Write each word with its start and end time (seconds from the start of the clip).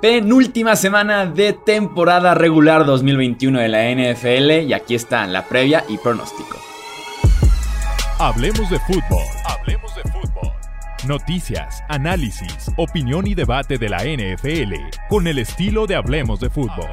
Penúltima 0.00 0.76
semana 0.76 1.26
de 1.26 1.52
temporada 1.52 2.32
regular 2.32 2.86
2021 2.86 3.58
de 3.58 3.68
la 3.68 3.90
NFL 3.90 4.68
y 4.68 4.72
aquí 4.72 4.94
está 4.94 5.26
la 5.26 5.48
previa 5.48 5.84
y 5.88 5.98
pronóstico. 5.98 6.56
Hablemos 8.20 8.70
de 8.70 8.78
fútbol. 8.78 9.24
Hablemos 9.44 9.92
de 9.96 10.02
fútbol. 10.02 10.52
Noticias, 11.08 11.82
análisis, 11.88 12.70
opinión 12.76 13.26
y 13.26 13.34
debate 13.34 13.76
de 13.76 13.88
la 13.88 14.04
NFL 14.04 14.74
con 15.08 15.26
el 15.26 15.40
estilo 15.40 15.88
de 15.88 15.96
Hablemos 15.96 16.38
de 16.38 16.48
fútbol. 16.48 16.90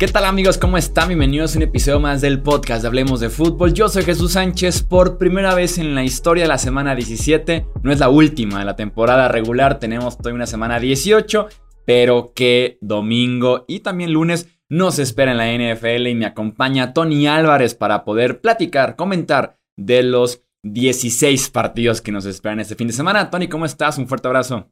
¿Qué 0.00 0.08
tal 0.08 0.24
amigos? 0.24 0.56
¿Cómo 0.56 0.78
están? 0.78 1.08
Bienvenidos 1.08 1.54
a 1.54 1.58
un 1.58 1.64
episodio 1.64 2.00
más 2.00 2.22
del 2.22 2.40
podcast 2.40 2.80
de 2.80 2.88
Hablemos 2.88 3.20
de 3.20 3.28
Fútbol. 3.28 3.74
Yo 3.74 3.90
soy 3.90 4.02
Jesús 4.02 4.32
Sánchez 4.32 4.82
por 4.82 5.18
primera 5.18 5.54
vez 5.54 5.76
en 5.76 5.94
la 5.94 6.02
historia 6.02 6.44
de 6.44 6.48
la 6.48 6.56
semana 6.56 6.94
17. 6.94 7.66
No 7.82 7.92
es 7.92 7.98
la 7.98 8.08
última 8.08 8.60
de 8.60 8.64
la 8.64 8.76
temporada 8.76 9.28
regular, 9.28 9.78
tenemos 9.78 10.16
toda 10.16 10.34
una 10.34 10.46
semana 10.46 10.80
18, 10.80 11.48
pero 11.84 12.32
que 12.34 12.78
domingo 12.80 13.66
y 13.68 13.80
también 13.80 14.14
lunes 14.14 14.48
nos 14.70 14.98
espera 14.98 15.32
en 15.32 15.36
la 15.36 15.52
NFL 15.52 16.06
y 16.06 16.14
me 16.14 16.24
acompaña 16.24 16.94
Tony 16.94 17.26
Álvarez 17.26 17.74
para 17.74 18.02
poder 18.02 18.40
platicar, 18.40 18.96
comentar 18.96 19.58
de 19.76 20.02
los 20.02 20.42
16 20.62 21.50
partidos 21.50 22.00
que 22.00 22.10
nos 22.10 22.24
esperan 22.24 22.60
este 22.60 22.74
fin 22.74 22.86
de 22.86 22.94
semana. 22.94 23.28
Tony, 23.28 23.48
¿cómo 23.48 23.66
estás? 23.66 23.98
Un 23.98 24.08
fuerte 24.08 24.28
abrazo. 24.28 24.70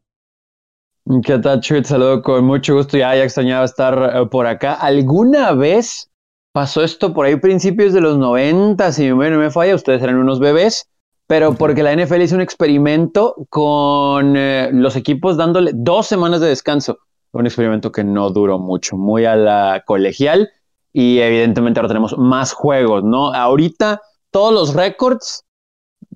¿Qué 1.25 1.39
tal, 1.39 1.61
Chuit? 1.61 1.87
Saludo 1.87 2.21
con 2.21 2.45
mucho 2.45 2.75
gusto. 2.75 2.99
Ya, 2.99 3.15
ya 3.17 3.25
extrañaba 3.25 3.65
estar 3.65 4.13
eh, 4.15 4.27
por 4.27 4.47
acá. 4.47 4.75
¿Alguna 4.75 5.53
vez 5.53 6.11
pasó 6.53 6.85
esto 6.85 7.15
por 7.15 7.25
ahí 7.25 7.37
principios 7.37 7.95
de 7.95 8.03
los 8.03 8.19
90? 8.19 8.93
Si 8.93 9.09
no 9.09 9.17
me 9.17 9.51
falla, 9.51 9.75
ustedes 9.75 10.03
eran 10.03 10.17
unos 10.17 10.39
bebés. 10.39 10.91
Pero 11.27 11.55
porque 11.55 11.83
la 11.83 11.95
NFL 11.97 12.21
hizo 12.21 12.35
un 12.35 12.43
experimento 12.43 13.35
con 13.49 14.37
eh, 14.37 14.69
los 14.73 14.97
equipos 14.97 15.39
dándole 15.39 15.71
dos 15.75 16.07
semanas 16.07 16.43
de 16.43 16.49
descanso. 16.49 16.99
Un 17.33 17.47
experimento 17.47 17.91
que 17.91 18.05
no 18.05 18.29
duró 18.29 18.59
mucho, 18.59 18.99
muy 18.99 19.25
a 19.25 19.35
la 19.35 19.85
colegial. 19.87 20.51
Y 20.93 21.21
evidentemente 21.21 21.81
ahora 21.81 21.89
tenemos 21.89 22.19
más 22.19 22.53
juegos, 22.53 23.03
¿no? 23.03 23.33
Ahorita 23.33 24.03
todos 24.31 24.53
los 24.53 24.75
récords 24.75 25.47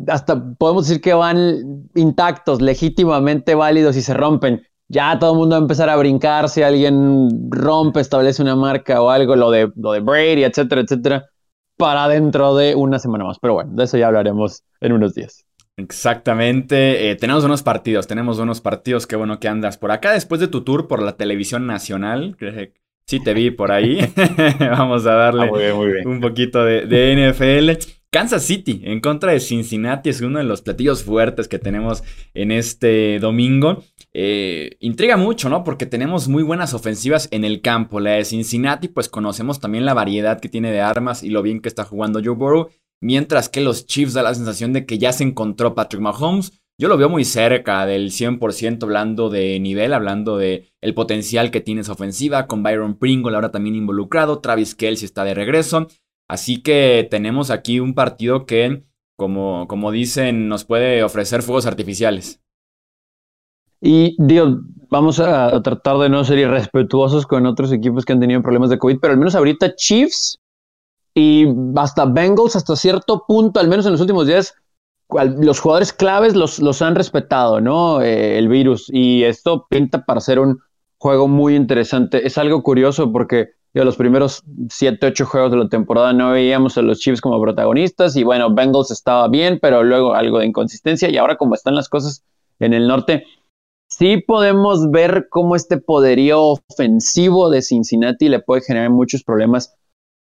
hasta 0.07 0.43
podemos 0.59 0.87
decir 0.87 1.01
que 1.01 1.15
van 1.15 1.89
intactos, 1.95 2.61
legítimamente 2.61 3.55
válidos 3.55 3.97
y 3.97 4.03
se 4.03 4.15
rompen 4.15 4.63
ya 4.93 5.19
todo 5.19 5.33
el 5.33 5.39
mundo 5.39 5.55
va 5.55 5.59
a 5.59 5.63
empezar 5.63 5.89
a 5.89 5.97
brincar 5.97 6.51
si 6.51 6.63
alguien 6.63 7.51
rompe, 7.51 8.01
establece 8.01 8.43
una 8.43 8.55
marca 8.55 9.01
o 9.01 9.09
algo, 9.09 9.35
lo 9.37 9.51
de, 9.51 9.73
lo 9.75 9.93
de 9.93 10.01
Brady, 10.01 10.45
etcétera, 10.45 10.83
etcétera, 10.83 11.31
para 11.79 12.07
dentro 12.09 12.55
de 12.55 12.75
una 12.75 12.99
semana 12.99 13.25
más. 13.25 13.39
Pero 13.41 13.55
bueno, 13.55 13.71
de 13.73 13.85
eso 13.85 13.97
ya 13.97 14.09
hablaremos 14.09 14.65
en 14.81 14.93
unos 14.93 15.15
días. 15.15 15.47
Exactamente, 15.79 17.11
eh, 17.11 17.17
tenemos 17.17 17.43
unos 17.45 17.63
partidos, 17.63 18.07
tenemos 18.07 18.39
unos 18.39 18.61
partidos, 18.61 19.07
qué 19.07 19.17
bueno 19.17 19.41
que 19.41 19.49
andas 19.49 19.79
por 19.79 19.91
acá 19.91 20.13
después 20.13 20.39
de 20.43 20.49
tu 20.49 20.63
tour 20.63 20.87
por 20.87 21.01
la 21.01 21.17
televisión 21.17 21.67
nacional, 21.67 22.37
sí 23.07 23.19
te 23.19 23.33
vi 23.33 23.51
por 23.51 23.73
ahí, 23.73 23.99
vamos 24.61 25.07
a 25.07 25.15
darle 25.15 25.49
ah, 25.71 26.07
un 26.07 26.21
poquito 26.21 26.63
de, 26.63 26.85
de 26.85 27.33
NFL. 27.33 28.02
Kansas 28.13 28.43
City 28.43 28.83
en 28.85 29.01
contra 29.01 29.33
de 29.33 29.41
Cincinnati 29.41 30.11
es 30.11 30.21
uno 30.21 30.39
de 30.39 30.45
los 30.45 30.61
platillos 30.61 31.03
fuertes 31.03 31.49
que 31.49 31.59
tenemos 31.59 32.05
en 32.35 32.51
este 32.51 33.19
domingo. 33.19 33.83
Eh, 34.13 34.77
intriga 34.81 35.17
mucho, 35.17 35.49
¿no? 35.49 35.65
Porque 35.65 35.87
tenemos 35.87 36.29
muy 36.29 36.43
buenas 36.43 36.75
ofensivas 36.75 37.29
en 37.31 37.43
el 37.43 37.63
campo. 37.63 38.01
La 38.01 38.11
de 38.11 38.27
Cincinnati, 38.27 38.89
pues 38.89 39.09
conocemos 39.09 39.61
también 39.61 39.87
la 39.87 39.95
variedad 39.95 40.41
que 40.41 40.51
tiene 40.51 40.71
de 40.71 40.83
armas 40.83 41.23
y 41.23 41.31
lo 41.31 41.41
bien 41.41 41.63
que 41.63 41.71
está 41.71 41.85
jugando 41.85 42.21
Joe 42.23 42.35
Burrow. 42.35 42.69
Mientras 43.01 43.49
que 43.49 43.63
los 43.63 43.87
Chiefs 43.87 44.13
da 44.13 44.23
la 44.23 44.35
sensación 44.35 44.75
de 44.75 44.85
que 44.85 44.99
ya 44.99 45.15
se 45.15 45.25
encontró 45.25 45.75
Patrick 45.75 46.03
Mahomes. 46.03 46.53
Yo 46.79 46.89
lo 46.89 46.99
veo 46.99 47.09
muy 47.09 47.25
cerca 47.25 47.87
del 47.87 48.11
100% 48.11 48.83
hablando 48.83 49.31
de 49.31 49.59
nivel, 49.59 49.95
hablando 49.95 50.37
de 50.37 50.67
el 50.83 50.93
potencial 50.93 51.51
que 51.51 51.61
tiene 51.61 51.81
esa 51.81 51.93
ofensiva, 51.93 52.47
con 52.47 52.63
Byron 52.63 52.99
Pringle 52.99 53.35
ahora 53.35 53.53
también 53.53 53.77
involucrado, 53.77 54.41
Travis 54.41 54.75
Kelsey 54.75 55.07
está 55.07 55.25
de 55.25 55.35
regreso. 55.35 55.89
Así 56.33 56.63
que 56.63 57.07
tenemos 57.11 57.51
aquí 57.51 57.79
un 57.79 57.93
partido 57.93 58.47
que, 58.47 58.85
como, 59.19 59.69
como 59.69 59.91
dicen, 59.91 60.49
nos 60.49 60.65
puede 60.65 61.03
ofrecer 61.03 61.43
fuegos 61.43 61.67
artificiales. 61.67 62.41
Y 63.83 64.17
digo, 64.19 64.61
vamos 64.89 65.21
a 65.21 65.61
tratar 65.61 65.99
de 65.99 66.09
no 66.09 66.25
ser 66.25 66.39
irrespetuosos 66.39 67.27
con 67.27 67.45
otros 67.45 67.71
equipos 67.71 68.07
que 68.07 68.15
han 68.15 68.21
tenido 68.21 68.41
problemas 68.41 68.71
de 68.71 68.79
COVID, 68.79 68.97
pero 68.99 69.13
al 69.13 69.19
menos 69.19 69.35
ahorita 69.35 69.75
Chiefs 69.75 70.39
y 71.15 71.49
hasta 71.77 72.07
Bengals 72.07 72.57
hasta 72.57 72.77
cierto 72.77 73.27
punto, 73.29 73.61
al 73.61 73.69
menos 73.69 73.85
en 73.85 73.93
los 73.93 74.01
últimos 74.01 74.27
días, 74.27 74.55
los 75.11 75.61
jugadores 75.61 75.93
claves 75.93 76.35
los, 76.35 76.61
los 76.61 76.81
han 76.81 76.95
respetado, 76.95 77.61
¿no? 77.61 78.01
Eh, 78.01 78.39
el 78.39 78.49
virus. 78.49 78.89
Y 78.91 79.25
esto 79.25 79.67
pinta 79.69 80.07
para 80.07 80.23
ser 80.23 80.39
un 80.39 80.61
juego 80.97 81.29
muy 81.29 81.57
interesante. 81.57 82.27
Es 82.27 82.39
algo 82.39 82.63
curioso 82.63 83.13
porque 83.13 83.51
yo 83.75 83.85
los 83.85 83.97
primeros 83.97 84.43
7, 84.69 85.07
8 85.07 85.27
juegos 85.27 85.51
de 85.51 85.57
la 85.57 85.69
temporada 85.69 86.13
no 86.13 86.33
veíamos 86.33 86.77
a 86.77 86.83
los 86.83 87.01
Chiefs 87.01 87.21
como 87.21 87.41
protagonistas 87.41 88.17
y 88.17 88.23
bueno, 88.23 88.55
Bengals 88.55 88.91
estaba 88.91 89.29
bien, 89.29 89.59
pero 89.61 89.83
luego 89.83 90.15
algo 90.15 90.39
de 90.39 90.47
inconsistencia 90.47 91.09
y 91.09 91.17
ahora 91.17 91.37
como 91.37 91.55
están 91.55 91.75
las 91.75 91.89
cosas 91.89 92.23
en 92.59 92.75
el 92.75 92.87
norte, 92.87 93.25
sí 93.89 94.19
podemos 94.19 94.91
ver 94.91 95.29
cómo 95.31 95.57
este 95.57 95.79
poderío 95.79 96.43
ofensivo 96.69 97.49
de 97.49 97.63
Cincinnati 97.63 98.29
le 98.29 98.41
puede 98.41 98.63
generar 98.63 98.91
muchos 98.91 99.23
problemas 99.23 99.75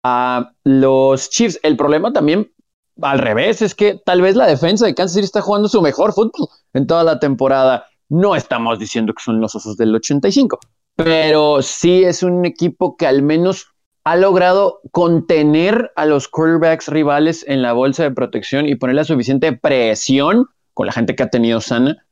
a 0.05 0.53
los 0.65 1.31
Chiefs. 1.31 1.59
El 1.63 1.77
problema 1.77 2.13
también 2.13 2.53
al 3.01 3.19
revés 3.19 3.63
es 3.63 3.75
que 3.75 4.01
tal 4.05 4.21
vez 4.21 4.37
la 4.37 4.47
defensa 4.47 4.87
de 4.87 4.95
Kansas 4.95 5.15
City 5.15 5.25
está 5.25 5.41
jugando 5.41 5.69
su 5.69 5.81
mejor 5.81 6.13
fútbol 6.13 6.49
en 6.75 6.87
toda 6.87 7.05
la 7.05 7.19
temporada. 7.19 7.87
No 8.09 8.35
estamos 8.37 8.79
diciendo 8.79 9.13
que 9.15 9.23
son 9.23 9.41
los 9.41 9.55
osos 9.55 9.77
del 9.77 9.95
85, 9.95 10.59
pero 10.99 11.63
sí 11.63 12.03
es 12.03 12.25
un 12.25 12.45
equipo 12.45 12.97
que 12.97 13.07
al 13.07 13.23
menos 13.23 13.69
ha 14.03 14.17
logrado 14.17 14.81
contener 14.91 15.93
a 15.95 16.07
los 16.07 16.27
quarterbacks 16.27 16.89
rivales 16.89 17.45
en 17.47 17.63
la 17.63 17.73
bolsa 17.73 18.03
de 18.03 18.11
protección 18.11 18.67
y 18.67 18.75
ponerle 18.75 19.05
suficiente 19.05 19.53
presión 19.53 20.47
con 20.75 20.87
la 20.87 20.93
gente 20.93 21.15
que 21.15 21.23
ha 21.23 21.31
tenido 21.31 21.61
sana 21.61 22.05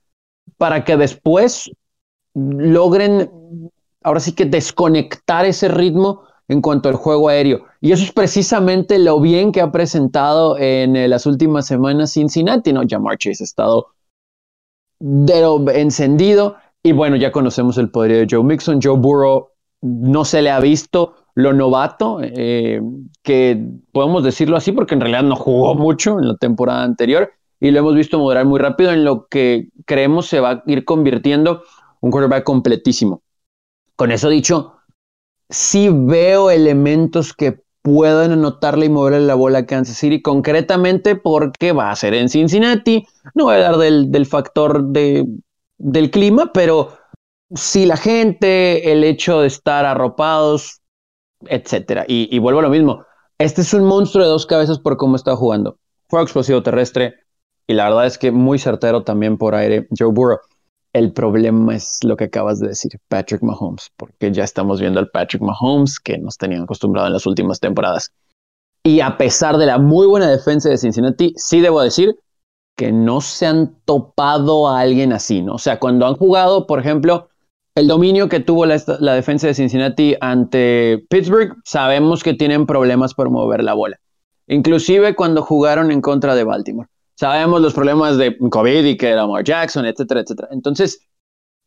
para 0.57 0.85
que 0.85 0.97
después 0.97 1.69
logren 2.35 3.29
ahora 4.05 4.21
sí 4.21 4.37
que 4.37 4.45
desconectar 4.45 5.45
ese 5.47 5.67
ritmo 5.67 6.23
en 6.47 6.61
cuanto 6.61 6.89
al 6.89 6.95
juego 6.95 7.29
aéreo. 7.29 7.65
Y 7.81 7.91
eso 7.91 8.05
es 8.05 8.13
precisamente 8.13 9.01
lo 9.01 9.21
bien 9.21 9.51
que 9.51 9.63
ha 9.63 9.73
presentado 9.73 10.57
en 10.59 10.95
eh, 10.95 11.09
las 11.09 11.27
últimas 11.27 11.67
semanas 11.67 12.13
Cincinnati, 12.13 12.73
¿no? 12.73 12.83
Jamar 12.89 13.19
Chase 13.19 13.43
ha 13.43 13.47
estado 13.47 13.89
encendido 15.01 16.57
y 16.87 16.93
bueno, 16.93 17.17
ya 17.17 17.33
conocemos 17.33 17.79
el 17.79 17.91
poder 17.91 18.13
de 18.13 18.27
Joe 18.31 18.45
Mixon. 18.45 18.81
Joe 18.81 18.97
Burrow 18.97 19.49
no 19.83 20.25
se 20.25 20.41
le 20.41 20.51
ha 20.51 20.61
visto 20.61 21.17
lo 21.35 21.53
novato, 21.53 22.21
eh, 22.23 22.81
que 23.25 23.61
podemos 23.91 24.23
decirlo 24.23 24.57
así 24.57 24.71
porque 24.71 24.95
en 24.95 25.01
realidad 25.01 25.25
no 25.25 25.35
jugó 25.35 25.75
mucho 25.75 26.21
en 26.21 26.29
la 26.29 26.37
temporada 26.37 26.85
anterior 26.85 27.33
y 27.59 27.73
lo 27.73 27.81
hemos 27.81 27.97
visto 27.97 28.21
moderar 28.21 28.47
muy 28.47 28.61
rápido 28.61 28.93
en 28.93 29.05
lo 29.05 29.27
que 29.27 29.69
creemos 29.85 30.27
se 30.27 30.39
va 30.39 30.51
a 30.51 30.63
ir 30.67 30.85
convirtiendo 30.85 31.63
un 32.01 32.13
quarterback 32.13 32.45
completísimo. 32.45 33.23
Con 33.97 34.13
eso 34.13 34.29
dicho, 34.29 34.77
sí 35.51 35.89
veo 35.91 36.51
elementos 36.51 37.33
que 37.33 37.63
puedan 37.83 38.31
anotarle 38.31 38.87
y 38.87 38.91
moverle 38.91 39.27
la 39.27 39.35
bola 39.35 39.59
a 39.59 39.67
Kansas 39.67 39.97
City, 39.97 40.23
concretamente 40.23 41.17
porque 41.17 41.73
va 41.73 41.91
a 41.91 41.97
ser 41.97 42.15
en 42.15 42.29
Cincinnati. 42.29 43.07
No 43.35 43.45
voy 43.45 43.55
a 43.55 43.57
hablar 43.57 43.77
del, 43.79 44.13
del 44.13 44.27
factor 44.27 44.85
de 44.85 45.27
del 45.79 46.11
clima, 46.11 46.53
pero 46.53 46.97
si 47.55 47.87
la 47.87 47.97
gente, 47.97 48.93
el 48.93 49.05
hecho 49.05 49.41
de 49.41 49.47
estar 49.47 49.85
arropados, 49.85 50.81
etcétera. 51.47 52.05
Y, 52.09 52.39
vuelvo 52.39 52.61
a 52.61 52.65
lo 52.65 52.71
mismo. 52.71 53.05
Este 53.39 53.61
es 53.61 53.75
un 53.75 53.85
monstruo 53.85 54.25
de 54.25 54.31
dos 54.31 54.47
cabezas 54.47 54.79
por 54.79 54.97
cómo 54.97 55.17
está 55.17 55.37
jugando. 55.37 55.79
Fue 56.09 56.23
explosivo 56.23 56.63
terrestre 56.63 57.15
y 57.67 57.75
la 57.75 57.85
verdad 57.85 58.07
es 58.07 58.19
que 58.19 58.31
muy 58.31 58.59
certero 58.59 59.03
también 59.03 59.37
por 59.37 59.55
aire 59.55 59.87
Joe 59.97 60.13
Burrow. 60.13 60.39
El 60.93 61.13
problema 61.13 61.77
es 61.77 61.99
lo 62.03 62.17
que 62.17 62.25
acabas 62.25 62.59
de 62.59 62.69
decir, 62.69 62.93
Patrick 63.09 63.43
Mahomes, 63.43 63.91
porque 63.99 64.33
ya 64.33 64.45
estamos 64.45 64.81
viendo 64.81 64.99
al 64.99 65.11
Patrick 65.11 65.43
Mahomes 65.43 66.01
que 66.01 66.17
nos 66.17 66.39
tenían 66.39 66.63
acostumbrado 66.63 67.09
en 67.09 67.13
las 67.13 67.27
últimas 67.27 67.61
temporadas. 67.61 68.13
Y 68.83 69.01
a 69.01 69.19
pesar 69.19 69.59
de 69.59 69.67
la 69.67 69.79
muy 69.79 70.07
buena 70.07 70.31
defensa 70.31 70.71
de 70.71 70.79
Cincinnati, 70.79 71.35
sí 71.37 71.61
debo 71.61 71.83
decir 71.83 72.17
que 72.77 72.93
no 72.93 73.21
se 73.21 73.47
han 73.47 73.75
topado 73.85 74.69
a 74.69 74.81
alguien 74.81 75.13
así, 75.13 75.43
¿no? 75.43 75.55
O 75.55 75.59
sea, 75.59 75.79
cuando 75.79 76.07
han 76.07 76.15
jugado, 76.15 76.67
por 76.67 76.79
ejemplo, 76.79 77.31
el 77.75 77.89
dominio 77.89 78.29
que 78.29 78.41
tuvo 78.41 78.67
la, 78.67 78.79
defensa 79.15 79.47
de 79.47 79.55
Cincinnati 79.55 80.15
ante 80.21 81.05
Pittsburgh, 81.11 81.57
sabemos 81.65 82.23
que 82.23 82.35
tienen 82.35 82.67
problemas 82.67 83.15
por 83.15 83.31
mover 83.31 83.63
la 83.63 83.75
bola. 83.75 83.99
Inclusive 84.47 85.15
cuando 85.15 85.43
jugaron 85.43 85.91
en 85.91 86.01
contra 86.01 86.35
de 86.35 86.45
Baltimore. 86.45 86.89
Sabemos 87.15 87.63
los 87.63 87.75
problemas 87.75 88.19
de 88.19 88.37
COVID 88.39 88.85
y 88.85 88.97
que 88.97 89.15
Lamar 89.15 89.43
Jackson, 89.43 89.87
etcétera, 89.87 90.21
etcétera. 90.21 90.49
Entonces, 90.53 91.01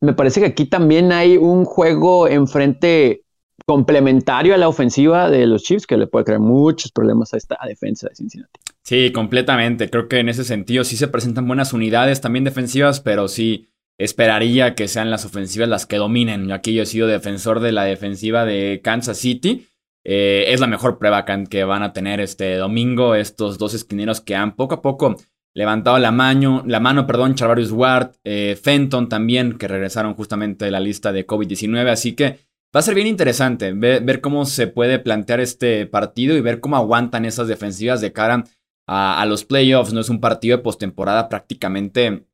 me 0.01 0.13
parece 0.13 0.39
que 0.39 0.47
aquí 0.47 0.65
también 0.65 1.11
hay 1.11 1.38
un 1.38 1.65
juego 1.65 2.27
enfrente 2.27 3.23
complementario 3.65 4.53
a 4.53 4.57
la 4.57 4.67
ofensiva 4.67 5.29
de 5.29 5.45
los 5.45 5.63
Chiefs 5.63 5.85
que 5.85 5.97
le 5.97 6.07
puede 6.07 6.25
crear 6.25 6.39
muchos 6.39 6.91
problemas 6.91 7.33
a 7.33 7.38
esta 7.38 7.57
defensa 7.67 8.07
de 8.09 8.15
Cincinnati. 8.15 8.59
Sí, 8.83 9.11
completamente. 9.11 9.89
Creo 9.89 10.07
que 10.07 10.19
en 10.19 10.29
ese 10.29 10.43
sentido 10.43 10.83
sí 10.83 10.97
se 10.97 11.07
presentan 11.07 11.47
buenas 11.47 11.73
unidades 11.73 12.21
también 12.21 12.43
defensivas, 12.43 13.01
pero 13.01 13.27
sí 13.27 13.69
esperaría 13.97 14.75
que 14.75 14.87
sean 14.87 15.11
las 15.11 15.25
ofensivas 15.25 15.69
las 15.69 15.85
que 15.85 15.97
dominen. 15.97 16.51
Aquí 16.51 16.73
yo 16.73 16.83
he 16.83 16.85
sido 16.85 17.07
defensor 17.07 17.59
de 17.59 17.71
la 17.71 17.83
defensiva 17.83 18.45
de 18.45 18.81
Kansas 18.83 19.17
City. 19.17 19.67
Eh, 20.05 20.45
es 20.47 20.59
la 20.59 20.67
mejor 20.67 20.97
prueba 20.97 21.25
que 21.49 21.63
van 21.65 21.83
a 21.83 21.93
tener 21.93 22.19
este 22.21 22.55
domingo 22.55 23.15
estos 23.15 23.57
dos 23.57 23.73
esquineros 23.73 24.21
que 24.21 24.35
han 24.35 24.55
poco 24.55 24.75
a 24.75 24.81
poco 24.81 25.17
levantado 25.53 25.99
la 25.99 26.11
mano, 26.11 26.63
la 26.65 26.79
mano 26.79 27.05
perdón, 27.05 27.35
Charvarius 27.35 27.71
Ward, 27.71 28.11
eh, 28.23 28.57
Fenton 28.61 29.09
también, 29.09 29.57
que 29.57 29.67
regresaron 29.67 30.13
justamente 30.13 30.65
de 30.65 30.71
la 30.71 30.79
lista 30.79 31.11
de 31.11 31.25
COVID-19. 31.25 31.89
Así 31.89 32.13
que 32.13 32.39
va 32.73 32.79
a 32.79 32.81
ser 32.81 32.95
bien 32.95 33.07
interesante 33.07 33.73
ver, 33.73 34.21
cómo 34.21 34.45
se 34.45 34.67
puede 34.67 34.99
plantear 34.99 35.39
este 35.39 35.85
partido 35.85 36.37
y 36.37 36.41
ver 36.41 36.59
cómo 36.59 36.77
aguantan 36.77 37.25
esas 37.25 37.47
defensivas 37.47 37.99
de 37.99 38.13
cara 38.13 38.45
a, 38.89 39.25
los 39.27 39.45
playoffs. 39.45 39.94
No 39.94 40.01
es 40.01 40.09
un 40.09 40.19
partido 40.19 40.57
de 40.57 40.63
postemporada 40.63 41.30
prácticamente 41.30 42.25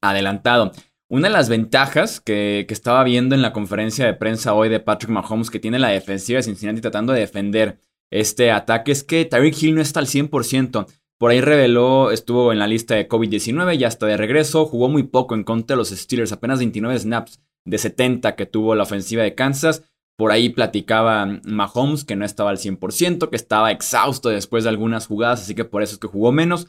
adelantado. 0.00 0.72
Una 1.08 1.28
de 1.28 1.34
las 1.34 1.48
ventajas 1.48 2.20
que, 2.20 2.66
estaba 2.68 3.04
viendo 3.04 3.34
en 3.34 3.42
la 3.42 3.52
conferencia 3.52 4.04
de 4.04 4.14
prensa 4.14 4.54
hoy 4.54 4.68
de 4.68 4.80
Patrick 4.80 5.10
Mahomes 5.10 5.50
que 5.50 5.60
tiene 5.60 5.78
la 5.78 5.88
defensiva 5.88 6.38
de 6.38 6.42
Cincinnati 6.42 6.80
tratando 6.80 7.12
de 7.12 7.20
defender 7.20 7.78
este 8.10 8.50
ataque 8.50 8.92
es 8.92 9.04
que 9.04 9.24
Tyreek 9.24 9.62
Hill 9.62 9.76
no 9.76 9.80
está 9.80 10.00
al 10.00 10.06
100%. 10.06 10.86
Por 11.18 11.30
ahí 11.30 11.40
reveló, 11.40 12.10
estuvo 12.10 12.52
en 12.52 12.58
la 12.58 12.66
lista 12.66 12.96
de 12.96 13.08
COVID-19, 13.08 13.78
ya 13.78 13.86
está 13.86 14.06
de 14.06 14.16
regreso, 14.16 14.66
jugó 14.66 14.88
muy 14.88 15.04
poco 15.04 15.34
en 15.36 15.44
contra 15.44 15.74
de 15.74 15.78
los 15.78 15.90
Steelers, 15.90 16.32
apenas 16.32 16.58
29 16.58 16.98
snaps 16.98 17.40
de 17.64 17.78
70 17.78 18.34
que 18.34 18.46
tuvo 18.46 18.74
la 18.74 18.82
ofensiva 18.82 19.22
de 19.22 19.34
Kansas. 19.34 19.84
Por 20.16 20.30
ahí 20.30 20.48
platicaba 20.48 21.40
Mahomes 21.44 22.04
que 22.04 22.16
no 22.16 22.24
estaba 22.24 22.50
al 22.50 22.58
100%, 22.58 23.30
que 23.30 23.36
estaba 23.36 23.72
exhausto 23.72 24.28
después 24.28 24.64
de 24.64 24.70
algunas 24.70 25.06
jugadas, 25.06 25.42
así 25.42 25.54
que 25.54 25.64
por 25.64 25.82
eso 25.82 25.94
es 25.94 25.98
que 25.98 26.08
jugó 26.08 26.32
menos. 26.32 26.68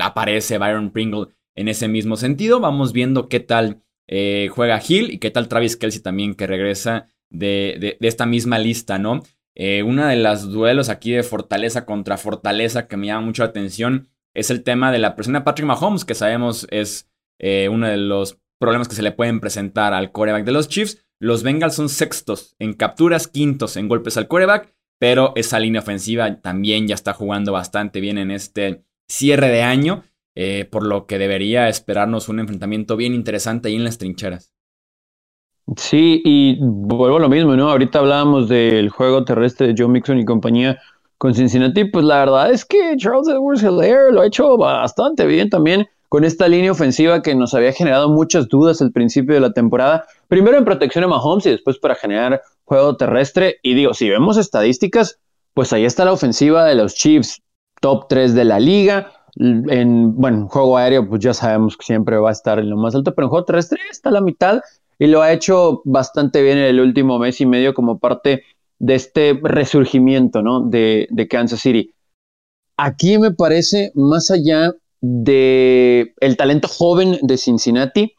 Aparece 0.00 0.58
Byron 0.58 0.90
Pringle 0.90 1.28
en 1.54 1.68
ese 1.68 1.88
mismo 1.88 2.16
sentido. 2.16 2.60
Vamos 2.60 2.92
viendo 2.92 3.28
qué 3.28 3.40
tal 3.40 3.82
eh, 4.08 4.48
juega 4.52 4.82
Hill 4.86 5.10
y 5.12 5.18
qué 5.18 5.30
tal 5.30 5.48
Travis 5.48 5.76
Kelsey 5.76 6.02
también 6.02 6.34
que 6.34 6.46
regresa 6.46 7.06
de, 7.30 7.96
esta 8.00 8.26
misma 8.26 8.58
lista, 8.58 8.98
¿no? 8.98 9.22
Eh, 9.54 9.82
una 9.82 10.08
de 10.08 10.16
las 10.16 10.50
duelos 10.50 10.88
aquí 10.88 11.12
de 11.12 11.22
fortaleza 11.22 11.84
contra 11.84 12.16
fortaleza 12.16 12.88
que 12.88 12.96
me 12.96 13.06
llama 13.06 13.26
mucho 13.26 13.42
la 13.42 13.50
atención 13.50 14.08
es 14.34 14.50
el 14.50 14.62
tema 14.62 14.92
de 14.92 14.98
la 14.98 15.14
presión 15.14 15.34
de 15.34 15.40
Patrick 15.40 15.66
Mahomes, 15.66 16.04
que 16.04 16.14
sabemos 16.14 16.66
es 16.70 17.08
eh, 17.38 17.68
uno 17.68 17.88
de 17.88 17.96
los 17.96 18.38
problemas 18.58 18.88
que 18.88 18.94
se 18.94 19.02
le 19.02 19.12
pueden 19.12 19.40
presentar 19.40 19.94
al 19.94 20.12
coreback 20.12 20.44
de 20.44 20.52
los 20.52 20.68
Chiefs. 20.68 21.04
Los 21.20 21.42
Bengals 21.42 21.74
son 21.74 21.88
sextos 21.88 22.56
en 22.58 22.72
capturas, 22.72 23.28
quintos 23.28 23.76
en 23.76 23.88
golpes 23.88 24.16
al 24.16 24.26
coreback, 24.26 24.74
pero 24.98 25.32
esa 25.36 25.60
línea 25.60 25.82
ofensiva 25.82 26.40
también 26.40 26.88
ya 26.88 26.94
está 26.94 27.12
jugando 27.12 27.52
bastante 27.52 28.00
bien 28.00 28.18
en 28.18 28.30
este 28.30 28.82
cierre 29.06 29.48
de 29.48 29.62
año. 29.62 30.02
Eh, 30.36 30.64
por 30.70 30.86
lo 30.86 31.06
que 31.06 31.18
debería 31.18 31.68
esperarnos 31.68 32.28
un 32.28 32.38
enfrentamiento 32.38 32.96
bien 32.96 33.14
interesante 33.14 33.68
ahí 33.68 33.74
en 33.74 33.84
las 33.84 33.98
trincheras. 33.98 34.54
Sí, 35.76 36.22
y 36.24 36.56
vuelvo 36.60 37.16
a 37.16 37.20
lo 37.20 37.28
mismo, 37.28 37.56
¿no? 37.56 37.68
Ahorita 37.70 37.98
hablábamos 37.98 38.48
del 38.48 38.90
juego 38.90 39.24
terrestre 39.24 39.68
de 39.68 39.74
Joe 39.76 39.88
Mixon 39.88 40.18
y 40.18 40.24
compañía 40.24 40.80
con 41.18 41.34
Cincinnati, 41.34 41.84
pues 41.84 42.04
la 42.04 42.20
verdad 42.20 42.50
es 42.52 42.64
que 42.64 42.96
Charles 42.96 43.28
Edwards 43.28 43.62
Hilaire 43.62 44.12
lo 44.12 44.22
ha 44.22 44.26
hecho 44.26 44.56
bastante 44.56 45.26
bien 45.26 45.50
también 45.50 45.86
con 46.10 46.24
esta 46.24 46.48
línea 46.48 46.72
ofensiva 46.72 47.22
que 47.22 47.36
nos 47.36 47.54
había 47.54 47.72
generado 47.72 48.08
muchas 48.08 48.48
dudas 48.48 48.82
al 48.82 48.90
principio 48.90 49.32
de 49.32 49.40
la 49.40 49.52
temporada, 49.52 50.06
primero 50.26 50.58
en 50.58 50.64
protección 50.64 51.04
a 51.04 51.06
Mahomes 51.06 51.46
y 51.46 51.50
después 51.50 51.78
para 51.78 51.94
generar 51.94 52.42
juego 52.64 52.96
terrestre. 52.96 53.58
Y 53.62 53.74
digo, 53.74 53.94
si 53.94 54.10
vemos 54.10 54.36
estadísticas, 54.36 55.20
pues 55.54 55.72
ahí 55.72 55.84
está 55.84 56.04
la 56.04 56.12
ofensiva 56.12 56.64
de 56.64 56.74
los 56.74 56.96
Chiefs, 56.96 57.40
top 57.80 58.08
3 58.08 58.34
de 58.34 58.44
la 58.44 58.58
liga, 58.58 59.12
en, 59.36 60.16
bueno, 60.16 60.48
juego 60.48 60.76
aéreo, 60.76 61.08
pues 61.08 61.22
ya 61.22 61.32
sabemos 61.32 61.76
que 61.76 61.86
siempre 61.86 62.16
va 62.16 62.30
a 62.30 62.32
estar 62.32 62.58
en 62.58 62.70
lo 62.70 62.76
más 62.76 62.96
alto, 62.96 63.14
pero 63.14 63.26
en 63.26 63.30
juego 63.30 63.44
terrestre 63.44 63.78
está 63.88 64.08
a 64.08 64.12
la 64.12 64.20
mitad 64.20 64.62
y 64.98 65.06
lo 65.06 65.22
ha 65.22 65.32
hecho 65.32 65.80
bastante 65.84 66.42
bien 66.42 66.58
en 66.58 66.64
el 66.64 66.80
último 66.80 67.20
mes 67.20 67.40
y 67.40 67.46
medio 67.46 67.72
como 67.72 68.00
parte 68.00 68.42
de 68.80 68.96
este 68.96 69.38
resurgimiento, 69.40 70.42
¿no? 70.42 70.60
De, 70.60 71.06
de 71.08 71.28
Kansas 71.28 71.60
City. 71.60 71.94
Aquí 72.76 73.16
me 73.16 73.30
parece, 73.30 73.92
más 73.94 74.32
allá 74.32 74.74
de 75.00 76.14
el 76.20 76.36
talento 76.36 76.68
joven 76.68 77.18
de 77.22 77.36
Cincinnati, 77.36 78.14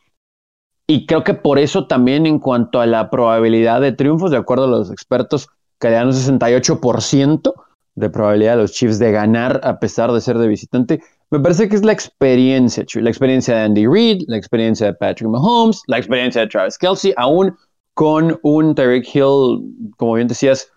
y 0.87 1.05
creo 1.05 1.23
que 1.23 1.33
por 1.33 1.59
eso 1.59 1.87
también 1.87 2.25
en 2.25 2.39
cuanto 2.39 2.81
a 2.81 2.85
la 2.85 3.09
probabilidad 3.09 3.81
de 3.81 3.91
triunfos, 3.91 4.31
de 4.31 4.37
acuerdo 4.37 4.65
a 4.65 4.67
los 4.67 4.91
expertos, 4.91 5.47
que 5.79 5.89
le 5.89 5.95
dan 5.95 6.07
un 6.07 6.13
68%, 6.13 7.53
de 7.95 8.09
probabilidad 8.09 8.55
de 8.55 8.63
los 8.63 8.71
Chiefs 8.71 8.99
de 8.99 9.11
ganar 9.11 9.59
a 9.63 9.79
pesar 9.79 10.11
de 10.11 10.21
ser 10.21 10.37
de 10.37 10.47
visitante. 10.47 11.01
Me 11.29 11.39
parece 11.39 11.69
que 11.69 11.75
es 11.75 11.83
la 11.83 11.91
experiencia, 11.91 12.85
la 12.95 13.09
experiencia 13.09 13.55
de 13.55 13.61
Andy 13.61 13.87
Reid, 13.87 14.23
la 14.27 14.37
experiencia 14.37 14.87
de 14.87 14.93
Patrick 14.93 15.29
Mahomes, 15.29 15.81
la 15.87 15.97
experiencia 15.97 16.41
de 16.41 16.47
Travis 16.47 16.77
Kelsey, 16.77 17.13
aún 17.17 17.55
con 17.93 18.39
un 18.43 18.75
Tyreek 18.75 19.05
Hill, 19.13 19.93
como 19.97 20.13
bien 20.13 20.27
decías, 20.27 20.71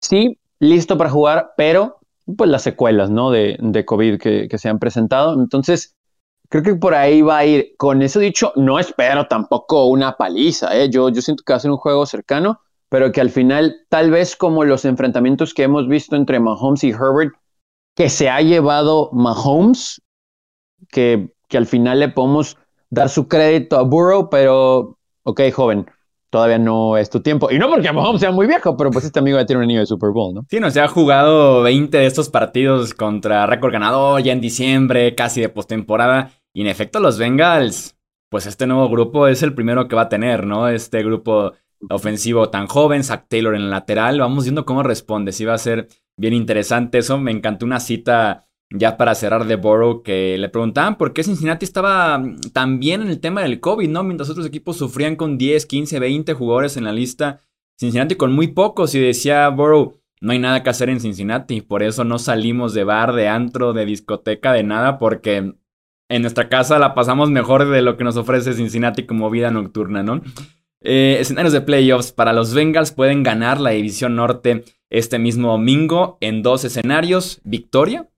sí, 0.00 0.38
listo 0.60 0.96
para 0.96 1.10
jugar, 1.10 1.52
pero 1.56 1.98
pues 2.36 2.50
las 2.50 2.62
secuelas, 2.62 3.10
¿no? 3.10 3.30
De, 3.30 3.84
COVID 3.86 4.18
que, 4.18 4.48
que 4.48 4.58
se 4.58 4.68
han 4.68 4.78
presentado. 4.78 5.34
Entonces, 5.40 5.96
creo 6.48 6.62
que 6.62 6.74
por 6.74 6.94
ahí 6.94 7.22
va 7.22 7.38
a 7.38 7.46
ir. 7.46 7.74
Con 7.76 8.02
eso 8.02 8.20
dicho, 8.20 8.52
no 8.56 8.78
espero 8.78 9.26
tampoco 9.26 9.86
una 9.86 10.16
paliza, 10.16 10.76
¿eh? 10.76 10.90
Yo, 10.90 11.08
yo 11.08 11.22
siento 11.22 11.42
que 11.44 11.52
va 11.52 11.56
a 11.56 11.60
ser 11.60 11.70
un 11.70 11.78
juego 11.78 12.06
cercano 12.06 12.60
pero 12.88 13.12
que 13.12 13.20
al 13.20 13.30
final, 13.30 13.76
tal 13.88 14.10
vez 14.10 14.36
como 14.36 14.64
los 14.64 14.84
enfrentamientos 14.84 15.54
que 15.54 15.64
hemos 15.64 15.88
visto 15.88 16.16
entre 16.16 16.40
Mahomes 16.40 16.84
y 16.84 16.90
Herbert, 16.90 17.34
que 17.94 18.08
se 18.08 18.30
ha 18.30 18.40
llevado 18.40 19.10
Mahomes, 19.12 20.00
que, 20.88 21.32
que 21.48 21.58
al 21.58 21.66
final 21.66 22.00
le 22.00 22.08
podemos 22.08 22.56
dar 22.90 23.08
su 23.08 23.28
crédito 23.28 23.76
a 23.76 23.82
Burrow, 23.82 24.30
pero, 24.30 24.98
ok, 25.24 25.40
joven, 25.52 25.86
todavía 26.30 26.58
no 26.58 26.96
es 26.96 27.10
tu 27.10 27.20
tiempo. 27.20 27.50
Y 27.50 27.58
no 27.58 27.68
porque 27.68 27.92
Mahomes 27.92 28.20
sea 28.20 28.30
muy 28.30 28.46
viejo, 28.46 28.76
pero 28.76 28.90
pues 28.90 29.04
este 29.04 29.18
amigo 29.18 29.38
ya 29.38 29.46
tiene 29.46 29.58
un 29.58 29.64
anillo 29.64 29.80
de 29.80 29.86
Super 29.86 30.10
Bowl, 30.10 30.34
¿no? 30.34 30.46
Sí, 30.48 30.60
no, 30.60 30.70
se 30.70 30.80
ha 30.80 30.88
jugado 30.88 31.62
20 31.62 31.96
de 31.96 32.06
estos 32.06 32.28
partidos 32.28 32.94
contra 32.94 33.46
récord 33.46 33.72
ganador 33.72 34.22
ya 34.22 34.32
en 34.32 34.40
diciembre, 34.40 35.14
casi 35.14 35.40
de 35.40 35.48
postemporada. 35.48 36.30
Y 36.52 36.62
en 36.62 36.66
efecto, 36.66 37.00
los 37.00 37.18
Bengals, 37.18 37.96
pues 38.30 38.46
este 38.46 38.66
nuevo 38.66 38.88
grupo 38.88 39.28
es 39.28 39.42
el 39.42 39.54
primero 39.54 39.88
que 39.88 39.96
va 39.96 40.02
a 40.02 40.08
tener, 40.08 40.46
¿no? 40.46 40.68
Este 40.68 41.02
grupo 41.02 41.52
ofensivo 41.90 42.50
tan 42.50 42.66
joven, 42.66 43.04
Zach 43.04 43.26
Taylor 43.28 43.54
en 43.54 43.62
el 43.62 43.70
lateral. 43.70 44.20
Vamos 44.20 44.44
viendo 44.44 44.64
cómo 44.64 44.82
responde. 44.82 45.32
Si 45.32 45.44
va 45.44 45.54
a 45.54 45.58
ser 45.58 45.88
bien 46.16 46.34
interesante 46.34 46.98
eso. 46.98 47.18
Me 47.18 47.30
encantó 47.30 47.64
una 47.64 47.80
cita 47.80 48.47
ya 48.70 48.96
para 48.96 49.14
cerrar 49.14 49.46
de 49.46 49.56
Borough 49.56 50.02
que 50.02 50.36
le 50.38 50.48
preguntaban 50.48 50.98
por 50.98 51.12
qué 51.12 51.24
Cincinnati 51.24 51.64
estaba 51.64 52.18
mm, 52.18 52.40
tan 52.52 52.78
bien 52.78 53.02
en 53.02 53.08
el 53.08 53.20
tema 53.20 53.42
del 53.42 53.60
COVID, 53.60 53.88
¿no? 53.88 54.02
Mientras 54.02 54.30
otros 54.30 54.46
equipos 54.46 54.76
sufrían 54.76 55.16
con 55.16 55.38
10, 55.38 55.66
15, 55.66 55.98
20 55.98 56.34
jugadores 56.34 56.76
en 56.76 56.84
la 56.84 56.92
lista. 56.92 57.40
Cincinnati 57.78 58.16
con 58.16 58.32
muy 58.32 58.48
pocos 58.48 58.94
y 58.94 59.00
decía 59.00 59.48
Borough, 59.48 59.94
no 60.20 60.32
hay 60.32 60.38
nada 60.38 60.62
que 60.62 60.70
hacer 60.70 60.90
en 60.90 61.00
Cincinnati. 61.00 61.60
Por 61.60 61.82
eso 61.82 62.04
no 62.04 62.18
salimos 62.18 62.74
de 62.74 62.84
bar, 62.84 63.14
de 63.14 63.28
antro, 63.28 63.72
de 63.72 63.86
discoteca, 63.86 64.52
de 64.52 64.64
nada, 64.64 64.98
porque 64.98 65.54
en 66.10 66.22
nuestra 66.22 66.48
casa 66.48 66.78
la 66.78 66.94
pasamos 66.94 67.30
mejor 67.30 67.68
de 67.68 67.82
lo 67.82 67.96
que 67.96 68.04
nos 68.04 68.16
ofrece 68.16 68.52
Cincinnati 68.52 69.06
como 69.06 69.30
vida 69.30 69.50
nocturna, 69.50 70.02
¿no? 70.02 70.20
Eh, 70.80 71.18
escenarios 71.20 71.52
de 71.52 71.60
playoffs 71.60 72.12
para 72.12 72.32
los 72.32 72.54
Bengals 72.54 72.92
pueden 72.92 73.22
ganar 73.22 73.60
la 73.60 73.70
división 73.70 74.14
norte 74.14 74.64
este 74.90 75.18
mismo 75.18 75.52
domingo 75.52 76.18
en 76.20 76.42
dos 76.42 76.64
escenarios, 76.64 77.40
victoria 77.44 78.08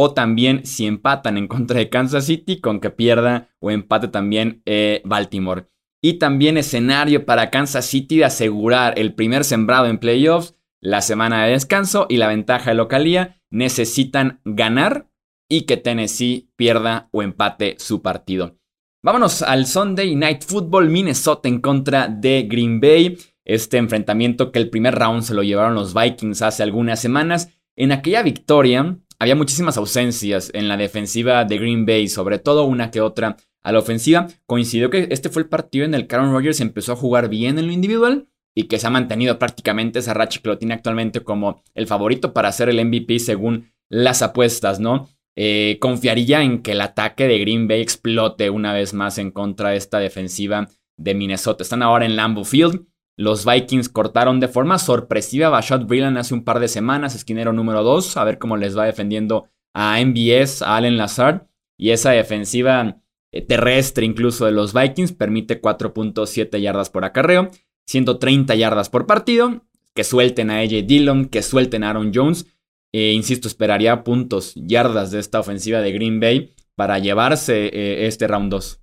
o 0.00 0.14
también 0.14 0.64
si 0.64 0.86
empatan 0.86 1.36
en 1.36 1.48
contra 1.48 1.76
de 1.76 1.90
Kansas 1.90 2.26
City 2.26 2.60
con 2.60 2.78
que 2.78 2.90
pierda 2.90 3.48
o 3.58 3.72
empate 3.72 4.06
también 4.06 4.62
eh, 4.64 5.02
Baltimore. 5.04 5.66
Y 6.00 6.20
también 6.20 6.56
escenario 6.56 7.26
para 7.26 7.50
Kansas 7.50 7.84
City 7.86 8.18
de 8.18 8.26
asegurar 8.26 8.96
el 8.96 9.14
primer 9.14 9.42
sembrado 9.42 9.86
en 9.86 9.98
playoffs, 9.98 10.54
la 10.80 11.02
semana 11.02 11.44
de 11.44 11.50
descanso 11.50 12.06
y 12.08 12.18
la 12.18 12.28
ventaja 12.28 12.70
de 12.70 12.76
localía. 12.76 13.42
Necesitan 13.50 14.40
ganar 14.44 15.08
y 15.48 15.62
que 15.62 15.76
Tennessee 15.76 16.48
pierda 16.54 17.08
o 17.10 17.24
empate 17.24 17.74
su 17.80 18.00
partido. 18.00 18.56
Vámonos 19.02 19.42
al 19.42 19.66
Sunday 19.66 20.14
Night 20.14 20.44
Football 20.44 20.90
Minnesota 20.90 21.48
en 21.48 21.60
contra 21.60 22.06
de 22.06 22.46
Green 22.48 22.80
Bay. 22.80 23.18
Este 23.44 23.78
enfrentamiento 23.78 24.52
que 24.52 24.60
el 24.60 24.70
primer 24.70 24.94
round 24.94 25.22
se 25.22 25.34
lo 25.34 25.42
llevaron 25.42 25.74
los 25.74 25.92
Vikings 25.92 26.42
hace 26.42 26.62
algunas 26.62 27.00
semanas. 27.00 27.50
En 27.74 27.90
aquella 27.90 28.22
victoria 28.22 28.96
había 29.18 29.34
muchísimas 29.34 29.76
ausencias 29.76 30.50
en 30.54 30.68
la 30.68 30.76
defensiva 30.76 31.44
de 31.44 31.58
Green 31.58 31.86
Bay, 31.86 32.08
sobre 32.08 32.38
todo 32.38 32.64
una 32.64 32.90
que 32.90 33.00
otra 33.00 33.36
a 33.62 33.72
la 33.72 33.80
ofensiva. 33.80 34.28
Coincidió 34.46 34.90
que 34.90 35.08
este 35.10 35.28
fue 35.28 35.42
el 35.42 35.48
partido 35.48 35.84
en 35.84 35.94
el 35.94 36.06
que 36.06 36.14
Aaron 36.14 36.32
Rodgers 36.32 36.60
empezó 36.60 36.92
a 36.92 36.96
jugar 36.96 37.28
bien 37.28 37.58
en 37.58 37.66
lo 37.66 37.72
individual 37.72 38.28
y 38.54 38.64
que 38.64 38.78
se 38.78 38.86
ha 38.86 38.90
mantenido 38.90 39.38
prácticamente 39.38 39.98
esa 39.98 40.14
racha 40.14 40.40
que 40.40 40.48
lo 40.48 40.58
tiene 40.58 40.74
actualmente 40.74 41.20
como 41.20 41.62
el 41.74 41.86
favorito 41.86 42.32
para 42.32 42.52
ser 42.52 42.68
el 42.68 42.84
MVP 42.84 43.18
según 43.18 43.72
las 43.88 44.22
apuestas, 44.22 44.80
¿no? 44.80 45.08
Eh, 45.36 45.78
confiaría 45.80 46.42
en 46.42 46.62
que 46.62 46.72
el 46.72 46.80
ataque 46.80 47.28
de 47.28 47.38
Green 47.38 47.68
Bay 47.68 47.80
explote 47.80 48.50
una 48.50 48.72
vez 48.72 48.94
más 48.94 49.18
en 49.18 49.30
contra 49.30 49.70
de 49.70 49.76
esta 49.76 50.00
defensiva 50.00 50.68
de 50.96 51.14
Minnesota. 51.14 51.62
Están 51.62 51.82
ahora 51.82 52.06
en 52.06 52.16
Lambeau 52.16 52.44
Field. 52.44 52.84
Los 53.18 53.44
Vikings 53.44 53.88
cortaron 53.88 54.38
de 54.38 54.46
forma 54.46 54.78
sorpresiva 54.78 55.48
a 55.48 55.50
Bashad 55.50 55.86
Breeland 55.86 56.16
hace 56.18 56.34
un 56.34 56.44
par 56.44 56.60
de 56.60 56.68
semanas, 56.68 57.16
esquinero 57.16 57.52
número 57.52 57.82
2, 57.82 58.16
a 58.16 58.22
ver 58.22 58.38
cómo 58.38 58.56
les 58.56 58.78
va 58.78 58.84
defendiendo 58.84 59.48
a 59.74 59.98
MBS, 60.00 60.62
a 60.62 60.76
Allen 60.76 60.96
Lazard. 60.96 61.48
Y 61.76 61.90
esa 61.90 62.12
defensiva 62.12 63.02
eh, 63.32 63.42
terrestre 63.42 64.06
incluso 64.06 64.46
de 64.46 64.52
los 64.52 64.72
Vikings 64.72 65.10
permite 65.10 65.60
4.7 65.60 66.60
yardas 66.60 66.90
por 66.90 67.04
acarreo, 67.04 67.50
130 67.88 68.54
yardas 68.54 68.88
por 68.88 69.06
partido. 69.06 69.64
Que 69.94 70.04
suelten 70.04 70.52
a 70.52 70.60
AJ 70.60 70.86
Dillon, 70.86 71.24
que 71.24 71.42
suelten 71.42 71.82
a 71.82 71.90
Aaron 71.90 72.12
Jones. 72.14 72.46
E 72.92 73.14
insisto, 73.14 73.48
esperaría 73.48 74.04
puntos, 74.04 74.52
yardas 74.54 75.10
de 75.10 75.18
esta 75.18 75.40
ofensiva 75.40 75.80
de 75.80 75.90
Green 75.90 76.20
Bay 76.20 76.54
para 76.76 77.00
llevarse 77.00 77.66
eh, 77.66 78.06
este 78.06 78.28
round 78.28 78.52
2. 78.52 78.80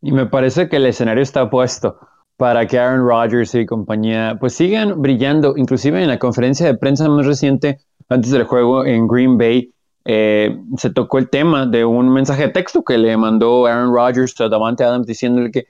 Y 0.00 0.10
me 0.10 0.26
parece 0.26 0.68
que 0.68 0.76
el 0.76 0.86
escenario 0.86 1.22
está 1.22 1.48
puesto 1.48 2.00
para 2.42 2.66
que 2.66 2.76
Aaron 2.76 3.06
Rodgers 3.06 3.54
y 3.54 3.64
compañía 3.64 4.36
pues 4.40 4.54
sigan 4.54 5.00
brillando, 5.00 5.54
inclusive 5.56 6.02
en 6.02 6.08
la 6.08 6.18
conferencia 6.18 6.66
de 6.66 6.76
prensa 6.76 7.08
más 7.08 7.24
reciente 7.24 7.78
antes 8.08 8.32
del 8.32 8.42
juego 8.42 8.84
en 8.84 9.06
Green 9.06 9.38
Bay. 9.38 9.72
Eh, 10.04 10.58
se 10.76 10.90
tocó 10.90 11.18
el 11.18 11.30
tema 11.30 11.66
de 11.66 11.84
un 11.84 12.12
mensaje 12.12 12.42
de 12.42 12.48
texto 12.48 12.82
que 12.82 12.98
le 12.98 13.16
mandó 13.16 13.66
Aaron 13.66 13.94
Rodgers 13.94 14.34
a 14.40 14.48
Davante 14.48 14.82
Adams 14.82 15.06
diciéndole 15.06 15.52
que 15.52 15.66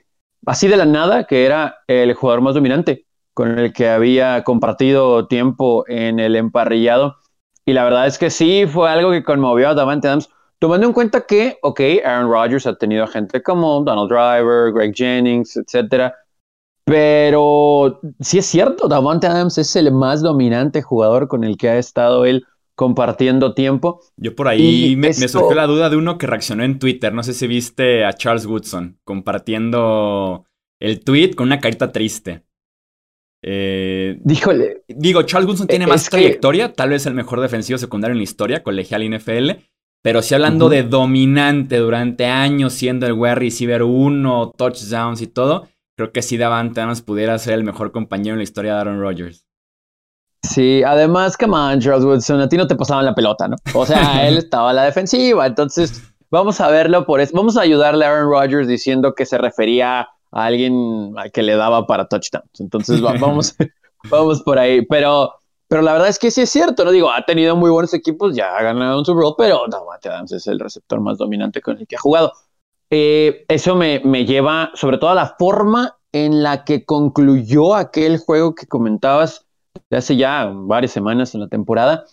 así 0.47 0.67
de 0.67 0.77
la 0.77 0.87
nada 0.87 1.25
que 1.25 1.45
era 1.45 1.75
el 1.85 2.11
jugador 2.15 2.41
más 2.41 2.55
dominante 2.55 3.05
con 3.35 3.59
el 3.59 3.71
que 3.71 3.89
había 3.89 4.43
compartido 4.43 5.27
tiempo 5.27 5.85
en 5.87 6.19
el 6.19 6.35
emparrillado. 6.35 7.17
Y 7.67 7.73
la 7.73 7.83
verdad 7.83 8.07
es 8.07 8.17
que 8.17 8.31
sí, 8.31 8.65
fue 8.65 8.89
algo 8.89 9.11
que 9.11 9.23
conmovió 9.23 9.69
a 9.69 9.75
Davante 9.75 10.07
Adams, 10.07 10.27
tomando 10.57 10.87
en 10.87 10.93
cuenta 10.93 11.21
que, 11.27 11.59
ok, 11.61 11.79
Aaron 12.03 12.31
Rodgers 12.31 12.65
ha 12.65 12.75
tenido 12.75 13.05
gente 13.05 13.43
como 13.43 13.83
Donald 13.83 14.09
Driver, 14.09 14.73
Greg 14.73 14.95
Jennings, 14.95 15.55
etcétera, 15.55 16.15
pero 16.85 18.01
sí 18.19 18.39
es 18.39 18.45
cierto, 18.45 18.87
Davante 18.87 19.27
Adams 19.27 19.57
es 19.57 19.75
el 19.75 19.91
más 19.91 20.21
dominante 20.21 20.81
jugador 20.81 21.27
con 21.27 21.43
el 21.43 21.57
que 21.57 21.69
ha 21.69 21.77
estado 21.77 22.25
él 22.25 22.45
compartiendo 22.75 23.53
tiempo. 23.53 24.01
Yo 24.17 24.35
por 24.35 24.47
ahí 24.47 24.95
me, 24.97 25.13
surgió 25.13 25.53
la 25.53 25.67
duda 25.67 25.89
de 25.89 25.95
uno 25.95 26.17
que 26.17 26.27
reaccionó 26.27 26.63
en 26.63 26.79
Twitter. 26.79 27.13
No 27.13 27.23
sé 27.23 27.33
si 27.33 27.47
viste 27.47 28.03
a 28.03 28.13
Charles 28.13 28.45
Woodson 28.45 28.99
compartiendo 29.03 30.45
el 30.79 31.03
tweet 31.03 31.35
con 31.35 31.47
una 31.47 31.59
carita 31.59 31.91
triste. 31.91 32.43
Eh, 33.45 34.19
Díjole. 34.23 34.83
Digo, 34.87 35.23
Charles 35.23 35.47
Woodson 35.47 35.67
tiene 35.67 35.85
más 35.85 36.09
trayectoria, 36.09 36.73
tal 36.73 36.89
vez 36.89 37.05
el 37.05 37.13
mejor 37.13 37.41
defensivo 37.41 37.77
secundario 37.77 38.13
en 38.13 38.19
la 38.19 38.23
historia, 38.23 38.63
colegial 38.63 39.03
y 39.03 39.09
NFL. 39.09 39.51
Pero 40.01 40.21
si 40.21 40.33
hablando 40.33 40.67
de 40.67 40.83
dominante 40.83 41.77
durante 41.77 42.25
años, 42.25 42.73
siendo 42.73 43.05
el 43.05 43.13
wide 43.13 43.35
receiver 43.35 43.83
uno, 43.83 44.51
touchdowns 44.57 45.21
y 45.21 45.27
todo, 45.27 45.69
creo 45.95 46.11
que 46.11 46.21
sí 46.21 46.37
Davante 46.37 46.81
Adams 46.81 47.01
pudiera 47.01 47.37
ser 47.37 47.55
el 47.55 47.63
mejor 47.63 47.91
compañero 47.91 48.33
en 48.33 48.39
la 48.39 48.43
historia 48.43 48.75
de 48.75 48.79
Aaron 48.81 48.99
Rodgers. 48.99 49.47
Sí, 50.43 50.83
además, 50.83 51.37
come 51.37 51.55
on, 51.55 51.79
Charles 51.79 52.03
Woodson, 52.03 52.41
a 52.41 52.49
ti 52.49 52.57
no 52.57 52.67
te 52.67 52.75
pasaban 52.75 53.05
la 53.05 53.15
pelota, 53.15 53.47
¿no? 53.47 53.55
O 53.73 53.85
sea, 53.85 54.27
él 54.27 54.37
estaba 54.37 54.71
a 54.71 54.73
la 54.73 54.83
defensiva, 54.83 55.47
entonces 55.47 56.03
vamos 56.29 56.59
a 56.59 56.67
verlo 56.67 57.05
por 57.05 57.21
eso. 57.21 57.35
Vamos 57.35 57.55
a 57.57 57.61
ayudarle 57.61 58.05
a 58.05 58.09
Aaron 58.09 58.29
Rodgers 58.29 58.67
diciendo 58.67 59.13
que 59.15 59.25
se 59.25 59.37
refería 59.37 60.01
a 60.01 60.45
alguien 60.45 61.13
que 61.31 61.43
le 61.43 61.55
daba 61.55 61.87
para 61.87 62.07
touchdowns. 62.07 62.59
Entonces 62.59 62.99
vamos, 62.99 63.55
vamos 64.09 64.41
por 64.41 64.59
ahí. 64.59 64.85
Pero, 64.85 65.31
pero 65.67 65.81
la 65.81 65.93
verdad 65.93 66.09
es 66.09 66.19
que 66.19 66.31
sí 66.31 66.41
es 66.41 66.49
cierto, 66.49 66.83
¿no? 66.83 66.91
Digo, 66.91 67.09
ha 67.09 67.23
tenido 67.23 67.55
muy 67.55 67.69
buenos 67.69 67.93
equipos, 67.93 68.35
ya 68.35 68.57
ha 68.57 68.63
ganado 68.63 68.99
un 68.99 69.05
Super 69.05 69.23
Bowl, 69.23 69.35
pero 69.37 69.63
Davante 69.69 70.09
Adams 70.09 70.33
es 70.33 70.47
el 70.47 70.59
receptor 70.59 70.99
más 70.99 71.17
dominante 71.17 71.61
con 71.61 71.77
el 71.77 71.87
que 71.87 71.95
ha 71.95 71.99
jugado. 71.99 72.33
Eh, 72.95 73.43
eso 73.47 73.75
me, 73.75 74.01
me 74.05 74.23
lleva 74.23 74.69
sobre 74.75 74.99
todo 74.99 75.09
a 75.09 75.15
la 75.15 75.35
forma 75.39 75.97
en 76.11 76.43
la 76.43 76.63
que 76.63 76.85
concluyó 76.85 77.73
aquel 77.73 78.19
juego 78.19 78.53
que 78.53 78.67
comentabas 78.67 79.47
de 79.89 79.97
hace 79.97 80.15
ya 80.15 80.51
varias 80.53 80.91
semanas 80.91 81.33
en 81.33 81.41
la 81.41 81.47
temporada, 81.47 82.05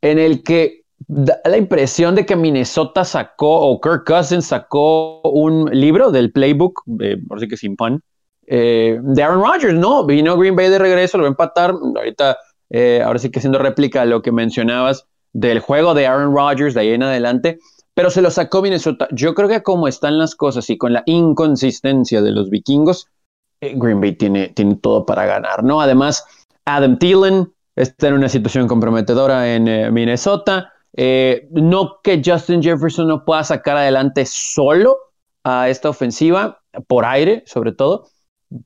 en 0.00 0.18
el 0.18 0.42
que 0.42 0.84
da 1.06 1.38
la 1.44 1.58
impresión 1.58 2.14
de 2.14 2.24
que 2.24 2.34
Minnesota 2.34 3.04
sacó, 3.04 3.60
o 3.60 3.78
Kirk 3.78 4.06
Cousins 4.06 4.46
sacó 4.46 5.20
un 5.20 5.66
libro 5.70 6.10
del 6.10 6.32
playbook, 6.32 6.82
por 7.28 7.38
si 7.38 7.46
que 7.46 7.58
sin 7.58 7.76
pan, 7.76 8.00
eh, 8.46 8.98
de 9.02 9.22
Aaron 9.22 9.42
Rodgers, 9.42 9.74
¿no? 9.74 10.06
Vino 10.06 10.38
Green 10.38 10.56
Bay 10.56 10.70
de 10.70 10.78
regreso, 10.78 11.18
lo 11.18 11.24
va 11.24 11.28
a 11.28 11.32
empatar, 11.32 11.72
ahorita, 11.72 12.38
eh, 12.70 13.02
ahora 13.04 13.18
sí 13.18 13.30
que 13.30 13.38
haciendo 13.38 13.58
réplica 13.58 14.00
a 14.00 14.06
lo 14.06 14.22
que 14.22 14.32
mencionabas 14.32 15.04
del 15.34 15.60
juego 15.60 15.92
de 15.92 16.06
Aaron 16.06 16.34
Rodgers 16.34 16.72
de 16.72 16.80
ahí 16.80 16.88
en 16.94 17.02
adelante, 17.02 17.58
pero 17.94 18.10
se 18.10 18.22
lo 18.22 18.30
sacó 18.30 18.62
Minnesota. 18.62 19.08
Yo 19.12 19.34
creo 19.34 19.48
que 19.48 19.62
como 19.62 19.88
están 19.88 20.18
las 20.18 20.34
cosas 20.34 20.68
y 20.70 20.78
con 20.78 20.92
la 20.92 21.02
inconsistencia 21.06 22.22
de 22.22 22.30
los 22.30 22.50
vikingos, 22.50 23.08
eh, 23.60 23.74
Green 23.76 24.00
Bay 24.00 24.12
tiene, 24.12 24.48
tiene 24.48 24.76
todo 24.76 25.06
para 25.06 25.26
ganar, 25.26 25.62
¿no? 25.62 25.80
Además, 25.80 26.24
Adam 26.64 26.98
Thielen 26.98 27.52
está 27.76 28.08
en 28.08 28.14
una 28.14 28.28
situación 28.28 28.68
comprometedora 28.68 29.54
en 29.54 29.68
eh, 29.68 29.90
Minnesota. 29.90 30.72
Eh, 30.94 31.48
no 31.52 32.00
que 32.02 32.20
Justin 32.24 32.62
Jefferson 32.62 33.08
no 33.08 33.24
pueda 33.24 33.44
sacar 33.44 33.76
adelante 33.76 34.26
solo 34.26 34.96
a 35.44 35.68
esta 35.68 35.88
ofensiva, 35.88 36.62
por 36.86 37.04
aire 37.04 37.42
sobre 37.46 37.72
todo, 37.72 38.08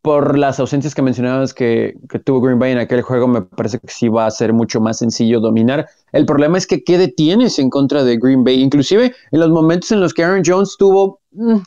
por 0.02 0.38
las 0.38 0.58
ausencias 0.60 0.94
que 0.94 1.02
mencionabas 1.02 1.54
que, 1.54 1.94
que, 2.08 2.18
tuvo 2.18 2.40
Green 2.40 2.58
Bay 2.58 2.72
en 2.72 2.78
aquel 2.78 3.02
juego, 3.02 3.28
me 3.28 3.42
parece 3.42 3.78
que 3.78 3.88
sí 3.88 4.08
va 4.08 4.26
a 4.26 4.30
ser 4.30 4.52
mucho 4.52 4.80
más 4.80 4.98
sencillo 4.98 5.40
dominar. 5.40 5.88
El 6.12 6.26
problema 6.26 6.58
es 6.58 6.66
que 6.66 6.82
qué 6.82 6.98
detienes 6.98 7.58
en 7.58 7.70
contra 7.70 8.04
de 8.04 8.16
Green 8.16 8.44
Bay, 8.44 8.60
inclusive 8.60 9.14
en 9.30 9.40
los 9.40 9.50
momentos 9.50 9.92
en 9.92 10.00
los 10.00 10.14
que 10.14 10.24
Aaron 10.24 10.42
Jones 10.44 10.76
tuvo, 10.78 11.20
mm, 11.32 11.58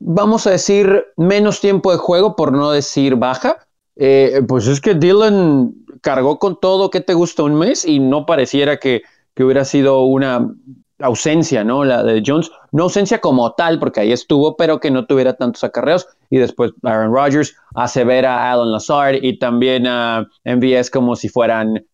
vamos 0.00 0.46
a 0.46 0.50
decir, 0.50 1.04
menos 1.16 1.60
tiempo 1.60 1.92
de 1.92 1.98
juego, 1.98 2.36
por 2.36 2.52
no 2.52 2.70
decir 2.70 3.16
baja, 3.16 3.56
eh, 3.96 4.42
pues 4.46 4.66
es 4.66 4.80
que 4.80 4.94
Dylan 4.94 5.74
cargó 6.00 6.38
con 6.38 6.58
todo, 6.60 6.90
que 6.90 7.00
te 7.00 7.14
gusta? 7.14 7.42
Un 7.44 7.54
mes 7.54 7.84
y 7.84 8.00
no 8.00 8.26
pareciera 8.26 8.78
que, 8.78 9.02
que 9.34 9.44
hubiera 9.44 9.64
sido 9.64 10.02
una 10.02 10.50
ausencia, 10.98 11.64
¿no? 11.64 11.84
La 11.84 12.02
de 12.02 12.22
Jones, 12.24 12.50
no 12.70 12.84
ausencia 12.84 13.20
como 13.20 13.52
tal, 13.52 13.78
porque 13.78 14.00
ahí 14.00 14.12
estuvo, 14.12 14.56
pero 14.56 14.80
que 14.80 14.90
no 14.90 15.06
tuviera 15.06 15.34
tantos 15.34 15.64
acarreos. 15.64 16.06
Y 16.32 16.38
después 16.38 16.72
Aaron 16.82 17.12
Rodgers 17.12 17.54
hace 17.74 18.04
ver 18.04 18.24
a 18.24 18.50
Alan 18.50 18.72
Lazard 18.72 19.16
y 19.20 19.38
también 19.38 19.86
a 19.86 20.26
MVS 20.46 20.90
como 20.90 21.14
si 21.14 21.28
fueran, 21.28 21.84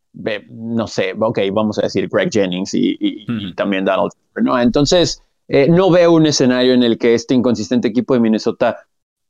no 0.49 0.87
sé, 0.87 1.13
ok, 1.19 1.41
vamos 1.51 1.77
a 1.81 1.83
decir 1.83 2.09
Greg 2.09 2.31
Jennings 2.33 2.71
y, 2.73 3.27
también 3.57 3.85
Donald, 3.85 4.13
¿no? 4.41 4.57
Entonces, 4.61 5.21
eh, 5.49 5.67
no 5.69 5.91
veo 5.91 6.13
un 6.13 6.27
escenario 6.27 6.73
en 6.73 6.85
el 6.85 6.99
que 6.99 7.15
este 7.15 7.35
inconsistente 7.35 7.89
equipo 7.89 8.15
de 8.15 8.21
Minnesota 8.21 8.77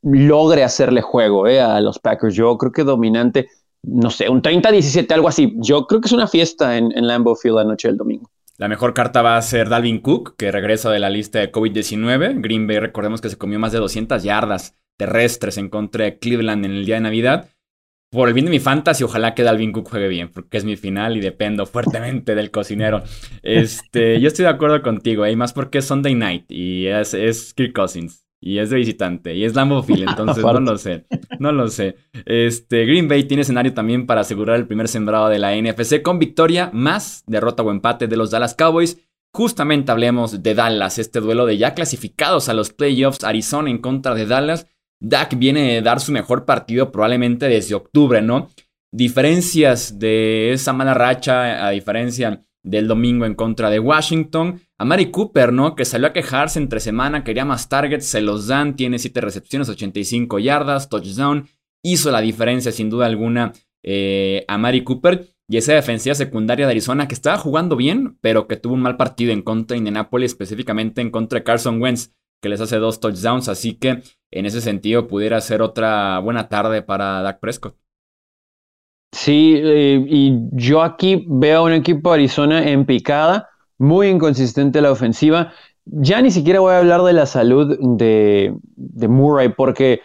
logre 0.03 0.63
hacerle 0.63 1.01
juego 1.01 1.47
eh, 1.47 1.59
a 1.59 1.81
los 1.81 1.99
Packers. 1.99 2.35
Yo 2.35 2.59
creo 2.59 2.73
que 2.73 2.85
dominante, 2.85 3.49
no 3.85 4.11
sé, 4.11 4.29
un 4.29 4.43
30-17, 4.43 5.11
algo 5.13 5.29
así. 5.29 5.55
Yo 5.57 5.87
creo 5.87 6.03
que 6.03 6.09
es 6.09 6.13
una 6.13 6.27
fiesta 6.27 6.77
en, 6.77 6.93
en 6.95 7.07
Lambeau 7.07 7.35
Field 7.35 7.57
la 7.57 7.65
noche 7.65 7.89
del 7.89 7.97
domingo. 7.97 8.29
La 8.59 8.69
mejor 8.69 8.93
carta 8.93 9.23
va 9.23 9.39
a 9.39 9.43
ser 9.43 9.71
Dalvin 9.71 10.03
Cook, 10.03 10.37
que 10.37 10.53
regresa 10.53 10.91
de 10.91 10.99
la 10.99 11.09
lista 11.09 11.39
de 11.39 11.51
COVID-19. 11.51 12.43
Green 12.43 12.67
Bay, 12.67 12.79
recordemos 12.79 13.23
que 13.23 13.31
se 13.31 13.39
comió 13.39 13.59
más 13.59 13.73
de 13.73 13.79
200 13.79 14.23
yardas 14.23 14.77
terrestres 14.99 15.57
en 15.57 15.71
contra 15.71 16.05
de 16.05 16.19
Cleveland 16.19 16.67
en 16.67 16.73
el 16.73 16.85
día 16.85 16.97
de 16.97 17.01
Navidad. 17.01 17.49
Por 18.11 18.29
el 18.29 18.35
bien 18.35 18.47
de 18.47 18.51
mi 18.51 18.59
fantasy, 18.59 19.05
ojalá 19.05 19.35
que 19.35 19.43
Dalvin 19.43 19.73
Cook 19.73 19.91
juegue 19.91 20.09
bien, 20.09 20.31
porque 20.31 20.57
es 20.57 20.65
mi 20.65 20.77
final 20.77 21.17
y 21.17 21.21
dependo 21.21 21.67
fuertemente 21.67 22.35
del 22.35 22.51
cocinero. 22.51 23.03
Este, 23.43 24.19
yo 24.19 24.29
estoy 24.29 24.45
de 24.45 24.51
acuerdo 24.51 24.81
contigo, 24.83 25.27
y 25.27 25.37
más 25.37 25.53
porque 25.53 25.79
es 25.79 25.85
Sunday 25.85 26.15
night 26.15 26.51
y 26.51 26.87
es, 26.87 27.13
es 27.13 27.53
Kirk 27.53 27.75
Cousins. 27.75 28.25
Y 28.41 28.59
es 28.59 28.71
de 28.71 28.77
visitante. 28.77 29.35
Y 29.35 29.45
es 29.45 29.55
Lambeau 29.55 29.83
Field, 29.83 30.09
entonces 30.09 30.43
no 30.43 30.61
lo 30.61 30.79
sé. 30.79 31.05
No 31.39 31.53
lo 31.53 31.69
sé. 31.69 31.97
Este, 32.25 32.87
Green 32.87 33.09
Bay 33.09 33.25
tiene 33.25 33.43
escenario 33.43 33.75
también 33.75 34.07
para 34.07 34.23
asegurar 34.23 34.57
el 34.57 34.67
primer 34.67 34.89
sembrado 34.89 35.29
de 35.29 35.39
la 35.39 35.55
NFC 35.55 36.03
con 36.03 36.19
victoria 36.19 36.71
más 36.73 37.25
derrota 37.27 37.63
o 37.63 37.71
empate 37.71 38.07
de 38.07 38.17
los 38.17 38.31
Dallas 38.31 38.55
Cowboys. 38.55 38.99
Justamente 39.35 39.93
hablemos 39.93 40.43
de 40.43 40.55
Dallas, 40.55 40.99
este 40.99 41.21
duelo 41.21 41.45
de 41.45 41.59
ya 41.59 41.75
clasificados 41.75 42.49
a 42.49 42.55
los 42.55 42.73
playoffs, 42.73 43.25
Arizona 43.25 43.71
en 43.71 43.79
contra 43.79 44.15
de 44.15 44.25
Dallas. 44.25 44.67
Dak 45.01 45.39
viene 45.39 45.79
a 45.79 45.83
dar 45.83 46.01
su 46.01 46.13
mejor 46.13 46.45
partido 46.45 46.91
probablemente 46.91 47.49
desde 47.49 47.75
octubre, 47.75 48.21
¿no? 48.23 48.49
Diferencias 48.93 49.99
de 49.99 50.53
esa 50.53 50.73
mala 50.73 50.95
racha, 50.95 51.67
a 51.67 51.71
diferencia 51.71 52.43
del 52.63 52.89
domingo 52.89 53.25
en 53.27 53.35
contra 53.35 53.71
de 53.71 53.79
Washington. 53.79 54.61
A 54.79 54.85
Mari 54.85 55.11
Cooper, 55.11 55.53
¿no? 55.53 55.75
Que 55.75 55.85
salió 55.85 56.09
a 56.09 56.13
quejarse 56.13 56.59
entre 56.59 56.81
semana, 56.81 57.25
quería 57.25 57.45
más 57.45 57.69
targets, 57.69 58.07
se 58.07 58.21
los 58.21 58.47
dan, 58.47 58.77
tiene 58.77 58.99
7 58.99 59.21
recepciones, 59.21 59.69
85 59.69 60.39
yardas, 60.39 60.89
touchdown. 60.89 61.49
Hizo 61.83 62.11
la 62.11 62.21
diferencia 62.21 62.73
sin 62.73 62.91
duda 62.91 63.07
alguna 63.07 63.53
eh, 63.83 64.45
a 64.49 64.59
Mari 64.59 64.85
Cooper. 64.85 65.29
Y 65.51 65.57
esa 65.57 65.73
defensiva 65.73 66.15
secundaria 66.15 66.67
de 66.67 66.73
Arizona 66.73 67.09
que 67.09 67.15
estaba 67.15 67.39
jugando 67.39 67.75
bien, 67.75 68.19
pero 68.21 68.47
que 68.47 68.57
tuvo 68.57 68.75
un 68.75 68.83
mal 68.83 68.99
partido 68.99 69.33
en 69.33 69.41
contra 69.41 69.75
de 69.75 69.79
Indianapolis, 69.79 70.33
específicamente 70.33 71.01
en 71.01 71.11
contra 71.11 71.39
de 71.39 71.45
Carson 71.45 71.81
Wentz, 71.81 72.13
que 72.41 72.49
les 72.49 72.61
hace 72.61 72.77
dos 72.77 73.01
touchdowns. 73.01 73.49
Así 73.49 73.75
que 73.75 74.03
en 74.31 74.47
ese 74.47 74.61
sentido 74.61 75.07
pudiera 75.07 75.41
ser 75.41 75.63
otra 75.63 76.19
buena 76.21 76.49
tarde 76.49 76.83
para 76.83 77.23
Dak 77.23 77.41
Prescott. 77.41 77.77
Sí, 79.13 79.55
eh, 79.57 80.05
y 80.07 80.39
yo 80.53 80.83
aquí 80.83 81.25
veo 81.29 81.61
a 81.61 81.63
un 81.63 81.73
equipo 81.73 82.11
de 82.11 82.17
Arizona 82.17 82.69
en 82.69 82.85
picada, 82.85 83.49
muy 83.79 84.09
inconsistente 84.09 84.83
la 84.83 84.93
ofensiva. 84.93 85.53
Ya 85.87 86.21
ni 86.21 86.31
siquiera 86.31 86.61
voy 86.61 86.75
a 86.75 86.79
hablar 86.79 87.03
de 87.03 87.15
la 87.15 87.25
salud 87.25 87.79
de, 87.97 88.55
Murray, 89.09 89.49
porque 89.49 90.03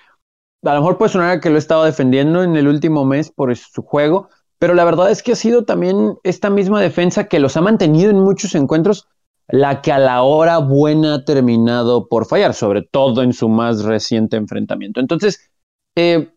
a 0.64 0.74
lo 0.74 0.80
mejor 0.80 0.98
puede 0.98 1.12
sonar 1.12 1.42
que 1.42 1.50
lo 1.50 1.58
he 1.58 1.60
estado 1.60 1.84
defendiendo 1.84 2.44
en 2.44 2.56
el 2.56 2.68
último 2.68 3.04
mes 3.04 3.30
por 3.30 3.54
su 3.58 3.82
juego, 3.82 4.30
pero 4.58 4.74
la 4.74 4.86
verdad 4.86 5.12
es 5.12 5.22
que 5.22 5.34
ha 5.34 5.36
sido 5.36 5.66
también 5.66 6.16
esta 6.24 6.50
misma 6.50 6.80
defensa 6.80 7.28
que 7.28 7.40
los 7.40 7.58
ha 7.58 7.62
mantenido 7.62 8.10
en 8.10 8.20
muchos 8.20 8.56
encuentros, 8.56 9.10
la 9.48 9.82
que 9.82 9.92
a 9.92 10.00
la 10.00 10.24
hora 10.24 10.58
buena 10.60 11.16
ha 11.16 11.26
terminado 11.26 12.08
por 12.08 12.26
fallar, 12.26 12.54
sobre 12.54 12.82
todo 12.82 13.22
en 13.22 13.34
su 13.34 13.50
más 13.50 13.84
reciente 13.84 14.38
enfrentamiento. 14.38 15.00
Entonces, 15.00 15.52
eh, 15.96 16.30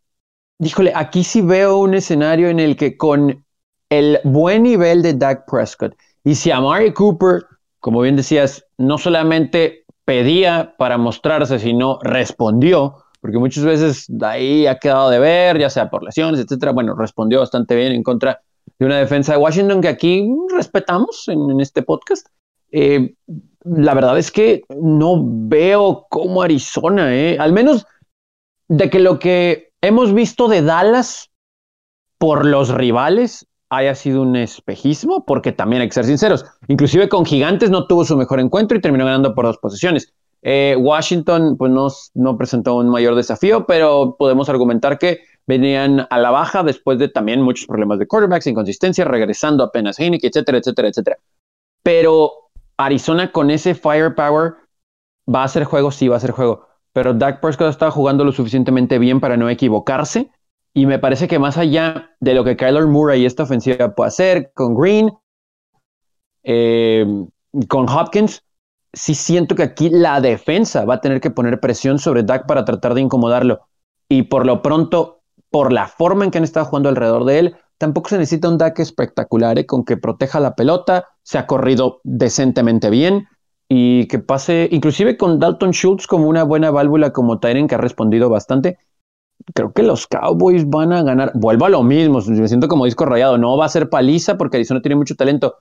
híjole, 0.59 0.93
aquí 0.95 1.25
sí 1.25 1.41
veo 1.41 1.79
un 1.79 1.95
escenario 1.95 2.49
en 2.49 2.61
el 2.61 2.77
que 2.77 2.97
con 2.97 3.45
el 3.89 4.19
buen 4.25 4.65
nivel 4.65 5.03
de 5.03 5.15
Dak 5.15 5.49
Prescott 5.49 5.95
y 6.27 6.35
si 6.35 6.51
Amari 6.51 6.93
Cooper, 6.93 7.45
como 7.79 8.01
bien 8.01 8.17
decías, 8.17 8.67
no 8.79 8.99
solamente 8.99 9.85
pedía 10.05 10.75
para 10.77 10.99
mostrarse, 10.99 11.61
sino 11.61 12.01
respondió, 12.03 13.05
porque 13.21 13.39
muchas 13.39 13.65
veces 13.65 14.09
ahí 14.23 14.67
ha 14.67 14.77
quedado 14.81 15.09
de 15.11 15.21
ver, 15.21 15.57
ya 15.57 15.71
sea 15.71 15.89
por 15.89 16.03
lesiones, 16.03 16.41
etcétera. 16.41 16.73
Bueno, 16.73 16.97
respondió 16.97 17.39
bastante 17.39 17.77
bien 17.77 17.93
en 17.93 18.03
contra 18.03 18.41
de 18.77 18.87
una 18.87 18.99
defensa 18.99 19.33
de 19.33 19.39
Washington 19.39 19.81
que 19.81 19.87
aquí 19.87 20.29
respetamos 20.53 21.29
en, 21.29 21.61
este 21.61 21.83
podcast. 21.83 22.27
Eh, 22.73 23.15
la 23.65 23.95
verdad 23.95 24.19
es 24.19 24.31
que 24.31 24.63
no 24.81 25.23
veo 25.25 26.07
cómo 26.09 26.43
Arizona, 26.43 27.15
eh, 27.15 27.37
al 27.39 27.53
menos 27.53 27.87
de 28.69 28.91
que 28.91 29.01
lo 29.01 29.19
que 29.19 29.71
hemos 29.81 30.13
visto 30.15 30.49
de 30.49 30.63
Dallas 30.63 31.31
por 32.19 32.47
los 32.47 32.73
rivales 32.73 33.47
haya 33.69 33.95
sido 33.95 34.23
un 34.23 34.37
espejismo, 34.37 35.25
porque 35.27 35.53
también 35.53 35.83
hay 35.83 35.89
que 35.89 35.95
ser 35.95 36.05
sinceros, 36.05 36.45
inclusive 36.69 37.09
con 37.09 37.25
Gigantes 37.25 37.71
no 37.71 37.87
tuvo 37.87 38.05
su 38.05 38.17
mejor 38.17 38.39
encuentro 38.39 38.79
y 38.79 38.81
terminó 38.81 39.05
ganando 39.05 39.35
por 39.35 39.45
dos 39.45 39.59
posiciones. 39.59 40.13
Eh, 40.43 40.77
Washington 40.79 41.57
pues 41.57 41.73
no, 41.73 41.89
no, 42.15 42.39
presentó 42.39 42.77
un 42.77 42.89
mayor 42.89 43.17
desafío, 43.17 43.67
pero 43.67 44.15
podemos 44.17 44.49
argumentar 44.49 44.99
que 44.99 45.21
venían 45.47 46.07
a 46.09 46.19
la 46.19 46.31
baja 46.31 46.63
después 46.63 46.99
de 46.99 47.09
también 47.09 47.43
muchos 47.43 47.67
problemas 47.67 47.99
de 47.99 48.07
quarterbacks, 48.07 48.47
inconsistencia, 48.47 49.05
regresando 49.05 49.65
apenas 49.65 49.99
Heineken, 49.99 50.29
etcétera, 50.29 50.59
etcétera, 50.59 50.89
etcétera. 50.89 51.19
Pero 51.83 52.46
Arizona 52.77 53.33
con 53.33 53.51
ese 53.51 53.75
firepower 53.75 54.55
va 55.33 55.45
a 55.45 55.49
ser 55.49 55.65
juego, 55.65 55.91
sí 55.91 56.09
va 56.09 56.17
a 56.17 56.21
ser 56.21 56.31
juego, 56.31 56.67
pero 56.93 57.15
Dak 57.15 57.41
Prescott 57.41 57.69
estaba 57.69 57.91
jugando 57.91 58.25
lo 58.25 58.33
suficientemente 58.33 58.99
bien 58.99 59.21
para 59.21 59.37
no 59.37 59.49
equivocarse 59.49 60.31
y 60.77 60.87
me 60.87 60.99
parece 60.99 61.27
que 61.27 61.39
más 61.39 61.57
allá 61.57 62.11
de 62.21 62.35
lo 62.35 62.45
que 62.45 62.57
Kyler 62.57 62.87
Murray 62.87 63.23
y 63.23 63.27
esta 63.27 63.45
ofensiva 63.45 63.95
puede 63.95 64.09
hacer 64.09 64.53
con 64.55 64.75
Green, 64.75 65.11
eh, 66.43 67.07
con 67.69 67.89
Hopkins, 67.89 68.45
sí 68.93 69.15
siento 69.15 69.55
que 69.55 69.63
aquí 69.63 69.89
la 69.89 70.21
defensa 70.21 70.85
va 70.85 70.95
a 70.95 71.01
tener 71.01 71.21
que 71.21 71.31
poner 71.31 71.61
presión 71.61 71.99
sobre 71.99 72.23
Dak 72.23 72.47
para 72.47 72.65
tratar 72.65 72.93
de 72.93 73.01
incomodarlo. 73.01 73.61
Y 74.09 74.25
por 74.25 74.45
lo 74.45 74.61
pronto, 74.63 75.23
por 75.51 75.73
la 75.73 75.87
forma 75.87 76.25
en 76.25 76.31
que 76.31 76.39
han 76.39 76.45
estado 76.45 76.67
jugando 76.67 76.89
alrededor 76.89 77.25
de 77.25 77.39
él, 77.39 77.57
tampoco 77.79 78.09
se 78.09 78.19
necesita 78.19 78.49
un 78.49 78.59
Dak 78.59 78.79
espectacular, 78.79 79.59
¿eh? 79.59 79.67
con 79.67 79.85
que 79.85 79.97
proteja 79.97 80.41
la 80.41 80.55
pelota, 80.55 81.09
se 81.23 81.39
ha 81.39 81.47
corrido 81.47 82.01
decentemente 82.05 82.91
bien 82.91 83.27
y 83.69 84.07
que 84.07 84.19
pase, 84.19 84.69
inclusive 84.71 85.17
con 85.17 85.39
Dalton 85.39 85.73
Schultz 85.73 86.07
como 86.07 86.29
una 86.29 86.45
buena 86.45 86.71
válvula 86.71 87.13
como 87.13 87.41
Tyren 87.41 87.67
que 87.67 87.75
ha 87.75 87.79
respondido 87.79 88.29
bastante 88.29 88.79
creo 89.55 89.73
que 89.73 89.83
los 89.83 90.07
Cowboys 90.07 90.69
van 90.69 90.93
a 90.93 91.03
ganar. 91.03 91.33
Vuelvo 91.35 91.67
a 91.67 91.71
lo 91.71 91.83
mismo, 91.83 92.21
me 92.27 92.49
siento 92.49 92.69
como 92.69 92.85
disco 92.85 93.05
rayado. 93.05 93.39
No 93.39 93.57
va 93.57 93.67
a 93.67 93.71
ser 93.71 93.89
paliza 93.89 94.37
porque 94.37 94.57
Arizona 94.57 94.81
tiene 94.81 94.97
mucho 94.97 95.15
talento. 95.15 95.57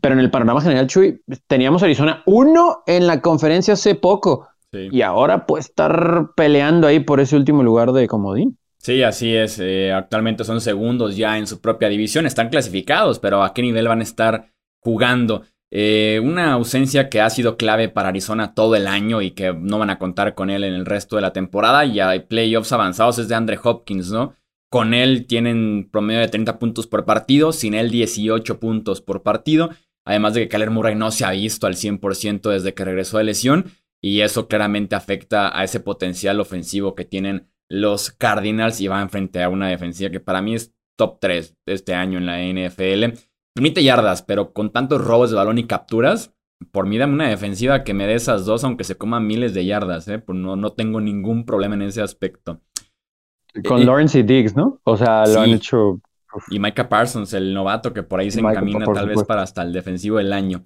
Pero 0.00 0.14
en 0.14 0.20
el 0.20 0.30
panorama 0.30 0.60
general, 0.60 0.86
Chuy, 0.86 1.20
teníamos 1.48 1.82
Arizona 1.82 2.22
uno 2.26 2.82
en 2.86 3.06
la 3.06 3.20
conferencia 3.20 3.74
hace 3.74 3.94
poco. 3.94 4.46
Y 4.72 5.02
ahora 5.02 5.46
puede 5.46 5.62
estar 5.62 6.30
peleando 6.36 6.86
ahí 6.86 7.00
por 7.00 7.18
ese 7.18 7.34
último 7.34 7.64
lugar 7.64 7.90
de 7.92 8.06
comodín. 8.06 8.56
Sí, 8.82 9.02
así 9.02 9.36
es. 9.36 9.58
Eh, 9.58 9.92
actualmente 9.92 10.42
son 10.42 10.60
segundos 10.62 11.14
ya 11.14 11.36
en 11.36 11.46
su 11.46 11.60
propia 11.60 11.90
división. 11.90 12.24
Están 12.24 12.48
clasificados, 12.48 13.18
pero 13.18 13.42
¿a 13.44 13.52
qué 13.52 13.60
nivel 13.60 13.86
van 13.88 14.00
a 14.00 14.04
estar 14.04 14.52
jugando? 14.78 15.42
Eh, 15.70 16.18
una 16.24 16.54
ausencia 16.54 17.10
que 17.10 17.20
ha 17.20 17.28
sido 17.28 17.58
clave 17.58 17.90
para 17.90 18.08
Arizona 18.08 18.54
todo 18.54 18.74
el 18.76 18.86
año 18.86 19.20
y 19.20 19.32
que 19.32 19.52
no 19.52 19.78
van 19.78 19.90
a 19.90 19.98
contar 19.98 20.34
con 20.34 20.48
él 20.48 20.64
en 20.64 20.72
el 20.72 20.86
resto 20.86 21.16
de 21.16 21.22
la 21.22 21.34
temporada. 21.34 21.84
Y 21.84 22.00
hay 22.00 22.20
playoffs 22.20 22.72
avanzados 22.72 23.18
es 23.18 23.28
de 23.28 23.34
Andre 23.34 23.58
Hopkins, 23.62 24.10
¿no? 24.10 24.34
Con 24.70 24.94
él 24.94 25.26
tienen 25.26 25.90
promedio 25.92 26.20
de 26.20 26.28
30 26.28 26.58
puntos 26.58 26.86
por 26.86 27.04
partido, 27.04 27.52
sin 27.52 27.74
él 27.74 27.90
18 27.90 28.60
puntos 28.60 29.02
por 29.02 29.22
partido. 29.22 29.68
Además 30.06 30.32
de 30.32 30.42
que 30.42 30.48
Kyler 30.48 30.70
Murray 30.70 30.94
no 30.94 31.10
se 31.10 31.26
ha 31.26 31.32
visto 31.32 31.66
al 31.66 31.74
100% 31.74 32.48
desde 32.48 32.72
que 32.72 32.86
regresó 32.86 33.18
de 33.18 33.24
lesión. 33.24 33.66
Y 34.00 34.22
eso 34.22 34.48
claramente 34.48 34.94
afecta 34.94 35.56
a 35.56 35.64
ese 35.64 35.80
potencial 35.80 36.40
ofensivo 36.40 36.94
que 36.94 37.04
tienen 37.04 37.49
los 37.70 38.10
Cardinals 38.10 38.80
y 38.80 38.88
va 38.88 39.00
enfrente 39.00 39.42
a 39.42 39.48
una 39.48 39.68
defensiva 39.68 40.10
que 40.10 40.20
para 40.20 40.42
mí 40.42 40.54
es 40.54 40.74
top 40.96 41.18
3 41.20 41.56
de 41.66 41.72
este 41.72 41.94
año 41.94 42.18
en 42.18 42.26
la 42.26 42.42
NFL. 42.42 43.16
Permite 43.54 43.82
yardas, 43.82 44.22
pero 44.22 44.52
con 44.52 44.70
tantos 44.70 45.02
robos 45.02 45.30
de 45.30 45.36
balón 45.36 45.58
y 45.58 45.64
capturas, 45.64 46.34
por 46.72 46.86
mí 46.86 46.98
dame 46.98 47.14
una 47.14 47.28
defensiva 47.28 47.84
que 47.84 47.94
me 47.94 48.06
dé 48.06 48.14
esas 48.14 48.44
dos, 48.44 48.64
aunque 48.64 48.84
se 48.84 48.96
coman 48.96 49.26
miles 49.26 49.54
de 49.54 49.64
yardas, 49.64 50.08
¿eh? 50.08 50.18
Pues 50.18 50.36
no, 50.36 50.56
no 50.56 50.72
tengo 50.72 51.00
ningún 51.00 51.46
problema 51.46 51.74
en 51.76 51.82
ese 51.82 52.02
aspecto. 52.02 52.60
Con 53.66 53.86
Lawrence 53.86 54.18
y 54.18 54.22
Diggs, 54.22 54.54
¿no? 54.54 54.80
O 54.84 54.96
sea, 54.96 55.26
lo 55.26 55.40
han 55.40 55.50
hecho. 55.50 56.00
Y 56.50 56.58
Micah 56.58 56.88
Parsons, 56.88 57.32
el 57.32 57.52
novato 57.52 57.92
que 57.92 58.02
por 58.02 58.20
ahí 58.20 58.30
se 58.30 58.40
encamina 58.40 58.84
tal 58.84 59.08
vez 59.08 59.24
para 59.24 59.42
hasta 59.42 59.62
el 59.62 59.72
defensivo 59.72 60.18
del 60.18 60.32
año. 60.32 60.64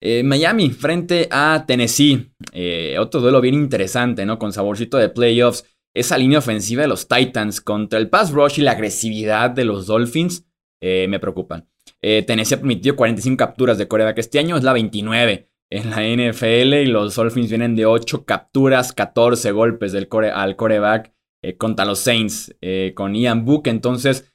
Eh, 0.00 0.22
Miami 0.22 0.70
frente 0.70 1.28
a 1.30 1.64
Tennessee. 1.66 2.32
Eh, 2.52 2.96
otro 2.98 3.20
duelo 3.20 3.40
bien 3.40 3.54
interesante, 3.54 4.26
¿no? 4.26 4.38
Con 4.38 4.52
saborcito 4.52 4.98
de 4.98 5.08
playoffs. 5.08 5.64
Esa 5.94 6.16
línea 6.16 6.38
ofensiva 6.38 6.82
de 6.82 6.88
los 6.88 7.06
Titans 7.08 7.60
contra 7.60 7.98
el 7.98 8.08
pass 8.08 8.30
rush 8.30 8.58
y 8.58 8.62
la 8.62 8.72
agresividad 8.72 9.50
de 9.50 9.64
los 9.64 9.86
Dolphins 9.86 10.46
eh, 10.80 11.06
me 11.08 11.20
preocupan. 11.20 11.68
Eh, 12.00 12.22
Tennessee 12.26 12.54
ha 12.54 12.58
permitido 12.58 12.96
45 12.96 13.36
capturas 13.36 13.78
de 13.78 13.86
coreback 13.86 14.18
este 14.18 14.38
año, 14.38 14.56
es 14.56 14.64
la 14.64 14.72
29 14.72 15.48
en 15.70 15.90
la 15.90 16.02
NFL 16.02 16.74
y 16.74 16.86
los 16.86 17.14
Dolphins 17.14 17.48
vienen 17.48 17.76
de 17.76 17.86
8 17.86 18.24
capturas, 18.24 18.92
14 18.92 19.52
golpes 19.52 19.92
del 19.92 20.08
al 20.34 20.56
coreback 20.56 21.12
eh, 21.42 21.56
contra 21.56 21.84
los 21.84 22.00
Saints 22.00 22.54
eh, 22.60 22.92
con 22.94 23.14
Ian 23.14 23.44
Book. 23.44 23.62
Entonces, 23.66 24.32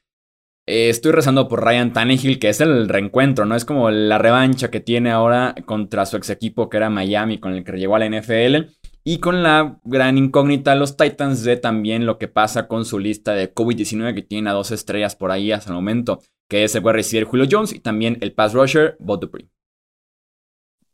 estoy 0.66 1.12
rezando 1.12 1.48
por 1.48 1.64
Ryan 1.64 1.94
Tannehill, 1.94 2.40
que 2.40 2.50
es 2.50 2.62
el 2.62 2.90
reencuentro, 2.90 3.46
¿no? 3.46 3.56
Es 3.56 3.66
como 3.66 3.92
la 3.92 4.18
revancha 4.18 4.72
que 4.72 4.80
tiene 4.80 5.12
ahora 5.12 5.56
contra 5.66 6.06
su 6.06 6.18
ex 6.18 6.30
equipo 6.30 6.70
que 6.70 6.78
era 6.78 6.90
Miami, 6.90 7.40
con 7.40 7.54
el 7.54 7.64
que 7.64 7.74
llegó 7.74 7.96
a 7.96 8.00
la 8.00 8.10
NFL. 8.10 8.72
Y 9.10 9.20
con 9.20 9.42
la 9.42 9.80
gran 9.86 10.18
incógnita 10.18 10.76
los 10.76 10.98
Titans 10.98 11.46
de 11.46 11.56
también 11.56 12.06
lo 12.06 12.18
que 12.18 12.28
pasa 12.28 12.68
con 12.68 12.84
su 12.84 13.00
lista 13.00 13.32
de 13.32 13.56
COVID-19 13.56 14.14
que 14.14 14.22
tiene 14.22 14.50
a 14.50 14.54
dos 14.54 14.72
estrellas 14.72 15.16
por 15.16 15.32
ahí 15.32 15.54
hasta 15.54 15.70
el 15.70 15.76
momento 15.76 16.20
que 16.50 16.66
es 16.66 16.76
el 16.76 16.84
wide 16.84 16.92
receiver 16.92 17.26
Julio 17.26 17.48
Jones 17.50 17.74
y 17.74 17.80
también 17.80 18.18
el 18.20 18.34
pass 18.34 18.54
rusher 18.54 18.98
Bob 19.00 19.22
Dupree. 19.22 19.48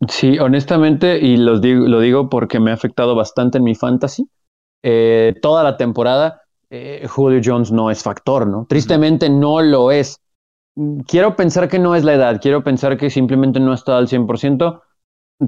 Sí, 0.08 0.38
honestamente, 0.38 1.18
y 1.18 1.38
lo 1.38 1.60
digo 1.60 2.30
porque 2.30 2.60
me 2.60 2.70
ha 2.70 2.76
afectado 2.76 3.16
bastante 3.16 3.58
en 3.58 3.64
mi 3.64 3.74
fantasy. 3.74 4.30
Eh, 4.84 5.34
toda 5.42 5.64
la 5.64 5.76
temporada, 5.76 6.44
eh, 6.70 7.08
Julio 7.10 7.42
Jones 7.44 7.72
no 7.72 7.90
es 7.90 8.04
factor, 8.04 8.46
¿no? 8.46 8.68
Tristemente 8.70 9.28
no 9.28 9.60
lo 9.64 9.92
es. 9.92 10.20
Quiero 11.08 11.36
pensar 11.36 11.68
que 11.68 11.80
no 11.80 11.96
es 11.96 12.04
la 12.04 12.14
edad, 12.14 12.40
quiero 12.40 12.64
pensar 12.64 12.96
que 12.96 13.10
simplemente 13.10 13.60
no 13.60 13.74
está 13.74 13.98
al 13.98 14.08
100%, 14.08 14.84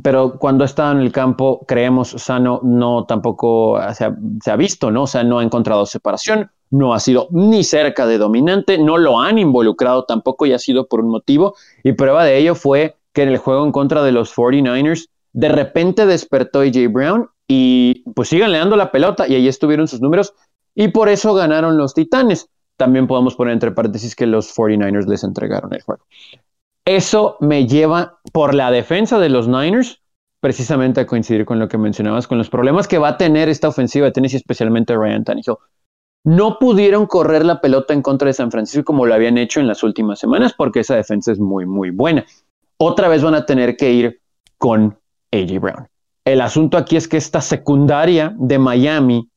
pero 0.02 0.38
cuando 0.40 0.64
está 0.64 0.92
en 0.92 1.00
el 1.00 1.12
campo, 1.12 1.66
creemos 1.68 2.10
sano, 2.18 2.60
no 2.64 3.06
tampoco 3.06 3.80
se 3.94 4.06
ha, 4.06 4.16
se 4.44 4.52
ha 4.52 4.56
visto, 4.56 4.92
¿no? 4.92 5.04
O 5.04 5.08
sea, 5.08 5.24
no 5.24 5.40
ha 5.40 5.44
encontrado 5.44 5.86
separación, 5.86 6.50
no 6.72 6.94
ha 6.94 7.00
sido 7.00 7.28
ni 7.32 7.64
cerca 7.64 8.08
de 8.08 8.18
dominante, 8.18 8.78
no 8.78 8.98
lo 8.98 9.20
han 9.20 9.38
involucrado 9.38 10.06
tampoco 10.06 10.46
y 10.46 10.54
ha 10.54 10.60
sido 10.60 10.88
por 10.88 11.02
un 11.02 11.10
motivo. 11.12 11.56
Y 11.84 11.94
prueba 11.94 12.24
de 12.26 12.38
ello 12.38 12.56
fue 12.56 12.96
que 13.14 13.24
en 13.24 13.30
el 13.30 13.38
juego 13.38 13.66
en 13.66 13.72
contra 13.72 14.04
de 14.04 14.12
los 14.12 14.36
49ers, 14.36 15.10
de 15.34 15.50
repente 15.50 16.06
despertó 16.06 16.62
AJ 16.62 16.92
Brown 16.92 17.30
y 17.48 18.04
pues 18.12 18.30
sigan 18.30 18.52
le 18.52 18.58
dando 18.58 18.76
la 18.76 18.92
pelota 18.92 19.28
y 19.28 19.36
ahí 19.36 19.48
estuvieron 19.48 19.88
sus 19.88 20.02
números 20.02 20.34
y 20.74 20.90
por 20.90 21.10
eso 21.10 21.34
ganaron 21.34 21.78
los 21.78 21.94
Titanes. 21.94 22.50
También 22.78 23.08
podemos 23.08 23.36
poner 23.36 23.54
entre 23.54 23.72
paréntesis 23.72 24.16
que 24.16 24.26
los 24.26 24.54
49ers 24.56 25.08
les 25.08 25.24
entregaron 25.24 25.74
el 25.74 25.82
juego. 25.82 26.04
Eso 26.86 27.38
me 27.40 27.68
lleva 27.68 28.20
por 28.32 28.54
la 28.54 28.72
defensa 28.72 29.20
de 29.20 29.30
los 29.30 29.48
Niners 29.48 30.02
precisamente 30.40 31.02
a 31.02 31.08
coincidir 31.08 31.46
con 31.46 31.58
lo 31.58 31.68
que 31.68 31.80
mencionabas, 31.80 32.28
con 32.28 32.38
los 32.38 32.50
problemas 32.50 32.88
que 32.88 33.00
va 33.00 33.10
a 33.10 33.18
tener 33.18 33.50
esta 33.50 33.68
ofensiva 33.68 34.06
de 34.06 34.12
Tennessee, 34.12 34.38
especialmente 34.38 34.96
Ryan 34.96 35.24
Tannehill 35.24 35.56
no 36.26 36.58
pudieron 36.58 37.06
correr 37.06 37.46
la 37.46 37.62
pelota 37.62 37.94
en 37.94 38.02
contra 38.02 38.28
de 38.28 38.34
San 38.34 38.52
Francisco 38.52 38.84
como 38.84 39.06
lo 39.06 39.14
habían 39.14 39.38
hecho 39.38 39.60
en 39.60 39.68
las 39.68 39.84
últimas 39.84 40.20
semanas 40.20 40.54
porque 40.58 40.80
esa 40.80 40.96
defensa 40.96 41.32
es 41.32 41.40
muy, 41.40 41.68
muy 41.68 41.92
buena. 41.92 42.26
Otra 42.78 43.08
vez 43.08 43.24
van 43.24 43.36
a 43.36 43.46
tener 43.46 43.78
que 43.78 43.92
ir 43.92 44.22
con 44.58 44.98
AJ 45.32 45.60
Brown. 45.62 45.88
El 46.26 46.42
asunto 46.42 46.80
aquí 46.80 46.98
es 46.98 47.08
que 47.08 47.18
esta 47.18 47.42
secundaria 47.42 48.34
de 48.38 48.58
Miami, 48.58 49.30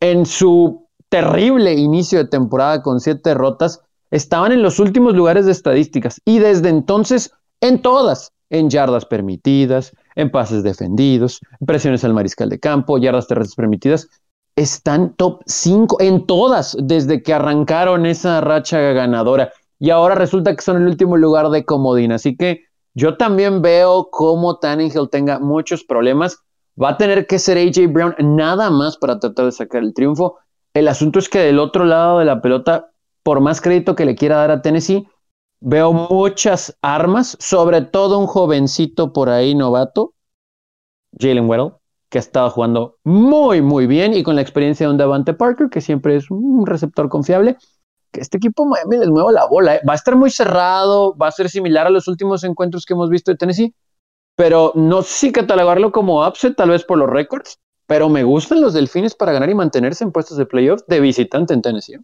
en 0.00 0.24
su 0.24 0.86
terrible 1.08 1.74
inicio 1.74 2.20
de 2.20 2.28
temporada 2.28 2.80
con 2.80 3.00
siete 3.00 3.30
derrotas, 3.30 3.82
estaban 4.10 4.52
en 4.52 4.62
los 4.62 4.78
últimos 4.78 5.14
lugares 5.14 5.46
de 5.46 5.52
estadísticas 5.52 6.20
y 6.24 6.38
desde 6.38 6.68
entonces 6.68 7.32
en 7.60 7.82
todas, 7.82 8.32
en 8.48 8.70
yardas 8.70 9.04
permitidas, 9.04 9.92
en 10.16 10.30
pases 10.30 10.62
defendidos, 10.62 11.40
presiones 11.66 12.04
al 12.04 12.14
mariscal 12.14 12.48
de 12.48 12.58
campo, 12.58 12.98
yardas 12.98 13.28
terrestres 13.28 13.56
permitidas, 13.56 14.08
están 14.56 15.14
top 15.14 15.42
5 15.46 15.98
en 16.00 16.26
todas 16.26 16.76
desde 16.80 17.22
que 17.22 17.32
arrancaron 17.32 18.06
esa 18.06 18.40
racha 18.40 18.78
ganadora. 18.78 19.52
Y 19.78 19.90
ahora 19.90 20.14
resulta 20.14 20.54
que 20.54 20.62
son 20.62 20.76
el 20.82 20.88
último 20.88 21.16
lugar 21.16 21.48
de 21.48 21.64
comodín. 21.64 22.12
Así 22.12 22.36
que 22.36 22.64
yo 22.94 23.16
también 23.16 23.62
veo 23.62 24.08
cómo 24.10 24.58
Tannehill 24.58 25.08
tenga 25.10 25.38
muchos 25.38 25.84
problemas. 25.84 26.38
Va 26.80 26.90
a 26.90 26.96
tener 26.98 27.26
que 27.26 27.38
ser 27.38 27.56
AJ 27.56 27.90
Brown 27.90 28.14
nada 28.18 28.70
más 28.70 28.96
para 28.96 29.18
tratar 29.18 29.46
de 29.46 29.52
sacar 29.52 29.82
el 29.82 29.94
triunfo. 29.94 30.38
El 30.74 30.88
asunto 30.88 31.18
es 31.18 31.28
que 31.28 31.38
del 31.38 31.58
otro 31.58 31.84
lado 31.84 32.18
de 32.18 32.26
la 32.26 32.42
pelota, 32.42 32.89
por 33.22 33.40
más 33.40 33.60
crédito 33.60 33.94
que 33.94 34.04
le 34.04 34.14
quiera 34.14 34.36
dar 34.36 34.50
a 34.50 34.62
Tennessee, 34.62 35.08
veo 35.60 35.92
muchas 35.92 36.76
armas, 36.82 37.36
sobre 37.40 37.82
todo 37.82 38.18
un 38.18 38.26
jovencito 38.26 39.12
por 39.12 39.28
ahí 39.28 39.54
novato, 39.54 40.14
Jalen 41.18 41.48
Weddle, 41.48 41.72
que 42.08 42.18
ha 42.18 42.20
estado 42.20 42.50
jugando 42.50 42.96
muy, 43.04 43.62
muy 43.62 43.86
bien 43.86 44.14
y 44.14 44.22
con 44.22 44.36
la 44.36 44.42
experiencia 44.42 44.86
de 44.86 44.92
un 44.92 44.98
Davante 44.98 45.34
Parker, 45.34 45.68
que 45.70 45.80
siempre 45.80 46.16
es 46.16 46.30
un 46.30 46.66
receptor 46.66 47.08
confiable. 47.08 47.56
Que 48.10 48.20
este 48.20 48.38
equipo 48.38 48.66
Miami 48.66 48.98
les 48.98 49.08
mueva 49.08 49.30
la 49.30 49.46
bola. 49.46 49.76
¿eh? 49.76 49.80
Va 49.88 49.92
a 49.92 49.96
estar 49.96 50.16
muy 50.16 50.30
cerrado, 50.30 51.16
va 51.16 51.28
a 51.28 51.32
ser 51.32 51.48
similar 51.48 51.86
a 51.86 51.90
los 51.90 52.08
últimos 52.08 52.42
encuentros 52.42 52.84
que 52.84 52.94
hemos 52.94 53.08
visto 53.08 53.30
de 53.30 53.36
Tennessee, 53.36 53.74
pero 54.34 54.72
no 54.74 55.02
sé 55.02 55.26
si 55.26 55.32
catalogarlo 55.32 55.92
como 55.92 56.26
upset, 56.26 56.56
tal 56.56 56.70
vez 56.70 56.84
por 56.84 56.98
los 56.98 57.08
récords, 57.08 57.60
pero 57.86 58.08
me 58.08 58.24
gustan 58.24 58.60
los 58.60 58.72
delfines 58.72 59.14
para 59.14 59.32
ganar 59.32 59.50
y 59.50 59.54
mantenerse 59.54 60.02
en 60.02 60.10
puestos 60.12 60.36
de 60.36 60.46
playoff 60.46 60.82
de 60.88 61.00
visitante 61.00 61.54
en 61.54 61.62
Tennessee. 61.62 61.98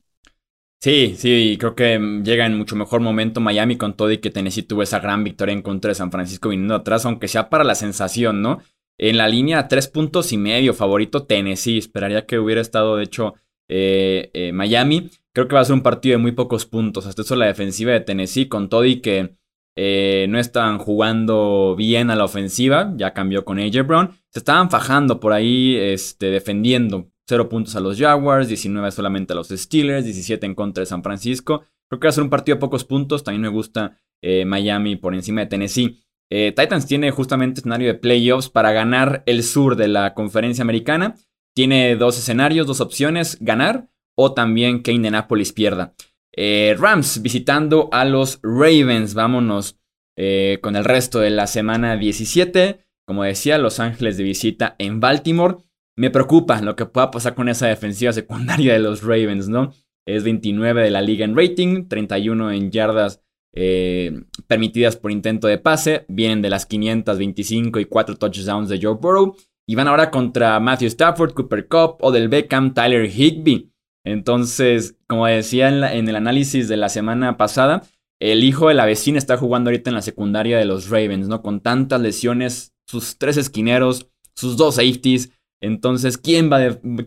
Sí, 0.80 1.14
sí, 1.16 1.56
creo 1.58 1.74
que 1.74 1.98
llega 2.22 2.46
en 2.46 2.56
mucho 2.56 2.76
mejor 2.76 3.00
momento 3.00 3.40
Miami 3.40 3.76
con 3.76 3.94
todo 3.94 4.12
y 4.12 4.18
que 4.18 4.30
Tennessee 4.30 4.62
tuvo 4.62 4.82
esa 4.82 5.00
gran 5.00 5.24
victoria 5.24 5.52
en 5.52 5.62
contra 5.62 5.88
de 5.88 5.94
San 5.94 6.12
Francisco 6.12 6.50
viniendo 6.50 6.74
atrás, 6.74 7.06
aunque 7.06 7.28
sea 7.28 7.48
para 7.48 7.64
la 7.64 7.74
sensación, 7.74 8.42
¿no? 8.42 8.60
En 8.98 9.18
la 9.18 9.28
línea, 9.28 9.68
tres 9.68 9.88
puntos 9.88 10.32
y 10.32 10.38
medio, 10.38 10.74
favorito 10.74 11.24
Tennessee. 11.24 11.78
Esperaría 11.78 12.26
que 12.26 12.38
hubiera 12.38 12.60
estado, 12.60 12.96
de 12.96 13.04
hecho, 13.04 13.34
eh, 13.68 14.30
eh, 14.32 14.52
Miami. 14.52 15.10
Creo 15.34 15.48
que 15.48 15.54
va 15.54 15.60
a 15.60 15.64
ser 15.64 15.74
un 15.74 15.82
partido 15.82 16.14
de 16.14 16.22
muy 16.22 16.32
pocos 16.32 16.64
puntos. 16.66 17.06
Hasta 17.06 17.22
eso 17.22 17.36
la 17.36 17.46
defensiva 17.46 17.92
de 17.92 18.00
Tennessee, 18.00 18.48
con 18.48 18.68
todo 18.68 18.84
y 18.86 19.00
que 19.00 19.36
eh, 19.76 20.26
no 20.30 20.38
estaban 20.38 20.78
jugando 20.78 21.74
bien 21.76 22.10
a 22.10 22.16
la 22.16 22.24
ofensiva, 22.24 22.94
ya 22.96 23.12
cambió 23.12 23.44
con 23.44 23.58
AJ 23.58 23.86
Brown. 23.86 24.10
Se 24.30 24.38
estaban 24.38 24.70
fajando 24.70 25.20
por 25.20 25.34
ahí, 25.34 25.76
este, 25.76 26.30
defendiendo. 26.30 27.10
Cero 27.28 27.48
puntos 27.48 27.74
a 27.76 27.80
los 27.80 27.98
Jaguars, 27.98 28.48
19 28.48 28.90
solamente 28.92 29.32
a 29.32 29.36
los 29.36 29.48
Steelers, 29.48 30.04
17 30.04 30.46
en 30.46 30.54
contra 30.54 30.82
de 30.82 30.86
San 30.86 31.02
Francisco. 31.02 31.64
Creo 31.88 32.00
que 32.00 32.06
va 32.06 32.10
a 32.10 32.12
ser 32.12 32.24
un 32.24 32.30
partido 32.30 32.56
de 32.56 32.60
pocos 32.60 32.84
puntos. 32.84 33.24
También 33.24 33.42
me 33.42 33.48
gusta 33.48 33.98
Miami 34.44 34.96
por 34.96 35.14
encima 35.14 35.42
de 35.42 35.46
Tennessee. 35.46 36.00
Eh, 36.30 36.52
Titans 36.56 36.86
tiene 36.86 37.10
justamente 37.10 37.60
escenario 37.60 37.88
de 37.88 37.98
playoffs 37.98 38.48
para 38.48 38.72
ganar 38.72 39.22
el 39.26 39.42
sur 39.42 39.76
de 39.76 39.88
la 39.88 40.14
conferencia 40.14 40.62
americana. 40.62 41.14
Tiene 41.54 41.96
dos 41.96 42.18
escenarios, 42.18 42.66
dos 42.66 42.80
opciones, 42.80 43.38
ganar 43.40 43.88
o 44.16 44.34
también 44.34 44.82
que 44.82 44.92
Indianapolis 44.92 45.52
pierda. 45.52 45.94
Eh, 46.32 46.76
Rams 46.78 47.22
visitando 47.22 47.88
a 47.92 48.04
los 48.04 48.40
Ravens. 48.42 49.14
Vámonos 49.14 49.78
eh, 50.16 50.58
con 50.62 50.76
el 50.76 50.84
resto 50.84 51.20
de 51.20 51.30
la 51.30 51.46
semana 51.46 51.96
17. 51.96 52.80
Como 53.06 53.22
decía, 53.22 53.58
Los 53.58 53.78
Ángeles 53.78 54.16
de 54.16 54.24
visita 54.24 54.74
en 54.78 54.98
Baltimore. 54.98 55.58
Me 55.96 56.10
preocupa 56.10 56.60
lo 56.60 56.76
que 56.76 56.86
pueda 56.86 57.10
pasar 57.10 57.34
con 57.34 57.48
esa 57.48 57.66
defensiva 57.66 58.12
secundaria 58.12 58.74
de 58.74 58.78
los 58.78 59.02
Ravens, 59.02 59.48
¿no? 59.48 59.72
Es 60.06 60.22
29 60.24 60.82
de 60.82 60.90
la 60.90 61.02
liga 61.02 61.24
en 61.24 61.36
rating, 61.36 61.88
31 61.88 62.52
en 62.52 62.70
yardas 62.70 63.22
eh, 63.58 64.12
permitidas 64.46 64.96
por 64.96 65.10
intento 65.10 65.48
de 65.48 65.58
pase. 65.58 66.04
Vienen 66.08 66.42
de 66.42 66.50
las 66.50 66.66
525 66.66 67.80
y 67.80 67.86
4 67.86 68.16
touchdowns 68.16 68.68
de 68.68 68.78
Joe 68.80 68.94
Burrow. 68.94 69.34
Y 69.66 69.74
van 69.74 69.88
ahora 69.88 70.10
contra 70.10 70.60
Matthew 70.60 70.88
Stafford, 70.88 71.32
Cooper 71.32 71.66
Cup, 71.66 71.96
Odell 72.00 72.28
Beckham, 72.28 72.72
Tyler 72.72 73.10
Higby. 73.10 73.72
Entonces, 74.04 74.96
como 75.08 75.26
decía 75.26 75.68
en, 75.68 76.08
el 76.08 76.14
análisis 76.14 76.68
de 76.68 76.76
la 76.76 76.88
semana 76.88 77.36
pasada, 77.36 77.82
el 78.20 78.44
hijo 78.44 78.68
de 78.68 78.74
la 78.74 78.86
vecina 78.86 79.18
está 79.18 79.36
jugando 79.36 79.70
ahorita 79.70 79.90
en 79.90 79.96
la 79.96 80.02
secundaria 80.02 80.58
de 80.58 80.64
los 80.66 80.88
Ravens, 80.88 81.26
¿no? 81.26 81.42
Con 81.42 81.60
tantas 81.60 82.00
lesiones, 82.00 82.74
sus 82.86 83.18
tres 83.18 83.36
esquineros, 83.36 84.08
sus 84.36 84.56
dos 84.56 84.76
safeties. 84.76 85.32
Entonces, 85.60 86.18
¿quién 86.18 86.50
va, 86.50 86.58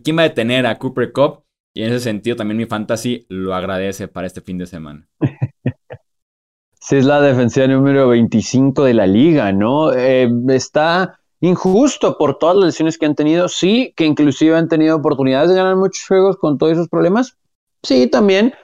¿quién 0.02 0.18
va 0.18 0.22
a 0.22 0.28
detener 0.28 0.66
a 0.66 0.78
Cooper 0.78 1.12
Cup? 1.12 1.44
Y 1.74 1.82
en 1.82 1.92
ese 1.92 2.00
sentido, 2.00 2.36
también 2.36 2.58
mi 2.58 2.66
fantasy 2.66 3.26
lo 3.28 3.54
agradece 3.54 4.08
para 4.08 4.26
este 4.26 4.40
fin 4.40 4.58
de 4.58 4.66
semana. 4.66 5.08
Si 6.82 6.96
es 6.96 7.04
la 7.04 7.20
defensiva 7.20 7.66
número 7.66 8.08
25 8.08 8.84
de 8.84 8.94
la 8.94 9.06
liga, 9.06 9.52
¿no? 9.52 9.92
Eh, 9.92 10.30
está 10.48 11.20
injusto 11.40 12.16
por 12.16 12.38
todas 12.38 12.56
las 12.56 12.64
lesiones 12.64 12.96
que 12.96 13.04
han 13.04 13.14
tenido. 13.14 13.48
Sí, 13.48 13.92
que 13.94 14.06
inclusive 14.06 14.56
han 14.56 14.66
tenido 14.66 14.96
oportunidades 14.96 15.50
de 15.50 15.56
ganar 15.56 15.76
muchos 15.76 16.06
juegos 16.06 16.38
con 16.38 16.56
todos 16.56 16.72
esos 16.72 16.88
problemas. 16.88 17.36
Sí, 17.82 18.06
también. 18.06 18.54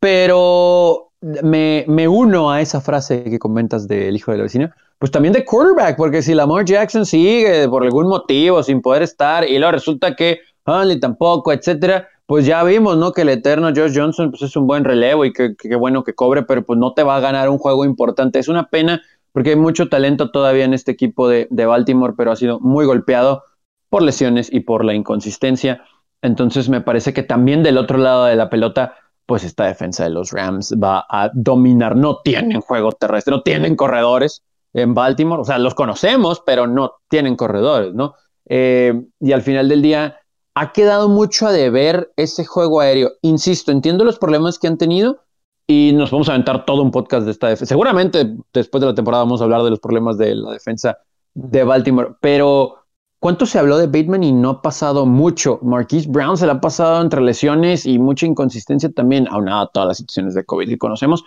Pero 0.00 1.12
me 1.20 2.08
uno 2.08 2.50
a 2.50 2.60
esa 2.60 2.80
frase 2.80 3.22
que 3.22 3.38
comentas 3.38 3.86
del 3.86 4.16
hijo 4.16 4.32
de 4.32 4.38
la 4.38 4.42
vecina. 4.42 4.76
Pues 5.00 5.10
también 5.10 5.32
de 5.32 5.46
quarterback, 5.46 5.96
porque 5.96 6.20
si 6.20 6.34
Lamar 6.34 6.66
Jackson 6.66 7.06
sigue 7.06 7.66
por 7.70 7.84
algún 7.84 8.06
motivo 8.06 8.62
sin 8.62 8.82
poder 8.82 9.02
estar 9.02 9.48
y 9.48 9.56
luego 9.56 9.72
resulta 9.72 10.14
que 10.14 10.40
Huntley 10.66 11.00
tampoco, 11.00 11.54
etcétera, 11.54 12.06
pues 12.26 12.44
ya 12.44 12.62
vimos, 12.64 12.98
¿no? 12.98 13.12
Que 13.12 13.22
el 13.22 13.30
eterno 13.30 13.70
Josh 13.74 13.96
Johnson 13.96 14.30
pues 14.30 14.42
es 14.42 14.54
un 14.56 14.66
buen 14.66 14.84
relevo 14.84 15.24
y 15.24 15.32
que, 15.32 15.54
bueno 15.74 16.04
que 16.04 16.12
cobre, 16.14 16.42
pero 16.42 16.66
pues 16.66 16.78
no 16.78 16.92
te 16.92 17.02
va 17.02 17.16
a 17.16 17.20
ganar 17.20 17.48
un 17.48 17.56
juego 17.56 17.86
importante. 17.86 18.38
Es 18.38 18.48
una 18.48 18.68
pena 18.68 19.00
porque 19.32 19.50
hay 19.50 19.56
mucho 19.56 19.88
talento 19.88 20.30
todavía 20.30 20.66
en 20.66 20.74
este 20.74 20.92
equipo 20.92 21.30
de, 21.30 21.48
Baltimore, 21.50 22.12
pero 22.14 22.32
ha 22.32 22.36
sido 22.36 22.60
muy 22.60 22.84
golpeado 22.84 23.44
por 23.88 24.02
lesiones 24.02 24.52
y 24.52 24.60
por 24.60 24.84
la 24.84 24.92
inconsistencia. 24.92 25.82
Entonces 26.20 26.68
me 26.68 26.82
parece 26.82 27.14
que 27.14 27.22
también 27.22 27.62
del 27.62 27.78
otro 27.78 27.96
lado 27.96 28.26
de 28.26 28.36
la 28.36 28.50
pelota, 28.50 28.96
pues 29.24 29.44
esta 29.44 29.64
defensa 29.64 30.04
de 30.04 30.10
los 30.10 30.30
Rams 30.32 30.74
va 30.74 31.06
a 31.08 31.30
dominar. 31.32 31.96
No 31.96 32.18
tienen 32.22 32.60
juego 32.60 32.92
terrestre, 32.92 33.30
no 33.30 33.40
tienen 33.40 33.76
corredores 33.76 34.42
en 34.72 34.94
Baltimore, 34.94 35.42
o 35.42 35.44
sea, 35.44 35.58
los 35.58 35.74
conocemos, 35.74 36.42
pero 36.44 36.66
no 36.66 36.92
tienen 37.08 37.36
corredores, 37.36 37.94
¿no? 37.94 38.14
Eh, 38.48 39.04
y 39.20 39.32
al 39.32 39.42
final 39.42 39.68
del 39.68 39.82
día, 39.82 40.20
ha 40.54 40.72
quedado 40.72 41.08
mucho 41.08 41.46
a 41.46 41.52
deber 41.52 42.12
ese 42.16 42.44
juego 42.44 42.80
aéreo. 42.80 43.12
Insisto, 43.22 43.72
entiendo 43.72 44.04
los 44.04 44.18
problemas 44.18 44.58
que 44.58 44.66
han 44.66 44.78
tenido 44.78 45.20
y 45.66 45.92
nos 45.94 46.10
vamos 46.10 46.28
a 46.28 46.32
aventar 46.32 46.64
todo 46.64 46.82
un 46.82 46.90
podcast 46.90 47.24
de 47.24 47.30
esta 47.30 47.48
defensa. 47.48 47.74
Seguramente 47.74 48.36
después 48.52 48.80
de 48.80 48.88
la 48.88 48.94
temporada 48.94 49.22
vamos 49.22 49.40
a 49.40 49.44
hablar 49.44 49.62
de 49.62 49.70
los 49.70 49.78
problemas 49.78 50.18
de 50.18 50.34
la 50.34 50.50
defensa 50.50 50.98
de 51.34 51.62
Baltimore, 51.62 52.16
pero 52.20 52.78
¿cuánto 53.20 53.46
se 53.46 53.58
habló 53.58 53.78
de 53.78 53.86
Bateman 53.86 54.24
y 54.24 54.32
no 54.32 54.50
ha 54.50 54.62
pasado 54.62 55.06
mucho? 55.06 55.60
Marquise 55.62 56.08
Brown 56.08 56.36
se 56.36 56.46
le 56.46 56.52
ha 56.52 56.60
pasado 56.60 57.00
entre 57.00 57.20
lesiones 57.20 57.86
y 57.86 58.00
mucha 58.00 58.26
inconsistencia 58.26 58.90
también, 58.90 59.28
aunado 59.28 59.60
a 59.62 59.70
todas 59.70 59.86
las 59.86 59.98
situaciones 59.98 60.34
de 60.34 60.44
COVID 60.44 60.68
que 60.68 60.78
conocemos. 60.78 61.24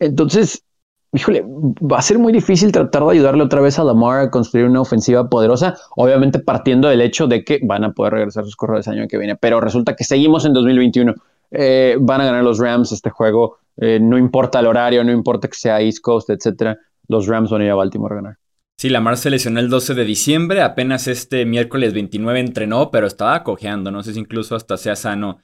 Entonces, 0.00 0.64
híjole, 1.14 1.44
va 1.46 1.98
a 1.98 2.02
ser 2.02 2.18
muy 2.18 2.32
difícil 2.32 2.72
tratar 2.72 3.04
de 3.04 3.12
ayudarle 3.12 3.44
otra 3.44 3.60
vez 3.60 3.78
a 3.78 3.84
Lamar 3.84 4.20
a 4.20 4.30
construir 4.30 4.66
una 4.66 4.80
ofensiva 4.80 5.28
poderosa, 5.28 5.76
obviamente 5.96 6.40
partiendo 6.40 6.88
del 6.88 7.00
hecho 7.00 7.28
de 7.28 7.44
que 7.44 7.60
van 7.62 7.84
a 7.84 7.92
poder 7.92 8.14
regresar 8.14 8.44
sus 8.44 8.56
corredores 8.56 8.88
el 8.88 8.98
año 8.98 9.08
que 9.08 9.16
viene, 9.16 9.36
pero 9.36 9.60
resulta 9.60 9.94
que 9.94 10.04
seguimos 10.04 10.44
en 10.44 10.52
2021. 10.52 11.14
Eh, 11.52 11.96
van 12.00 12.20
a 12.20 12.24
ganar 12.24 12.42
los 12.42 12.58
Rams 12.58 12.90
este 12.90 13.10
juego, 13.10 13.58
eh, 13.76 14.00
no 14.00 14.18
importa 14.18 14.58
el 14.58 14.66
horario, 14.66 15.04
no 15.04 15.12
importa 15.12 15.46
que 15.46 15.54
sea 15.54 15.80
East 15.80 16.00
Coast, 16.00 16.30
etcétera, 16.30 16.76
los 17.06 17.28
Rams 17.28 17.50
van 17.50 17.62
a 17.62 17.64
ir 17.64 17.70
a 17.70 17.76
Baltimore 17.76 18.14
a 18.14 18.16
ganar. 18.16 18.38
Sí, 18.76 18.88
Lamar 18.88 19.16
se 19.16 19.30
lesionó 19.30 19.60
el 19.60 19.70
12 19.70 19.94
de 19.94 20.04
diciembre, 20.04 20.62
apenas 20.62 21.06
este 21.06 21.44
miércoles 21.46 21.94
29 21.94 22.40
entrenó, 22.40 22.90
pero 22.90 23.06
estaba 23.06 23.44
cojeando, 23.44 23.92
no 23.92 24.02
sé 24.02 24.14
si 24.14 24.18
incluso 24.18 24.56
hasta 24.56 24.76
sea 24.76 24.96
sano 24.96 25.38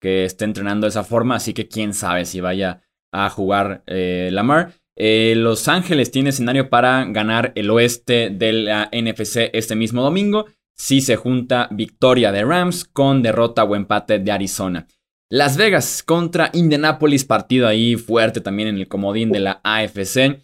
que 0.00 0.24
esté 0.24 0.44
entrenando 0.44 0.86
de 0.86 0.88
esa 0.88 1.04
forma, 1.04 1.36
así 1.36 1.54
que 1.54 1.68
quién 1.68 1.94
sabe 1.94 2.24
si 2.24 2.40
vaya 2.40 2.82
a 3.12 3.30
jugar 3.30 3.84
eh, 3.86 4.30
Lamar. 4.32 4.72
Eh, 4.96 5.34
Los 5.36 5.68
Ángeles 5.68 6.10
tiene 6.10 6.30
escenario 6.30 6.68
para 6.68 7.04
ganar 7.06 7.52
el 7.54 7.70
oeste 7.70 8.30
de 8.30 8.52
la 8.52 8.90
NFC 8.92 9.50
este 9.52 9.74
mismo 9.74 10.02
domingo 10.02 10.46
si 10.76 11.00
se 11.00 11.16
junta 11.16 11.68
victoria 11.70 12.32
de 12.32 12.44
Rams 12.44 12.84
con 12.84 13.22
derrota 13.22 13.64
o 13.64 13.76
empate 13.76 14.18
de 14.18 14.32
Arizona. 14.32 14.86
Las 15.30 15.56
Vegas 15.56 16.02
contra 16.02 16.50
Indianapolis, 16.52 17.24
partido 17.24 17.66
ahí 17.66 17.96
fuerte 17.96 18.40
también 18.40 18.68
en 18.68 18.76
el 18.76 18.88
comodín 18.88 19.32
de 19.32 19.40
la 19.40 19.60
AFC. 19.64 20.42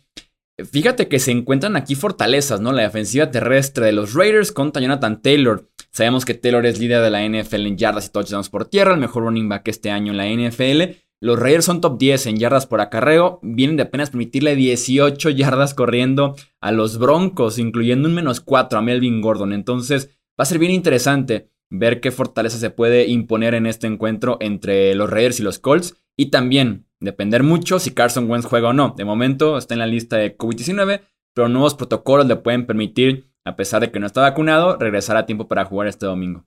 Fíjate 0.72 1.08
que 1.08 1.18
se 1.18 1.30
encuentran 1.30 1.76
aquí 1.76 1.94
fortalezas, 1.94 2.60
¿no? 2.60 2.72
La 2.72 2.82
defensiva 2.82 3.30
terrestre 3.30 3.86
de 3.86 3.92
los 3.92 4.14
Raiders 4.14 4.50
contra 4.50 4.80
Jonathan 4.80 5.20
Taylor. 5.20 5.68
Sabemos 5.90 6.24
que 6.24 6.34
Taylor 6.34 6.64
es 6.66 6.78
líder 6.78 7.02
de 7.02 7.10
la 7.10 7.22
NFL 7.22 7.66
en 7.66 7.76
yardas 7.76 8.06
y 8.06 8.10
touchdowns 8.10 8.48
por 8.48 8.64
tierra, 8.64 8.94
el 8.94 9.00
mejor 9.00 9.24
running 9.24 9.48
back 9.48 9.68
este 9.68 9.90
año 9.90 10.12
en 10.12 10.16
la 10.16 10.26
NFL. 10.26 10.96
Los 11.20 11.38
Raiders 11.38 11.64
son 11.64 11.80
top 11.80 11.98
10 11.98 12.26
en 12.26 12.36
yardas 12.36 12.66
por 12.66 12.80
acarreo. 12.80 13.40
Vienen 13.42 13.76
de 13.76 13.82
apenas 13.82 14.10
permitirle 14.10 14.54
18 14.54 15.30
yardas 15.30 15.74
corriendo 15.74 16.36
a 16.60 16.70
los 16.70 16.98
Broncos, 16.98 17.58
incluyendo 17.58 18.08
un 18.08 18.14
menos 18.14 18.40
4 18.40 18.78
a 18.78 18.82
Melvin 18.82 19.20
Gordon. 19.20 19.52
Entonces 19.52 20.10
va 20.38 20.42
a 20.42 20.46
ser 20.46 20.58
bien 20.58 20.72
interesante 20.72 21.50
ver 21.70 22.00
qué 22.00 22.12
fortaleza 22.12 22.58
se 22.58 22.70
puede 22.70 23.08
imponer 23.08 23.54
en 23.54 23.66
este 23.66 23.88
encuentro 23.88 24.38
entre 24.40 24.94
los 24.94 25.10
Raiders 25.10 25.40
y 25.40 25.42
los 25.42 25.58
Colts. 25.58 25.96
Y 26.16 26.26
también 26.26 26.86
depender 27.00 27.42
mucho 27.42 27.78
si 27.78 27.92
Carson 27.92 28.30
Wentz 28.30 28.46
juega 28.46 28.68
o 28.68 28.72
no. 28.72 28.94
De 28.96 29.04
momento 29.04 29.58
está 29.58 29.74
en 29.74 29.80
la 29.80 29.86
lista 29.86 30.16
de 30.16 30.36
COVID-19, 30.36 31.00
pero 31.34 31.48
nuevos 31.48 31.74
protocolos 31.74 32.26
le 32.26 32.36
pueden 32.36 32.66
permitir, 32.66 33.28
a 33.44 33.56
pesar 33.56 33.80
de 33.80 33.90
que 33.90 33.98
no 33.98 34.06
está 34.06 34.20
vacunado, 34.20 34.76
regresar 34.76 35.16
a 35.16 35.26
tiempo 35.26 35.48
para 35.48 35.64
jugar 35.64 35.88
este 35.88 36.06
domingo. 36.06 36.44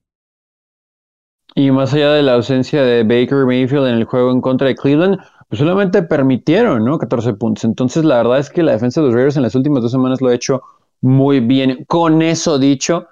Y 1.55 1.71
más 1.71 1.93
allá 1.93 2.13
de 2.13 2.23
la 2.23 2.35
ausencia 2.35 2.81
de 2.83 3.03
Baker 3.03 3.45
Mayfield 3.45 3.87
en 3.87 3.95
el 3.95 4.05
juego 4.05 4.31
en 4.31 4.41
contra 4.41 4.67
de 4.67 4.75
Cleveland, 4.75 5.19
pues 5.49 5.59
solamente 5.59 6.01
permitieron, 6.03 6.85
¿no? 6.85 6.97
14 6.97 7.33
puntos. 7.33 7.65
Entonces, 7.65 8.05
la 8.05 8.17
verdad 8.17 8.39
es 8.39 8.49
que 8.49 8.63
la 8.63 8.71
defensa 8.71 9.01
de 9.01 9.07
los 9.07 9.15
Raiders 9.15 9.35
en 9.35 9.43
las 9.43 9.55
últimas 9.55 9.83
dos 9.83 9.91
semanas 9.91 10.21
lo 10.21 10.29
ha 10.29 10.33
hecho 10.33 10.61
muy 11.01 11.41
bien. 11.41 11.83
Con 11.87 12.21
eso 12.21 12.57
dicho, 12.57 13.07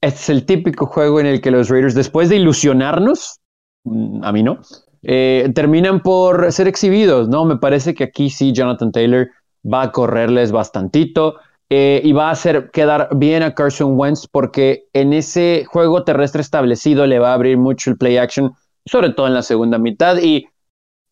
este 0.00 0.20
es 0.20 0.28
el 0.30 0.44
típico 0.44 0.86
juego 0.86 1.20
en 1.20 1.26
el 1.26 1.40
que 1.40 1.52
los 1.52 1.68
Raiders, 1.68 1.94
después 1.94 2.28
de 2.28 2.36
ilusionarnos, 2.36 3.38
mm, 3.84 4.24
a 4.24 4.32
mí 4.32 4.42
no, 4.42 4.58
eh, 5.02 5.50
terminan 5.54 6.02
por 6.02 6.50
ser 6.50 6.66
exhibidos, 6.66 7.28
¿no? 7.28 7.44
Me 7.44 7.58
parece 7.58 7.94
que 7.94 8.04
aquí 8.04 8.28
sí 8.30 8.52
Jonathan 8.52 8.90
Taylor 8.90 9.28
va 9.64 9.82
a 9.82 9.92
correrles 9.92 10.50
bastantito 10.50 11.36
eh, 11.70 12.00
y 12.02 12.12
va 12.12 12.28
a 12.28 12.32
hacer 12.32 12.70
quedar 12.70 13.08
bien 13.16 13.42
a 13.42 13.54
Carson 13.54 13.98
Wentz 13.98 14.26
porque 14.26 14.86
en 14.92 15.12
ese 15.12 15.64
juego 15.66 16.04
terrestre 16.04 16.40
establecido 16.40 17.06
le 17.06 17.18
va 17.18 17.30
a 17.30 17.34
abrir 17.34 17.58
mucho 17.58 17.90
el 17.90 17.98
play 17.98 18.16
action, 18.16 18.54
sobre 18.86 19.10
todo 19.10 19.26
en 19.26 19.34
la 19.34 19.42
segunda 19.42 19.78
mitad 19.78 20.16
y 20.18 20.46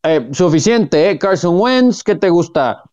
eh, 0.02 0.28
suficiente, 0.32 1.10
¿eh? 1.10 1.18
Carson 1.18 1.58
Wentz, 1.58 2.02
¿qué 2.02 2.14
te 2.14 2.30
gusta? 2.30 2.84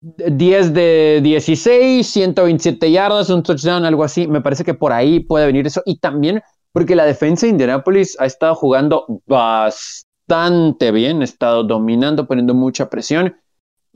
10 0.00 0.72
de 0.74 1.20
16, 1.22 2.06
127 2.06 2.90
yardas, 2.90 3.30
un 3.30 3.42
touchdown, 3.42 3.84
algo 3.84 4.04
así. 4.04 4.28
Me 4.28 4.40
parece 4.40 4.62
que 4.64 4.74
por 4.74 4.92
ahí 4.92 5.20
puede 5.20 5.46
venir 5.46 5.66
eso. 5.66 5.82
Y 5.84 5.98
también 5.98 6.42
porque 6.72 6.94
la 6.94 7.04
defensa 7.04 7.46
de 7.46 7.52
Indianapolis 7.52 8.16
ha 8.20 8.26
estado 8.26 8.54
jugando 8.54 9.06
bastante 9.26 10.92
bien, 10.92 11.22
ha 11.22 11.24
estado 11.24 11.64
dominando, 11.64 12.26
poniendo 12.26 12.54
mucha 12.54 12.88
presión. 12.88 13.34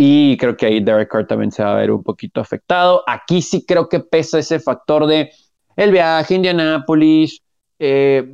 Y 0.02 0.38
creo 0.38 0.56
que 0.56 0.64
ahí 0.64 0.80
Derek 0.80 1.10
Carr 1.10 1.26
también 1.26 1.52
se 1.52 1.62
va 1.62 1.72
a 1.72 1.76
ver 1.76 1.90
un 1.90 2.02
poquito 2.02 2.40
afectado. 2.40 3.04
Aquí 3.06 3.42
sí 3.42 3.66
creo 3.66 3.90
que 3.90 4.00
pesa 4.00 4.38
ese 4.38 4.58
factor 4.58 5.06
de 5.06 5.30
el 5.76 5.92
viaje 5.92 6.32
a 6.32 6.36
Indianapolis, 6.38 7.42
eh, 7.78 8.26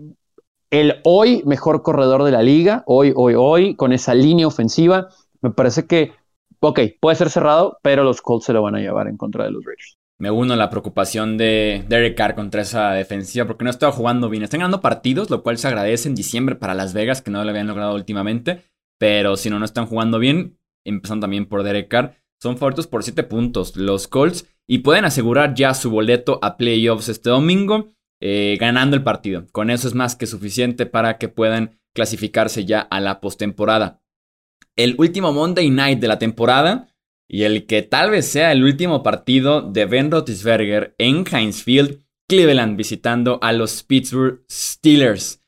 el 0.70 1.00
hoy 1.02 1.42
mejor 1.44 1.82
corredor 1.82 2.22
de 2.22 2.30
la 2.30 2.40
liga, 2.40 2.84
hoy, 2.86 3.12
hoy, 3.16 3.34
hoy, 3.36 3.74
con 3.74 3.92
esa 3.92 4.14
línea 4.14 4.46
ofensiva. 4.46 5.08
Me 5.42 5.50
parece 5.50 5.88
que 5.88 6.12
ok, 6.60 6.78
puede 7.00 7.16
ser 7.16 7.30
cerrado, 7.30 7.78
pero 7.82 8.04
los 8.04 8.22
Colts 8.22 8.46
se 8.46 8.52
lo 8.52 8.62
van 8.62 8.76
a 8.76 8.78
llevar 8.78 9.08
en 9.08 9.16
contra 9.16 9.42
de 9.42 9.50
los 9.50 9.64
Raiders. 9.64 9.96
Me 10.18 10.30
uno 10.30 10.54
a 10.54 10.56
la 10.56 10.70
preocupación 10.70 11.36
de 11.36 11.84
Derek 11.88 12.16
Carr 12.16 12.36
contra 12.36 12.62
esa 12.62 12.92
defensiva 12.92 13.44
porque 13.44 13.64
no 13.64 13.70
estaba 13.70 13.90
jugando 13.90 14.28
bien. 14.30 14.44
Están 14.44 14.60
ganando 14.60 14.80
partidos, 14.80 15.30
lo 15.30 15.42
cual 15.42 15.58
se 15.58 15.66
agradece 15.66 16.08
en 16.08 16.14
diciembre 16.14 16.54
para 16.54 16.74
Las 16.74 16.94
Vegas, 16.94 17.22
que 17.22 17.32
no 17.32 17.42
lo 17.42 17.50
habían 17.50 17.66
logrado 17.66 17.96
últimamente. 17.96 18.62
Pero 18.98 19.36
si 19.36 19.50
no, 19.50 19.58
no 19.58 19.64
están 19.64 19.86
jugando 19.86 20.20
bien, 20.20 20.56
empezando 20.86 21.24
también 21.24 21.46
por 21.46 21.62
Derek 21.62 21.88
Carr, 21.88 22.16
son 22.40 22.56
favoritos 22.56 22.86
por 22.86 23.02
7 23.02 23.22
puntos 23.24 23.76
los 23.76 24.08
Colts 24.08 24.46
y 24.66 24.78
pueden 24.78 25.04
asegurar 25.04 25.54
ya 25.54 25.74
su 25.74 25.90
boleto 25.90 26.38
a 26.42 26.56
playoffs 26.56 27.08
este 27.08 27.30
domingo 27.30 27.92
eh, 28.20 28.56
ganando 28.60 28.96
el 28.96 29.02
partido. 29.02 29.46
Con 29.52 29.70
eso 29.70 29.88
es 29.88 29.94
más 29.94 30.16
que 30.16 30.26
suficiente 30.26 30.86
para 30.86 31.18
que 31.18 31.28
puedan 31.28 31.78
clasificarse 31.94 32.64
ya 32.64 32.80
a 32.80 33.00
la 33.00 33.20
postemporada 33.20 34.02
el 34.76 34.94
último 34.98 35.32
Monday 35.32 35.70
Night 35.70 35.98
de 35.98 36.08
la 36.08 36.18
temporada 36.18 36.88
y 37.28 37.42
el 37.42 37.66
que 37.66 37.82
tal 37.82 38.10
vez 38.10 38.26
sea 38.26 38.52
el 38.52 38.62
último 38.62 39.02
partido 39.02 39.62
de 39.62 39.86
Ben 39.86 40.10
Roethlisberger 40.10 40.94
en 40.98 41.24
Heinz 41.30 41.62
Field, 41.62 42.02
Cleveland 42.28 42.76
visitando 42.76 43.38
a 43.42 43.52
los 43.52 43.82
Pittsburgh 43.82 44.44
Steelers. 44.50 45.42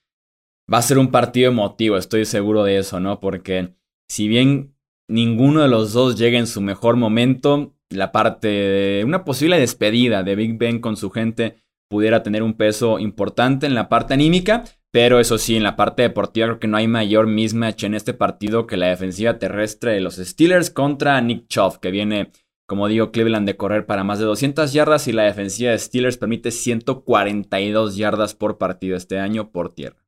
Va 0.72 0.78
a 0.78 0.82
ser 0.82 0.98
un 0.98 1.10
partido 1.10 1.50
emotivo, 1.50 1.96
estoy 1.96 2.24
seguro 2.24 2.64
de 2.64 2.78
eso, 2.78 3.00
¿no? 3.00 3.20
Porque 3.20 3.74
si 4.08 4.28
bien 4.28 4.74
ninguno 5.08 5.62
de 5.62 5.68
los 5.68 5.92
dos 5.92 6.16
llega 6.16 6.38
en 6.38 6.46
su 6.46 6.60
mejor 6.60 6.96
momento, 6.96 7.74
la 7.90 8.12
parte 8.12 8.48
de 8.48 9.04
una 9.04 9.24
posible 9.24 9.58
despedida 9.58 10.22
de 10.22 10.36
Big 10.36 10.58
Ben 10.58 10.80
con 10.80 10.96
su 10.96 11.10
gente 11.10 11.56
pudiera 11.88 12.22
tener 12.22 12.42
un 12.42 12.54
peso 12.54 12.98
importante 12.98 13.66
en 13.66 13.74
la 13.74 13.88
parte 13.88 14.14
anímica. 14.14 14.64
Pero 14.90 15.20
eso 15.20 15.36
sí, 15.36 15.54
en 15.54 15.62
la 15.62 15.76
parte 15.76 16.02
deportiva 16.02 16.46
creo 16.46 16.60
que 16.60 16.66
no 16.66 16.78
hay 16.78 16.88
mayor 16.88 17.26
mismatch 17.26 17.84
en 17.84 17.94
este 17.94 18.14
partido 18.14 18.66
que 18.66 18.78
la 18.78 18.86
defensiva 18.86 19.38
terrestre 19.38 19.92
de 19.92 20.00
los 20.00 20.16
Steelers 20.16 20.70
contra 20.70 21.20
Nick 21.20 21.46
Chubb, 21.48 21.78
que 21.78 21.90
viene, 21.90 22.32
como 22.66 22.88
digo, 22.88 23.10
Cleveland 23.12 23.46
de 23.46 23.56
correr 23.56 23.84
para 23.84 24.02
más 24.02 24.18
de 24.18 24.24
200 24.24 24.72
yardas 24.72 25.06
y 25.06 25.12
la 25.12 25.24
defensiva 25.24 25.72
de 25.72 25.78
Steelers 25.78 26.16
permite 26.16 26.50
142 26.50 27.96
yardas 27.96 28.34
por 28.34 28.56
partido 28.56 28.96
este 28.96 29.18
año 29.18 29.50
por 29.50 29.74
tierra. 29.74 30.07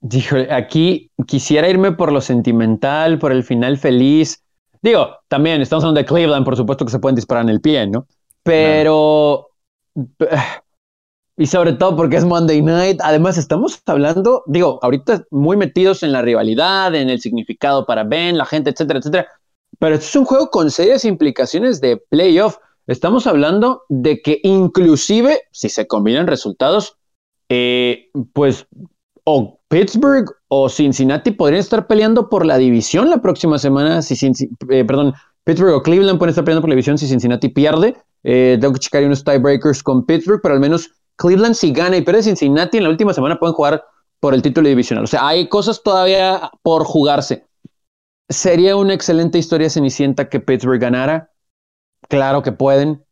Díjole, 0.00 0.52
aquí 0.52 1.10
quisiera 1.26 1.68
irme 1.68 1.92
por 1.92 2.10
lo 2.10 2.20
sentimental, 2.20 3.18
por 3.18 3.32
el 3.32 3.44
final 3.44 3.76
feliz. 3.76 4.42
Digo, 4.82 5.16
también 5.28 5.60
estamos 5.60 5.84
hablando 5.84 6.00
de 6.00 6.06
Cleveland, 6.06 6.44
por 6.44 6.56
supuesto 6.56 6.84
que 6.84 6.90
se 6.90 6.98
pueden 6.98 7.16
disparar 7.16 7.44
en 7.44 7.50
el 7.50 7.60
pie, 7.60 7.86
¿no? 7.86 8.06
Pero 8.42 9.50
y 11.36 11.46
sobre 11.46 11.72
todo 11.72 11.96
porque 11.96 12.16
es 12.16 12.24
Monday 12.24 12.60
Night. 12.60 13.00
Además, 13.02 13.38
estamos 13.38 13.80
hablando, 13.86 14.42
digo, 14.46 14.78
ahorita 14.82 15.24
muy 15.30 15.56
metidos 15.56 16.02
en 16.02 16.12
la 16.12 16.22
rivalidad, 16.22 16.94
en 16.94 17.08
el 17.08 17.20
significado 17.20 17.86
para 17.86 18.04
Ben, 18.04 18.36
la 18.36 18.44
gente, 18.44 18.70
etcétera, 18.70 18.98
etcétera. 18.98 19.28
Pero 19.78 19.94
esto 19.94 20.06
es 20.06 20.16
un 20.16 20.24
juego 20.24 20.50
con 20.50 20.70
serias 20.70 21.04
implicaciones 21.04 21.80
de 21.80 21.96
playoff. 21.96 22.58
Estamos 22.86 23.26
hablando 23.26 23.84
de 23.88 24.20
que 24.20 24.40
inclusive, 24.42 25.42
si 25.50 25.68
se 25.68 25.86
combinan 25.86 26.26
resultados, 26.26 26.98
eh, 27.48 28.10
pues 28.32 28.66
o 29.24 29.59
Pittsburgh 29.70 30.28
o 30.48 30.68
Cincinnati 30.68 31.30
podrían 31.30 31.60
estar 31.60 31.86
peleando 31.86 32.28
por 32.28 32.44
la 32.44 32.58
división 32.58 33.08
la 33.08 33.22
próxima 33.22 33.56
semana. 33.56 34.02
Si, 34.02 34.14
eh, 34.26 34.84
perdón, 34.84 35.14
Pittsburgh 35.44 35.74
o 35.74 35.82
Cleveland 35.82 36.18
pueden 36.18 36.30
estar 36.30 36.44
peleando 36.44 36.62
por 36.62 36.70
la 36.70 36.74
división 36.74 36.98
si 36.98 37.06
Cincinnati 37.06 37.48
pierde. 37.50 37.96
Eh, 38.24 38.58
tengo 38.60 38.74
que 38.74 38.80
checar 38.80 39.04
unos 39.04 39.22
tiebreakers 39.22 39.84
con 39.84 40.04
Pittsburgh, 40.04 40.40
pero 40.42 40.54
al 40.54 40.60
menos 40.60 40.90
Cleveland 41.16 41.54
si 41.54 41.72
gana 41.72 41.96
y 41.96 42.02
pierde 42.02 42.24
Cincinnati 42.24 42.78
en 42.78 42.82
la 42.84 42.90
última 42.90 43.14
semana 43.14 43.38
pueden 43.38 43.54
jugar 43.54 43.84
por 44.18 44.34
el 44.34 44.42
título 44.42 44.68
divisional. 44.68 45.04
O 45.04 45.06
sea, 45.06 45.28
hay 45.28 45.48
cosas 45.48 45.84
todavía 45.84 46.50
por 46.62 46.82
jugarse. 46.82 47.46
¿Sería 48.28 48.74
una 48.74 48.94
excelente 48.94 49.38
historia 49.38 49.70
cenicienta 49.70 50.28
que 50.28 50.40
Pittsburgh 50.40 50.80
ganara? 50.80 51.30
Claro 52.08 52.42
que 52.42 52.50
pueden, 52.50 53.04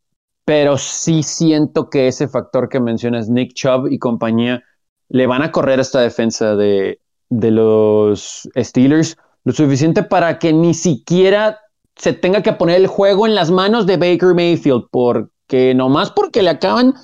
pero 0.44 0.77
sí 0.77 1.23
siento 1.23 1.88
que 1.88 2.09
ese 2.09 2.27
factor 2.27 2.68
que 2.68 2.81
mencionas, 2.81 3.29
Nick 3.29 3.55
Chubb 3.55 3.92
y 3.92 3.99
compañía, 3.99 4.64
le 5.09 5.27
van 5.27 5.42
a 5.42 5.53
correr 5.53 5.81
esta 5.81 6.01
defensa 6.01 6.57
de, 6.57 7.01
de 7.31 7.51
los 7.51 8.49
Steelers 8.57 9.16
lo 9.44 9.53
suficiente 9.53 10.03
para 10.03 10.38
que 10.38 10.53
ni 10.53 10.75
siquiera 10.75 11.61
se 11.97 12.12
tenga 12.12 12.42
que 12.42 12.53
poner 12.53 12.77
el 12.77 12.87
juego 12.87 13.27
en 13.27 13.35
las 13.35 13.51
manos 13.51 13.87
de 13.87 13.97
Baker 13.97 14.35
Mayfield, 14.35 14.85
porque 14.90 15.75
nomás 15.75 16.11
porque 16.11 16.42
le 16.42 16.51
acaban 16.51 16.94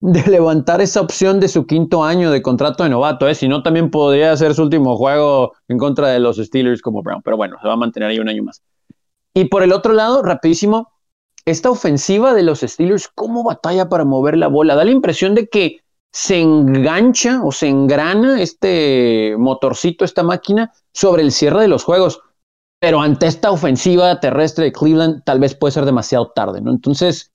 de 0.00 0.22
levantar 0.26 0.80
esa 0.80 1.00
opción 1.00 1.40
de 1.40 1.48
su 1.48 1.66
quinto 1.66 2.04
año 2.04 2.30
de 2.30 2.42
contrato 2.42 2.84
de 2.84 2.90
novato, 2.90 3.28
¿eh? 3.28 3.34
si 3.34 3.48
no 3.48 3.62
también 3.62 3.90
podría 3.90 4.36
ser 4.36 4.54
su 4.54 4.62
último 4.62 4.96
juego 4.96 5.52
en 5.68 5.78
contra 5.78 6.08
de 6.08 6.20
los 6.20 6.36
Steelers 6.36 6.82
como 6.82 7.02
Brown, 7.02 7.22
pero 7.22 7.36
bueno, 7.36 7.56
se 7.60 7.66
va 7.66 7.74
a 7.74 7.78
mantener 7.78 8.10
ahí 8.10 8.18
un 8.18 8.28
año 8.28 8.42
más. 8.42 8.62
Y 9.32 9.46
por 9.46 9.62
el 9.62 9.72
otro 9.72 9.92
lado, 9.92 10.22
rapidísimo, 10.22 10.92
esta 11.44 11.70
ofensiva 11.70 12.34
de 12.34 12.42
los 12.42 12.60
Steelers, 12.60 13.08
¿cómo 13.14 13.44
batalla 13.44 13.88
para 13.88 14.04
mover 14.04 14.36
la 14.36 14.48
bola? 14.48 14.74
Da 14.74 14.84
la 14.84 14.90
impresión 14.90 15.34
de 15.34 15.48
que 15.48 15.80
se 16.12 16.40
engancha 16.40 17.42
o 17.44 17.52
se 17.52 17.68
engrana 17.68 18.40
este 18.40 19.34
motorcito, 19.38 20.04
esta 20.04 20.22
máquina, 20.22 20.72
sobre 20.92 21.22
el 21.22 21.32
cierre 21.32 21.62
de 21.62 21.68
los 21.68 21.84
juegos. 21.84 22.20
Pero 22.80 23.00
ante 23.00 23.26
esta 23.26 23.50
ofensiva 23.50 24.20
terrestre 24.20 24.66
de 24.66 24.72
Cleveland, 24.72 25.22
tal 25.24 25.40
vez 25.40 25.54
puede 25.54 25.72
ser 25.72 25.84
demasiado 25.84 26.32
tarde, 26.34 26.60
¿no? 26.60 26.70
Entonces, 26.70 27.32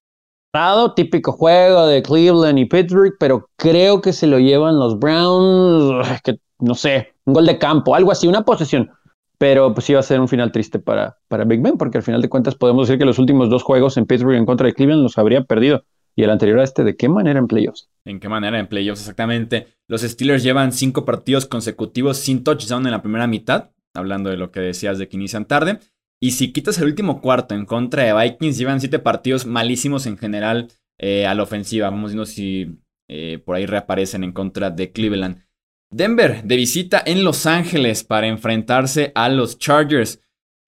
típico 0.95 1.31
juego 1.31 1.87
de 1.87 2.01
Cleveland 2.01 2.59
y 2.59 2.65
Pittsburgh, 2.65 3.15
pero 3.19 3.49
creo 3.55 4.01
que 4.01 4.13
se 4.13 4.27
lo 4.27 4.39
llevan 4.39 4.79
los 4.79 4.99
Browns, 4.99 6.21
que 6.23 6.39
no 6.59 6.75
sé, 6.75 7.13
un 7.25 7.33
gol 7.33 7.45
de 7.45 7.57
campo, 7.57 7.95
algo 7.95 8.11
así, 8.11 8.27
una 8.27 8.43
posesión. 8.43 8.91
Pero 9.37 9.73
pues 9.73 9.89
va 9.91 9.99
a 9.99 10.03
ser 10.03 10.19
un 10.19 10.27
final 10.27 10.51
triste 10.51 10.77
para, 10.77 11.17
para 11.27 11.45
Big 11.45 11.61
Ben, 11.61 11.77
porque 11.77 11.97
al 11.97 12.03
final 12.03 12.21
de 12.21 12.29
cuentas 12.29 12.53
podemos 12.53 12.87
decir 12.87 12.99
que 12.99 13.05
los 13.05 13.17
últimos 13.17 13.49
dos 13.49 13.63
juegos 13.63 13.97
en 13.97 14.05
Pittsburgh 14.05 14.35
en 14.35 14.45
contra 14.45 14.67
de 14.67 14.73
Cleveland 14.73 15.01
los 15.01 15.17
habría 15.17 15.43
perdido. 15.43 15.83
Y 16.15 16.23
el 16.23 16.29
anterior 16.29 16.59
a 16.59 16.63
este, 16.63 16.83
¿de 16.83 16.95
qué 16.95 17.09
manera 17.09 17.39
en 17.39 17.47
playoffs? 17.47 17.89
¿En 18.05 18.19
qué 18.19 18.29
manera 18.29 18.59
en 18.59 18.67
playoffs? 18.67 19.01
Exactamente. 19.01 19.67
Los 19.87 20.01
Steelers 20.01 20.43
llevan 20.43 20.71
cinco 20.71 21.05
partidos 21.05 21.45
consecutivos 21.45 22.17
sin 22.17 22.43
touchdown 22.43 22.85
en 22.85 22.91
la 22.91 23.01
primera 23.01 23.27
mitad, 23.27 23.71
hablando 23.93 24.29
de 24.29 24.37
lo 24.37 24.51
que 24.51 24.59
decías 24.59 24.97
de 24.97 25.07
que 25.07 25.17
inician 25.17 25.45
tarde. 25.45 25.79
Y 26.19 26.31
si 26.31 26.51
quitas 26.51 26.77
el 26.77 26.85
último 26.85 27.21
cuarto 27.21 27.55
en 27.55 27.65
contra 27.65 28.03
de 28.03 28.13
Vikings, 28.13 28.57
llevan 28.57 28.79
siete 28.79 28.99
partidos 28.99 29.45
malísimos 29.45 30.05
en 30.05 30.17
general 30.17 30.67
eh, 30.99 31.25
a 31.25 31.33
la 31.33 31.43
ofensiva. 31.43 31.89
Vamos 31.89 32.11
viendo 32.11 32.25
si 32.25 32.79
eh, 33.09 33.39
por 33.43 33.55
ahí 33.55 33.65
reaparecen 33.65 34.23
en 34.23 34.31
contra 34.31 34.69
de 34.69 34.91
Cleveland. 34.91 35.43
Denver 35.91 36.43
de 36.43 36.55
visita 36.55 37.01
en 37.05 37.23
Los 37.23 37.45
Ángeles 37.45 38.03
para 38.03 38.27
enfrentarse 38.27 39.11
a 39.15 39.29
los 39.29 39.57
Chargers. 39.57 40.21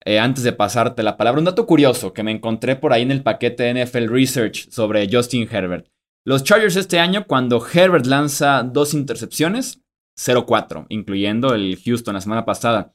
Eh, 0.06 0.18
antes 0.18 0.44
de 0.44 0.52
pasarte 0.52 1.02
la 1.02 1.16
palabra, 1.16 1.38
un 1.38 1.46
dato 1.46 1.66
curioso 1.66 2.12
que 2.12 2.22
me 2.22 2.30
encontré 2.30 2.76
por 2.76 2.92
ahí 2.92 3.02
en 3.02 3.10
el 3.10 3.22
paquete 3.22 3.72
NFL 3.72 4.08
Research 4.08 4.68
sobre 4.70 5.08
Justin 5.10 5.48
Herbert. 5.50 5.88
Los 6.26 6.44
Chargers 6.44 6.76
este 6.76 6.98
año, 6.98 7.26
cuando 7.26 7.64
Herbert 7.66 8.06
lanza 8.06 8.62
dos 8.62 8.94
intercepciones, 8.94 9.82
0-4, 10.18 10.86
incluyendo 10.88 11.54
el 11.54 11.78
Houston 11.84 12.14
la 12.14 12.20
semana 12.20 12.44
pasada. 12.44 12.92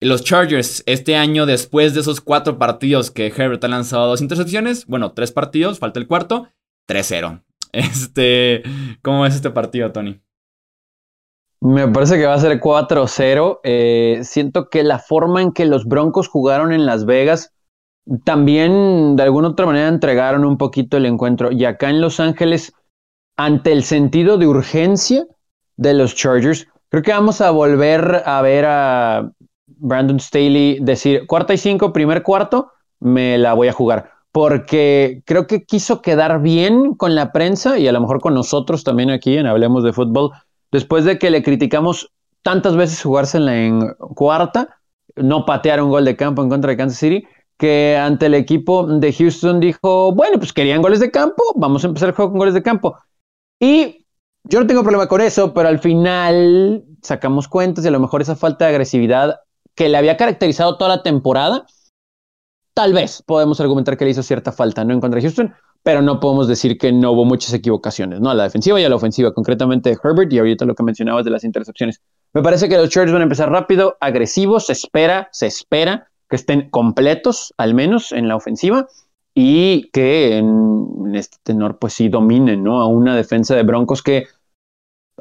Los 0.00 0.24
Chargers 0.24 0.82
este 0.86 1.14
año, 1.14 1.46
después 1.46 1.94
de 1.94 2.00
esos 2.00 2.20
cuatro 2.20 2.58
partidos 2.58 3.12
que 3.12 3.28
Herbert 3.28 3.62
ha 3.62 3.68
lanzado 3.68 4.08
dos 4.08 4.20
intercepciones, 4.20 4.86
bueno, 4.86 5.12
tres 5.12 5.30
partidos, 5.30 5.78
falta 5.78 6.00
el 6.00 6.08
cuarto, 6.08 6.48
3-0. 6.88 7.42
Este, 7.72 8.62
¿cómo 9.00 9.24
es 9.24 9.34
este 9.34 9.48
partido, 9.48 9.92
Tony? 9.92 10.20
Me 11.64 11.86
parece 11.86 12.18
que 12.18 12.26
va 12.26 12.34
a 12.34 12.40
ser 12.40 12.58
4-0. 12.58 13.60
Eh, 13.62 14.20
siento 14.24 14.68
que 14.68 14.82
la 14.82 14.98
forma 14.98 15.42
en 15.42 15.52
que 15.52 15.64
los 15.64 15.84
Broncos 15.84 16.26
jugaron 16.26 16.72
en 16.72 16.86
Las 16.86 17.04
Vegas 17.04 17.52
también 18.24 19.14
de 19.14 19.22
alguna 19.22 19.50
otra 19.50 19.66
manera 19.66 19.86
entregaron 19.86 20.44
un 20.44 20.58
poquito 20.58 20.96
el 20.96 21.06
encuentro. 21.06 21.52
Y 21.52 21.64
acá 21.64 21.88
en 21.88 22.00
Los 22.00 22.18
Ángeles, 22.18 22.72
ante 23.36 23.70
el 23.70 23.84
sentido 23.84 24.38
de 24.38 24.48
urgencia 24.48 25.24
de 25.76 25.94
los 25.94 26.16
Chargers, 26.16 26.66
creo 26.88 27.04
que 27.04 27.12
vamos 27.12 27.40
a 27.40 27.52
volver 27.52 28.24
a 28.26 28.42
ver 28.42 28.64
a 28.66 29.30
Brandon 29.66 30.18
Staley 30.18 30.78
decir, 30.80 31.28
cuarta 31.28 31.54
y 31.54 31.58
cinco, 31.58 31.92
primer 31.92 32.24
cuarto, 32.24 32.72
me 32.98 33.38
la 33.38 33.54
voy 33.54 33.68
a 33.68 33.72
jugar. 33.72 34.10
Porque 34.32 35.22
creo 35.26 35.46
que 35.46 35.64
quiso 35.64 36.02
quedar 36.02 36.42
bien 36.42 36.94
con 36.94 37.14
la 37.14 37.30
prensa 37.30 37.78
y 37.78 37.86
a 37.86 37.92
lo 37.92 38.00
mejor 38.00 38.20
con 38.20 38.34
nosotros 38.34 38.82
también 38.82 39.10
aquí 39.10 39.36
en 39.36 39.46
Hablemos 39.46 39.84
de 39.84 39.92
Fútbol, 39.92 40.32
después 40.72 41.04
de 41.04 41.18
que 41.18 41.30
le 41.30 41.42
criticamos 41.42 42.10
tantas 42.42 42.76
veces 42.76 43.02
jugársela 43.02 43.56
en 43.56 43.94
cuarta, 44.14 44.80
no 45.14 45.44
patear 45.44 45.82
un 45.82 45.90
gol 45.90 46.04
de 46.04 46.16
campo 46.16 46.42
en 46.42 46.48
contra 46.48 46.70
de 46.70 46.76
Kansas 46.76 46.98
City 46.98 47.24
que 47.56 47.96
ante 47.96 48.26
el 48.26 48.34
equipo 48.34 48.84
de 48.86 49.12
Houston 49.12 49.60
dijo, 49.60 50.12
bueno, 50.12 50.38
pues 50.38 50.52
querían 50.52 50.82
goles 50.82 50.98
de 50.98 51.12
campo, 51.12 51.44
vamos 51.54 51.84
a 51.84 51.86
empezar 51.86 52.08
el 52.08 52.14
juego 52.16 52.32
con 52.32 52.38
goles 52.38 52.54
de 52.54 52.62
campo. 52.62 52.98
Y 53.60 54.04
yo 54.42 54.58
no 54.58 54.66
tengo 54.66 54.82
problema 54.82 55.06
con 55.06 55.20
eso, 55.20 55.54
pero 55.54 55.68
al 55.68 55.78
final 55.78 56.84
sacamos 57.02 57.46
cuentas 57.46 57.84
y 57.84 57.88
a 57.88 57.92
lo 57.92 58.00
mejor 58.00 58.20
esa 58.20 58.34
falta 58.34 58.64
de 58.64 58.72
agresividad 58.72 59.40
que 59.76 59.88
le 59.88 59.96
había 59.96 60.16
caracterizado 60.16 60.76
toda 60.76 60.96
la 60.96 61.02
temporada, 61.04 61.64
tal 62.74 62.92
vez 62.92 63.22
podemos 63.22 63.60
argumentar 63.60 63.96
que 63.96 64.06
le 64.06 64.10
hizo 64.10 64.24
cierta 64.24 64.50
falta, 64.50 64.84
¿no? 64.84 64.92
En 64.92 65.00
contra 65.00 65.20
de 65.20 65.22
Houston, 65.22 65.54
pero 65.82 66.00
no 66.00 66.20
podemos 66.20 66.46
decir 66.46 66.78
que 66.78 66.92
no 66.92 67.12
hubo 67.12 67.24
muchas 67.24 67.52
equivocaciones, 67.54 68.20
¿no? 68.20 68.30
A 68.30 68.34
la 68.34 68.44
defensiva 68.44 68.80
y 68.80 68.84
a 68.84 68.88
la 68.88 68.96
ofensiva, 68.96 69.34
concretamente 69.34 69.96
Herbert 70.02 70.32
y 70.32 70.38
ahorita 70.38 70.64
lo 70.64 70.74
que 70.74 70.82
mencionabas 70.82 71.24
de 71.24 71.30
las 71.30 71.44
intercepciones. 71.44 72.00
Me 72.32 72.42
parece 72.42 72.68
que 72.68 72.76
los 72.76 72.88
Chargers 72.88 73.12
van 73.12 73.22
a 73.22 73.24
empezar 73.24 73.50
rápido, 73.50 73.96
agresivos, 74.00 74.66
se 74.66 74.72
espera, 74.72 75.28
se 75.32 75.46
espera 75.46 76.08
que 76.28 76.36
estén 76.36 76.70
completos, 76.70 77.52
al 77.58 77.74
menos 77.74 78.12
en 78.12 78.28
la 78.28 78.36
ofensiva, 78.36 78.86
y 79.34 79.90
que 79.90 80.38
en, 80.38 81.14
este 81.14 81.38
tenor, 81.42 81.78
pues 81.78 81.94
sí 81.94 82.08
dominen, 82.08 82.62
¿no? 82.62 82.80
A 82.80 82.86
una 82.86 83.16
defensa 83.16 83.54
de 83.54 83.64
Broncos 83.64 84.02
que 84.02 84.26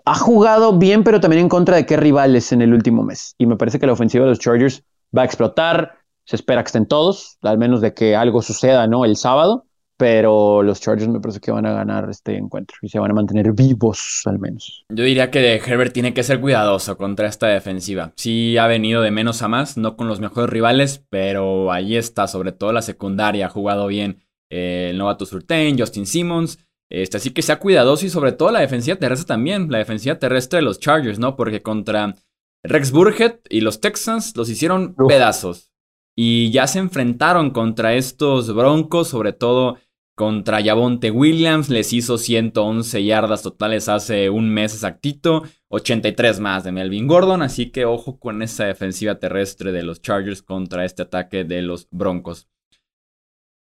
ha 0.05 0.15
jugado 0.15 0.77
bien, 0.77 1.03
pero 1.03 1.19
también 1.19 1.43
en 1.43 1.49
contra 1.49 1.75
de 1.75 1.85
qué 1.85 1.97
rivales 1.97 2.51
en 2.51 2.61
el 2.61 2.73
último 2.73 3.03
mes. 3.03 3.35
Y 3.37 3.45
me 3.45 3.57
parece 3.57 3.79
que 3.79 3.87
la 3.87 3.93
ofensiva 3.93 4.25
de 4.25 4.29
los 4.29 4.39
Chargers 4.39 4.83
va 5.15 5.23
a 5.23 5.25
explotar. 5.25 5.97
Se 6.25 6.35
espera 6.35 6.63
que 6.63 6.67
estén 6.67 6.85
todos, 6.85 7.37
al 7.41 7.57
menos 7.57 7.81
de 7.81 7.93
que 7.93 8.15
algo 8.15 8.41
suceda, 8.41 8.87
¿no? 8.87 9.05
El 9.05 9.17
sábado 9.17 9.65
pero 10.01 10.63
los 10.63 10.81
Chargers 10.81 11.07
me 11.09 11.19
parece 11.19 11.39
que 11.39 11.51
van 11.51 11.67
a 11.67 11.73
ganar 11.73 12.09
este 12.09 12.35
encuentro 12.35 12.75
y 12.81 12.89
se 12.89 12.97
van 12.97 13.11
a 13.11 13.13
mantener 13.13 13.51
vivos 13.51 14.23
al 14.25 14.39
menos. 14.39 14.83
Yo 14.89 15.03
diría 15.03 15.29
que 15.29 15.57
Herbert 15.57 15.93
tiene 15.93 16.15
que 16.15 16.23
ser 16.23 16.41
cuidadoso 16.41 16.97
contra 16.97 17.27
esta 17.27 17.45
defensiva. 17.45 18.11
Sí 18.15 18.57
ha 18.57 18.65
venido 18.65 19.03
de 19.03 19.11
menos 19.11 19.43
a 19.43 19.47
más, 19.47 19.77
no 19.77 19.95
con 19.97 20.07
los 20.07 20.19
mejores 20.19 20.49
rivales, 20.49 21.05
pero 21.11 21.71
ahí 21.71 21.97
está, 21.97 22.27
sobre 22.27 22.51
todo 22.51 22.73
la 22.73 22.81
secundaria, 22.81 23.45
ha 23.45 23.49
jugado 23.49 23.85
bien 23.85 24.23
eh, 24.49 24.87
el 24.89 24.97
novato 24.97 25.27
Surtain, 25.27 25.77
Justin 25.77 26.07
Simmons. 26.07 26.57
Este, 26.89 27.17
así 27.17 27.29
que 27.29 27.43
sea 27.43 27.59
cuidadoso 27.59 28.03
y 28.07 28.09
sobre 28.09 28.31
todo 28.31 28.49
la 28.49 28.61
defensiva 28.61 28.97
terrestre 28.97 29.27
también, 29.27 29.71
la 29.71 29.77
defensiva 29.77 30.17
terrestre 30.17 30.57
de 30.57 30.63
los 30.63 30.79
Chargers, 30.79 31.19
¿no? 31.19 31.35
Porque 31.35 31.61
contra 31.61 32.15
Rex 32.63 32.89
Burhead 32.89 33.35
y 33.49 33.61
los 33.61 33.79
Texans 33.81 34.35
los 34.35 34.49
hicieron 34.49 34.95
pedazos. 34.95 35.71
Y 36.17 36.49
ya 36.49 36.65
se 36.65 36.79
enfrentaron 36.79 37.51
contra 37.51 37.93
estos 37.93 38.51
Broncos, 38.53 39.09
sobre 39.09 39.31
todo 39.31 39.77
contra 40.21 40.61
Yavonte 40.61 41.09
Williams 41.09 41.71
les 41.71 41.93
hizo 41.93 42.19
111 42.19 43.03
yardas 43.03 43.41
totales 43.41 43.89
hace 43.89 44.29
un 44.29 44.51
mes 44.51 44.75
exactito, 44.75 45.41
83 45.69 46.39
más 46.39 46.63
de 46.63 46.71
Melvin 46.71 47.07
Gordon, 47.07 47.41
así 47.41 47.71
que 47.71 47.85
ojo 47.85 48.19
con 48.19 48.43
esa 48.43 48.65
defensiva 48.65 49.17
terrestre 49.17 49.71
de 49.71 49.81
los 49.81 49.99
Chargers 50.03 50.43
contra 50.43 50.85
este 50.85 51.01
ataque 51.01 51.43
de 51.43 51.63
los 51.63 51.87
Broncos. 51.89 52.47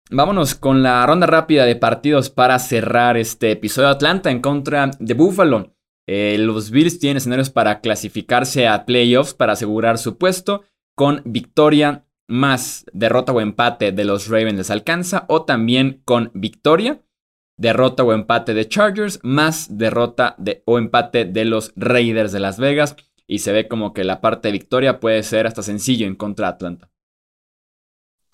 Vámonos 0.09 0.55
con 0.55 0.81
la 0.81 1.05
ronda 1.05 1.27
rápida 1.27 1.65
de 1.65 1.75
partidos 1.75 2.29
para 2.29 2.57
cerrar 2.57 3.17
este 3.17 3.51
episodio. 3.51 3.89
Atlanta 3.89 4.31
en 4.31 4.39
contra 4.39 4.91
de 4.97 5.13
Buffalo. 5.13 5.75
Eh, 6.07 6.37
los 6.39 6.71
Bills 6.71 6.99
tienen 6.99 7.17
escenarios 7.17 7.49
para 7.49 7.81
clasificarse 7.81 8.65
a 8.65 8.85
playoffs 8.85 9.33
para 9.33 9.51
asegurar 9.51 9.97
su 9.97 10.17
puesto 10.17 10.63
con 10.95 11.21
victoria 11.25 12.05
más 12.27 12.85
derrota 12.93 13.31
o 13.31 13.41
empate 13.41 13.91
de 13.91 14.05
los 14.05 14.27
Ravens 14.27 14.57
les 14.57 14.71
alcanza, 14.71 15.25
o 15.27 15.43
también 15.43 16.01
con 16.05 16.31
victoria, 16.33 17.01
derrota 17.57 18.03
o 18.03 18.13
empate 18.13 18.53
de 18.53 18.67
Chargers, 18.67 19.19
más 19.23 19.77
derrota 19.77 20.35
de, 20.37 20.63
o 20.65 20.77
empate 20.77 21.25
de 21.25 21.45
los 21.45 21.73
Raiders 21.75 22.31
de 22.31 22.39
Las 22.39 22.59
Vegas, 22.59 22.95
y 23.27 23.39
se 23.39 23.51
ve 23.51 23.67
como 23.67 23.93
que 23.93 24.03
la 24.03 24.21
parte 24.21 24.47
de 24.47 24.53
victoria 24.53 24.99
puede 24.99 25.23
ser 25.23 25.47
hasta 25.47 25.63
sencillo 25.63 26.05
en 26.07 26.15
contra 26.15 26.47
de 26.47 26.53
Atlanta. 26.53 26.89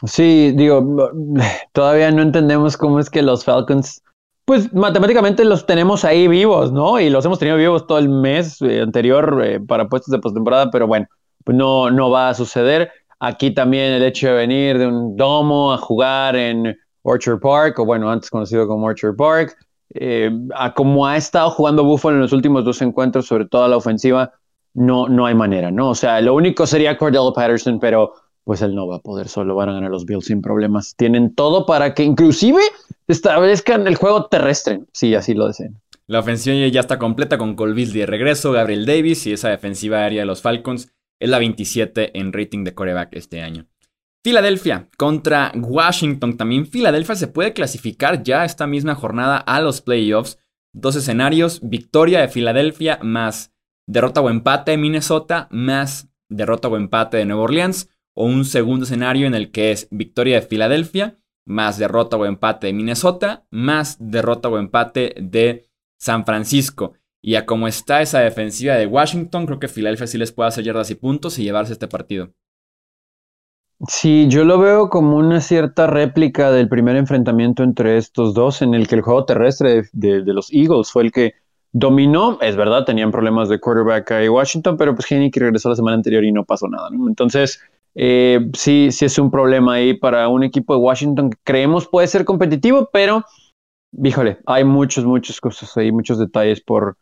Sí, 0.06 0.51
digo, 0.56 1.12
todavía 1.73 2.12
no 2.12 2.21
entendemos 2.21 2.77
cómo 2.77 2.99
es 2.99 3.10
que 3.10 3.21
los 3.21 3.45
Falcons, 3.45 4.04
pues 4.45 4.73
matemáticamente 4.73 5.45
los 5.45 5.65
tenemos 5.65 6.04
ahí 6.04 6.27
vivos, 6.27 6.71
¿no? 6.71 6.99
Y 6.99 7.10
los 7.10 7.23
hemos 7.25 7.39
tenido 7.39 7.58
vivos 7.58 7.88
todo 7.88 7.99
el 7.99 8.10
mes 8.10 8.62
eh, 8.62 8.82
anterior 8.82 9.41
eh, 9.45 9.60
para 9.60 9.88
puestos 9.88 10.12
de 10.12 10.19
postemporada, 10.19 10.71
pero 10.71 10.88
bueno, 10.88 11.08
pues 11.43 11.56
no, 11.58 11.91
no 11.91 12.10
va 12.10 12.30
a 12.30 12.34
suceder. 12.34 12.91
Aquí 13.23 13.51
también 13.51 13.93
el 13.93 14.01
hecho 14.01 14.29
de 14.29 14.34
venir 14.34 14.79
de 14.79 14.88
un 14.88 15.15
domo 15.15 15.71
a 15.71 15.77
jugar 15.77 16.36
en 16.36 16.75
Orchard 17.03 17.39
Park, 17.39 17.77
o 17.77 17.86
bueno, 17.86 18.10
antes 18.10 18.31
conocido 18.31 18.67
como 18.67 18.88
Orchard 18.88 19.15
Park, 19.15 19.55
eh, 19.93 20.31
a 20.55 20.73
como 20.73 21.05
ha 21.05 21.17
estado 21.17 21.51
jugando 21.51 21.84
Buffalo 21.84 22.15
en 22.15 22.23
los 22.23 22.34
últimos 22.34 22.65
dos 22.65 22.81
encuentros, 22.81 23.27
sobre 23.27 23.45
todo 23.45 23.63
a 23.63 23.67
la 23.67 23.77
ofensiva, 23.77 24.34
no, 24.73 25.07
no 25.07 25.27
hay 25.27 25.36
manera, 25.36 25.69
¿no? 25.69 25.91
O 25.91 25.95
sea, 25.95 26.19
lo 26.19 26.34
único 26.34 26.65
sería 26.65 26.97
Cordell 26.97 27.31
Patterson, 27.36 27.79
pero 27.79 28.12
pues 28.43 28.63
él 28.63 28.73
no 28.73 28.88
va 28.88 28.95
a 28.95 29.01
poder 29.01 29.27
solo, 29.27 29.53
van 29.53 29.69
a 29.69 29.73
ganar 29.73 29.91
los 29.91 30.05
Bills 30.05 30.25
sin 30.25 30.41
problemas. 30.41 30.95
Tienen 30.95 31.36
todo 31.36 31.67
para 31.67 31.93
que 31.93 32.03
inclusive 32.03 32.62
establezcan 33.07 33.86
el 33.86 33.97
juego 33.97 34.25
terrestre, 34.25 34.81
si 34.93 35.13
así 35.13 35.36
lo 35.36 35.45
desean. 35.45 35.79
La 36.07 36.21
ofensiva 36.21 36.67
ya 36.69 36.79
está 36.79 36.97
completa 36.97 37.38
con 37.38 37.55
Cole 37.55 37.86
de 37.86 38.07
regreso, 38.07 38.51
Gabriel 38.51 38.88
Davis 38.88 39.27
y 39.27 39.34
esa 39.34 39.49
defensiva 39.49 39.99
aérea 39.99 40.23
de 40.23 40.25
los 40.25 40.41
Falcons 40.41 40.91
es 41.21 41.29
la 41.29 41.39
27 41.39 42.19
en 42.19 42.34
rating 42.34 42.63
de 42.63 42.73
coreback 42.73 43.15
este 43.15 43.41
año. 43.41 43.67
Filadelfia 44.23 44.89
contra 44.97 45.51
Washington. 45.55 46.38
También 46.38 46.67
Filadelfia 46.67 47.15
se 47.15 47.27
puede 47.27 47.53
clasificar 47.53 48.23
ya 48.23 48.45
esta 48.45 48.67
misma 48.67 48.95
jornada 48.95 49.38
a 49.38 49.62
los 49.62 49.81
playoffs. 49.81 50.38
Dos 50.73 50.95
escenarios, 50.95 51.60
victoria 51.63 52.21
de 52.21 52.27
Filadelfia 52.27 52.99
más 53.01 53.53
derrota 53.88 54.21
o 54.21 54.29
empate 54.29 54.71
de 54.71 54.77
Minnesota 54.77 55.47
más 55.51 56.10
derrota 56.29 56.67
o 56.67 56.77
empate 56.77 57.17
de 57.17 57.25
Nueva 57.25 57.43
Orleans. 57.43 57.89
O 58.13 58.25
un 58.25 58.45
segundo 58.45 58.86
escenario 58.86 59.25
en 59.25 59.36
el 59.36 59.51
que 59.51 59.71
es 59.71 59.88
victoria 59.89 60.39
de 60.39 60.45
Filadelfia 60.45 61.17
más 61.45 61.77
derrota 61.77 62.17
o 62.17 62.25
empate 62.25 62.67
de 62.67 62.73
Minnesota 62.73 63.45
más 63.49 63.97
derrota 63.99 64.49
o 64.49 64.60
empate 64.60 65.15
de 65.19 65.67
San 65.97 66.25
Francisco. 66.25 66.93
Y 67.21 67.36
a 67.36 67.45
cómo 67.45 67.67
está 67.67 68.01
esa 68.01 68.19
defensiva 68.19 68.75
de 68.75 68.88
Washington, 68.88 69.45
creo 69.45 69.60
que 69.60 69.67
Filadelfia 69.67 70.07
sí 70.07 70.17
les 70.17 70.31
puede 70.31 70.49
hacer 70.49 70.63
yardas 70.63 70.89
y 70.89 70.95
puntos 70.95 71.38
y 71.38 71.43
llevarse 71.43 71.73
este 71.73 71.88
partido. 71.88 72.31
Sí, 73.88 74.27
yo 74.29 74.43
lo 74.43 74.60
veo 74.60 74.89
como 74.89 75.17
una 75.17 75.41
cierta 75.41 75.88
réplica 75.88 76.51
del 76.51 76.69
primer 76.69 76.95
enfrentamiento 76.95 77.63
entre 77.63 77.97
estos 77.97 78.36
dos, 78.36 78.62
en 78.62 78.75
el 78.75 78.88
que 78.88 78.95
el 78.95 79.01
juego 79.01 79.25
terrestre 79.25 79.84
de, 79.91 80.21
los 80.25 80.53
Eagles 80.53 80.91
fue 80.91 81.03
el 81.03 81.12
que 81.12 81.34
dominó. 81.71 82.38
Es 82.41 82.55
verdad, 82.55 82.86
tenían 82.86 83.12
problemas 83.12 83.49
de 83.49 83.60
quarterback 83.60 84.12
ahí 84.12 84.29
Washington, 84.29 84.77
pero 84.77 84.93
pues 84.93 85.07
que 85.07 85.31
regresó 85.39 85.69
la 85.69 85.75
semana 85.75 85.95
anterior 85.95 86.23
y 86.23 86.31
no 86.31 86.45
pasó 86.45 86.67
nada. 86.67 86.89
Entonces, 87.07 87.60
eh, 87.95 88.51
sí, 88.53 88.89
sí 88.91 89.05
es 89.05 89.17
un 89.17 89.31
problema 89.31 89.73
ahí 89.73 89.95
para 89.95 90.27
un 90.27 90.43
equipo 90.43 90.75
de 90.75 90.79
Washington 90.79 91.31
que 91.31 91.38
creemos 91.43 91.88
puede 91.88 92.07
ser 92.07 92.23
competitivo, 92.23 92.89
pero, 92.93 93.25
híjole, 94.03 94.39
hay 94.45 94.63
muchos, 94.63 95.05
muchas 95.05 95.41
cosas 95.41 95.75
ahí, 95.75 95.91
muchos 95.91 96.19
detalles 96.19 96.62
por, 96.62 96.97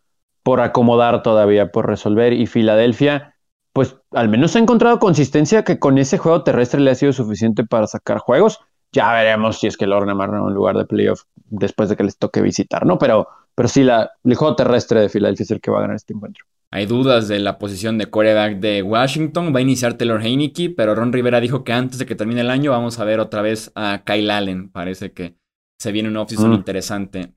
por 0.49 0.61
acomodar 0.61 1.21
todavía, 1.21 1.71
por 1.71 1.85
resolver. 1.85 2.33
Y 2.33 2.47
Filadelfia, 2.47 3.35
pues 3.71 3.97
al 4.09 4.29
menos 4.29 4.55
ha 4.55 4.59
encontrado 4.59 4.97
consistencia 4.97 5.63
que 5.63 5.77
con 5.77 5.99
ese 5.99 6.17
juego 6.17 6.41
terrestre 6.41 6.79
le 6.79 6.89
ha 6.89 6.95
sido 6.95 7.13
suficiente 7.13 7.63
para 7.63 7.85
sacar 7.85 8.17
juegos. 8.17 8.59
Ya 8.91 9.13
veremos 9.13 9.59
si 9.59 9.67
es 9.67 9.77
que 9.77 9.85
logran 9.85 10.09
amarrar 10.09 10.41
un 10.41 10.55
lugar 10.55 10.75
de 10.75 10.85
playoff 10.85 11.21
después 11.35 11.87
de 11.87 11.95
que 11.95 12.03
les 12.03 12.17
toque 12.17 12.41
visitar, 12.41 12.83
¿no? 12.83 12.97
Pero, 12.97 13.27
pero 13.53 13.69
sí, 13.69 13.83
la, 13.83 14.09
el 14.23 14.33
juego 14.33 14.55
terrestre 14.55 15.01
de 15.01 15.09
Filadelfia 15.09 15.43
es 15.43 15.51
el 15.51 15.61
que 15.61 15.69
va 15.69 15.77
a 15.77 15.81
ganar 15.81 15.97
este 15.97 16.15
encuentro. 16.15 16.43
Hay 16.71 16.87
dudas 16.87 17.27
de 17.27 17.37
la 17.37 17.59
posición 17.59 17.99
de 17.99 18.07
quarterback 18.07 18.57
de 18.57 18.81
Washington. 18.81 19.53
Va 19.53 19.59
a 19.59 19.61
iniciar 19.61 19.99
Taylor 19.99 20.19
Heineke, 20.19 20.71
pero 20.75 20.95
Ron 20.95 21.13
Rivera 21.13 21.39
dijo 21.41 21.63
que 21.63 21.73
antes 21.73 21.99
de 21.99 22.07
que 22.07 22.15
termine 22.15 22.41
el 22.41 22.49
año 22.49 22.71
vamos 22.71 22.97
a 22.97 23.05
ver 23.05 23.19
otra 23.19 23.43
vez 23.43 23.71
a 23.75 24.01
Kyle 24.03 24.31
Allen. 24.31 24.71
Parece 24.71 25.11
que 25.11 25.35
se 25.79 25.91
viene 25.91 26.09
un 26.09 26.17
offseason 26.17 26.49
mm. 26.49 26.55
interesante 26.55 27.35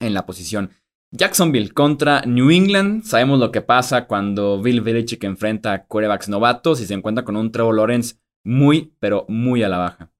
en 0.00 0.14
la 0.14 0.24
posición. 0.24 0.70
Jacksonville 1.12 1.72
contra 1.72 2.22
New 2.24 2.50
England. 2.50 3.02
Sabemos 3.02 3.40
lo 3.40 3.50
que 3.50 3.62
pasa 3.62 4.06
cuando 4.06 4.62
Bill 4.62 4.80
Belichick 4.80 5.24
enfrenta 5.24 5.72
a 5.72 5.84
quarterbacks 5.84 6.28
novatos 6.28 6.80
y 6.80 6.86
se 6.86 6.94
encuentra 6.94 7.24
con 7.24 7.36
un 7.36 7.50
Trevor 7.50 7.76
Lawrence 7.76 8.14
muy, 8.44 8.94
pero 9.00 9.26
muy 9.28 9.62
a 9.62 9.68
la 9.68 9.78
baja. 9.78 10.10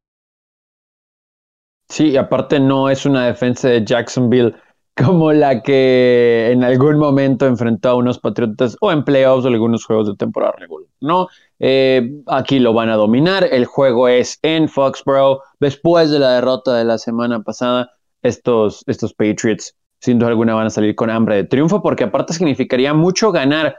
Sí, 1.88 2.16
aparte 2.16 2.60
no 2.60 2.88
es 2.88 3.06
una 3.06 3.26
defensa 3.26 3.68
de 3.68 3.84
Jacksonville 3.84 4.54
como 4.96 5.32
la 5.32 5.62
que 5.62 6.50
en 6.52 6.64
algún 6.64 6.98
momento 6.98 7.46
enfrentó 7.46 7.90
a 7.90 7.94
unos 7.94 8.18
Patriotas 8.18 8.76
o 8.80 8.90
en 8.90 9.04
playoffs 9.04 9.44
o 9.44 9.48
algunos 9.48 9.84
juegos 9.84 10.08
de 10.08 10.16
temporada 10.16 10.54
regular, 10.58 10.88
¿no? 11.00 11.28
Eh, 11.60 12.10
aquí 12.26 12.58
lo 12.58 12.72
van 12.72 12.90
a 12.90 12.96
dominar, 12.96 13.46
el 13.50 13.64
juego 13.64 14.08
es 14.08 14.38
en 14.42 14.68
Foxborough, 14.68 15.40
después 15.60 16.10
de 16.10 16.18
la 16.18 16.32
derrota 16.32 16.76
de 16.76 16.84
la 16.84 16.98
semana 16.98 17.42
pasada, 17.42 17.90
estos, 18.22 18.82
estos 18.86 19.14
Patriots 19.14 19.74
sin 20.00 20.18
duda 20.18 20.30
alguna 20.30 20.54
van 20.54 20.66
a 20.66 20.70
salir 20.70 20.94
con 20.94 21.10
hambre 21.10 21.36
de 21.36 21.44
triunfo, 21.44 21.82
porque 21.82 22.04
aparte 22.04 22.32
significaría 22.32 22.94
mucho 22.94 23.30
ganar, 23.32 23.76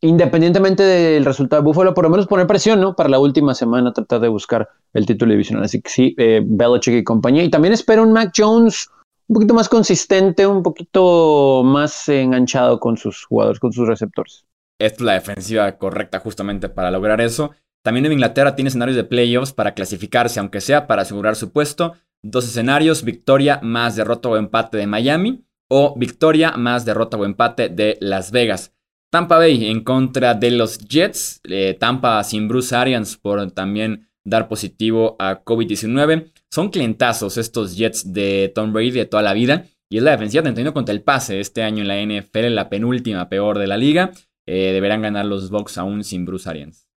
independientemente 0.00 0.82
del 0.82 1.24
resultado 1.24 1.62
de 1.62 1.66
Buffalo, 1.66 1.94
por 1.94 2.04
lo 2.04 2.10
menos 2.10 2.26
poner 2.26 2.46
presión, 2.46 2.80
¿no? 2.80 2.96
Para 2.96 3.08
la 3.08 3.18
última 3.18 3.54
semana 3.54 3.92
tratar 3.92 4.20
de 4.20 4.28
buscar 4.28 4.68
el 4.92 5.06
título 5.06 5.30
divisional. 5.30 5.64
Así 5.64 5.80
que 5.80 5.90
sí, 5.90 6.14
eh, 6.18 6.42
Belichick 6.44 6.94
y 6.94 7.04
compañía. 7.04 7.44
Y 7.44 7.50
también 7.50 7.72
espero 7.72 8.02
un 8.02 8.12
Mac 8.12 8.32
Jones 8.36 8.88
un 9.28 9.34
poquito 9.34 9.54
más 9.54 9.68
consistente, 9.68 10.44
un 10.46 10.62
poquito 10.62 11.62
más 11.64 12.08
enganchado 12.08 12.80
con 12.80 12.96
sus 12.96 13.24
jugadores, 13.24 13.60
con 13.60 13.72
sus 13.72 13.86
receptores. 13.86 14.44
Esta 14.80 14.96
es 14.96 15.00
la 15.02 15.12
defensiva 15.12 15.78
correcta 15.78 16.18
justamente 16.18 16.68
para 16.68 16.90
lograr 16.90 17.20
eso. 17.20 17.52
También 17.84 18.06
en 18.06 18.12
Inglaterra 18.12 18.56
tiene 18.56 18.68
escenarios 18.68 18.96
de 18.96 19.04
playoffs 19.04 19.52
para 19.52 19.74
clasificarse, 19.74 20.40
aunque 20.40 20.60
sea 20.60 20.86
para 20.88 21.02
asegurar 21.02 21.36
su 21.36 21.52
puesto. 21.52 21.92
Dos 22.22 22.44
escenarios, 22.44 23.04
victoria 23.04 23.60
más 23.62 23.94
derrota 23.94 24.30
o 24.30 24.36
empate 24.36 24.78
de 24.78 24.86
Miami 24.86 25.44
o 25.70 25.94
victoria 25.96 26.52
más 26.56 26.84
derrota 26.84 27.16
o 27.16 27.24
empate 27.24 27.68
de 27.68 27.96
Las 28.00 28.32
Vegas. 28.32 28.74
Tampa 29.10 29.38
Bay 29.38 29.66
en 29.66 29.82
contra 29.82 30.34
de 30.34 30.50
los 30.50 30.78
Jets. 30.78 31.40
Eh, 31.44 31.76
Tampa 31.78 32.22
sin 32.24 32.48
Bruce 32.48 32.74
Arians 32.74 33.16
por 33.16 33.50
también 33.52 34.08
dar 34.24 34.48
positivo 34.48 35.16
a 35.18 35.44
COVID-19. 35.44 36.32
Son 36.50 36.70
clientazos 36.70 37.36
estos 37.36 37.76
Jets 37.76 38.12
de 38.12 38.52
Tom 38.54 38.72
Brady 38.72 38.90
de 38.90 39.06
toda 39.06 39.22
la 39.22 39.32
vida. 39.32 39.66
Y 39.88 39.98
es 39.98 40.02
la 40.02 40.12
defensiva 40.12 40.42
teniendo 40.42 40.74
contra 40.74 40.92
el 40.92 41.02
pase 41.02 41.40
este 41.40 41.62
año 41.62 41.82
en 41.82 41.88
la 41.88 42.00
NFL, 42.00 42.54
la 42.54 42.68
penúltima 42.68 43.28
peor 43.28 43.58
de 43.58 43.66
la 43.66 43.76
liga. 43.76 44.10
Eh, 44.46 44.72
deberán 44.72 45.02
ganar 45.02 45.26
los 45.26 45.50
Bucks 45.50 45.78
aún 45.78 46.02
sin 46.02 46.24
Bruce 46.24 46.48
Arians. 46.48 46.88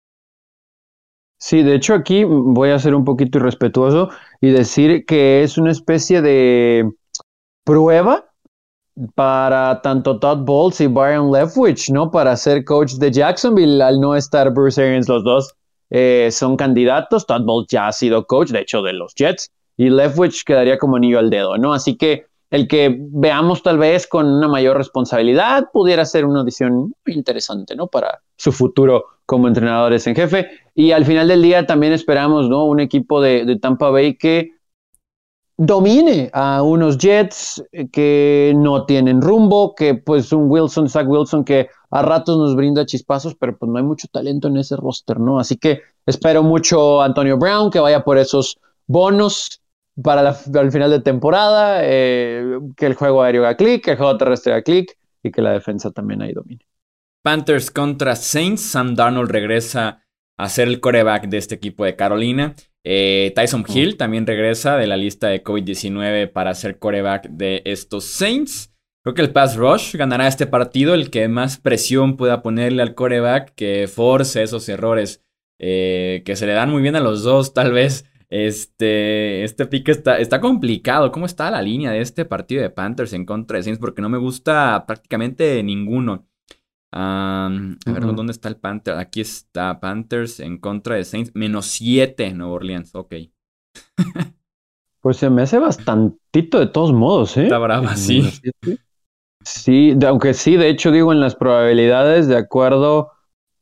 Sí, 1.40 1.62
de 1.62 1.76
hecho 1.76 1.94
aquí 1.94 2.24
voy 2.24 2.70
a 2.70 2.80
ser 2.80 2.96
un 2.96 3.06
poquito 3.06 3.38
irrespetuoso 3.38 4.10
y 4.42 4.50
decir 4.50 5.06
que 5.06 5.44
es 5.44 5.58
una 5.58 5.72
especie 5.72 6.22
de 6.22 6.90
prueba 7.66 8.33
para 9.16 9.82
tanto 9.82 10.20
Todd 10.20 10.40
Bowles 10.40 10.80
y 10.82 10.88
Byron 10.88 11.32
Leftwich, 11.32 11.90
¿no? 11.90 12.12
Para 12.12 12.36
ser 12.36 12.64
coach 12.64 12.94
de 12.94 13.12
Jacksonville 13.12 13.82
al 13.82 14.00
no 14.00 14.16
estar 14.16 14.52
Bruce 14.54 14.82
Arians 14.82 15.08
los 15.08 15.24
dos 15.24 15.56
eh, 15.90 16.30
son 16.32 16.58
candidatos. 16.58 17.26
Todd 17.26 17.44
Bowles 17.44 17.68
ya 17.70 17.88
ha 17.88 17.92
sido 17.92 18.26
coach, 18.26 18.50
de 18.50 18.62
hecho, 18.62 18.82
de 18.82 18.94
los 18.94 19.14
Jets. 19.16 19.52
Y 19.78 19.90
Leftwich 19.90 20.44
quedaría 20.44 20.78
como 20.78 20.98
anillo 20.98 21.20
al 21.20 21.30
dedo, 21.30 21.58
¿no? 21.58 21.74
Así 21.74 21.98
que 21.98 22.26
el 22.52 22.68
que 22.68 22.96
veamos 23.00 23.64
tal 23.64 23.80
vez 23.80 24.06
con 24.06 24.28
una 24.28 24.48
mayor 24.48 24.78
responsabilidad 24.78 25.70
pudiera 25.74 26.06
ser 26.06 26.26
una 26.26 26.42
audición 26.42 26.94
interesante, 27.08 27.76
¿no? 27.76 27.88
Para 27.88 28.22
su 28.38 28.52
futuro 28.52 29.06
como 29.26 29.48
entrenadores 29.48 30.06
en 30.06 30.16
jefe. 30.16 30.50
Y 30.76 30.92
al 30.92 31.06
final 31.06 31.28
del 31.28 31.42
día 31.42 31.66
también 31.66 31.94
esperamos, 31.94 32.48
¿no? 32.48 32.66
Un 32.66 32.80
equipo 32.80 33.22
de 33.22 33.58
Tampa 33.60 33.90
Bay 33.90 34.16
que 34.16 34.52
domine 35.58 36.30
a 36.34 36.64
unos 36.64 36.98
Jets 36.98 37.64
que 37.92 38.54
no 38.56 38.86
tienen 38.86 39.22
rumbo, 39.22 39.76
que 39.76 39.96
pues 39.96 40.32
un 40.32 40.50
Wilson, 40.50 40.90
Zach 40.90 41.08
Wilson 41.08 41.44
que 41.44 41.70
a 41.92 42.02
ratos 42.02 42.38
nos 42.38 42.56
brinda 42.56 42.86
chispazos, 42.86 43.36
pero 43.36 43.58
pues 43.58 43.72
no 43.72 43.78
hay 43.78 43.84
mucho 43.84 44.08
talento 44.08 44.48
en 44.48 44.58
ese 44.58 44.76
roster, 44.76 45.20
¿no? 45.20 45.40
Así 45.40 45.58
que 45.58 45.82
espero 46.06 46.44
mucho 46.44 47.02
Antonio 47.02 47.38
Brown 47.38 47.70
que 47.70 47.80
vaya 47.80 48.04
por 48.04 48.18
esos 48.18 48.58
bonos 48.88 49.62
para 50.02 50.36
el 50.62 50.72
final 50.72 50.90
de 50.90 51.02
temporada, 51.02 51.82
eh, 51.84 52.60
que 52.76 52.88
el 52.88 52.96
juego 52.96 53.22
aéreo 53.22 53.46
haga 53.46 53.58
clic, 53.58 53.84
que 53.84 53.92
el 53.92 53.98
juego 53.98 54.18
terrestre 54.18 54.54
haga 54.54 54.64
clic 54.64 54.98
y 55.22 55.32
que 55.32 55.42
la 55.42 55.52
defensa 55.52 55.92
también 55.92 56.22
ahí 56.22 56.34
domine. 56.34 56.66
Panthers 57.22 57.72
contra 57.72 58.16
Saints, 58.16 58.62
Sam 58.62 58.96
Darnold 58.96 59.30
regresa 59.30 60.04
a 60.38 60.50
ser 60.50 60.68
el 60.68 60.80
coreback 60.80 61.28
de 61.28 61.38
este 61.38 61.56
equipo 61.56 61.86
de 61.86 61.96
Carolina. 61.96 62.56
Eh, 62.86 63.32
Tyson 63.36 63.64
Hill 63.68 63.96
también 63.96 64.28
regresa 64.28 64.78
de 64.78 64.88
la 64.88 64.98
lista 64.98 65.28
de 65.28 65.44
COVID-19 65.44 66.32
para 66.32 66.54
ser 66.54 66.80
coreback 66.80 67.30
de 67.30 67.62
estos 67.66 68.06
Saints. 68.06 68.74
Creo 69.04 69.16
que 69.16 69.22
el 69.22 69.32
pass 69.32 69.56
rush 69.56 69.96
ganará 69.96 70.28
este 70.28 70.48
partido, 70.48 70.94
el 70.94 71.10
que 71.10 71.28
más 71.28 71.58
presión 71.58 72.18
pueda 72.18 72.42
ponerle 72.42 72.82
al 72.82 72.96
coreback, 72.96 73.54
que 73.56 73.88
force 73.88 74.44
esos 74.44 74.68
errores 74.70 75.24
eh, 75.60 76.24
que 76.26 76.36
se 76.36 76.46
le 76.46 76.54
dan 76.54 76.70
muy 76.72 76.82
bien 76.82 76.96
a 76.96 77.02
los 77.02 77.24
dos, 77.24 77.54
tal 77.54 77.72
vez. 77.72 78.06
Este, 78.30 79.44
este 79.44 79.68
pick 79.68 79.90
está, 79.90 80.18
está 80.18 80.42
complicado. 80.42 81.12
¿Cómo 81.12 81.26
está 81.26 81.52
la 81.52 81.62
línea 81.62 81.92
de 81.92 82.02
este 82.02 82.26
partido 82.26 82.62
de 82.62 82.70
Panthers 82.70 83.14
en 83.14 83.26
contra 83.26 83.58
de 83.58 83.64
Saints? 83.64 83.80
Porque 83.80 84.02
no 84.02 84.10
me 84.10 84.18
gusta 84.18 84.86
prácticamente 84.88 85.62
ninguno 85.64 86.26
a 86.96 87.50
ver, 87.86 88.16
¿dónde 88.16 88.32
está 88.32 88.50
el 88.50 88.58
Panther? 88.58 88.96
Aquí 88.96 89.22
está 89.22 89.80
Panthers 89.80 90.40
en 90.40 90.60
contra 90.60 90.96
de 90.96 91.04
Saints. 91.04 91.32
Menos 91.34 91.66
7 91.68 92.34
Nueva 92.34 92.54
Orleans. 92.54 92.94
Ok. 92.94 93.16
pues 95.02 95.18
se 95.18 95.30
me 95.30 95.42
hace 95.42 95.58
bastantito 95.58 96.60
de 96.60 96.68
todos 96.68 96.94
modos, 96.94 97.36
¿eh? 97.38 97.44
Está 97.44 97.58
brava, 97.58 97.96
sí. 97.96 98.30
Sí, 99.44 99.98
aunque 100.06 100.34
sí, 100.34 100.56
de 100.56 100.70
hecho 100.70 100.92
digo 100.92 101.12
en 101.12 101.20
las 101.20 101.36
probabilidades, 101.36 102.28
de 102.28 102.38
acuerdo 102.38 103.12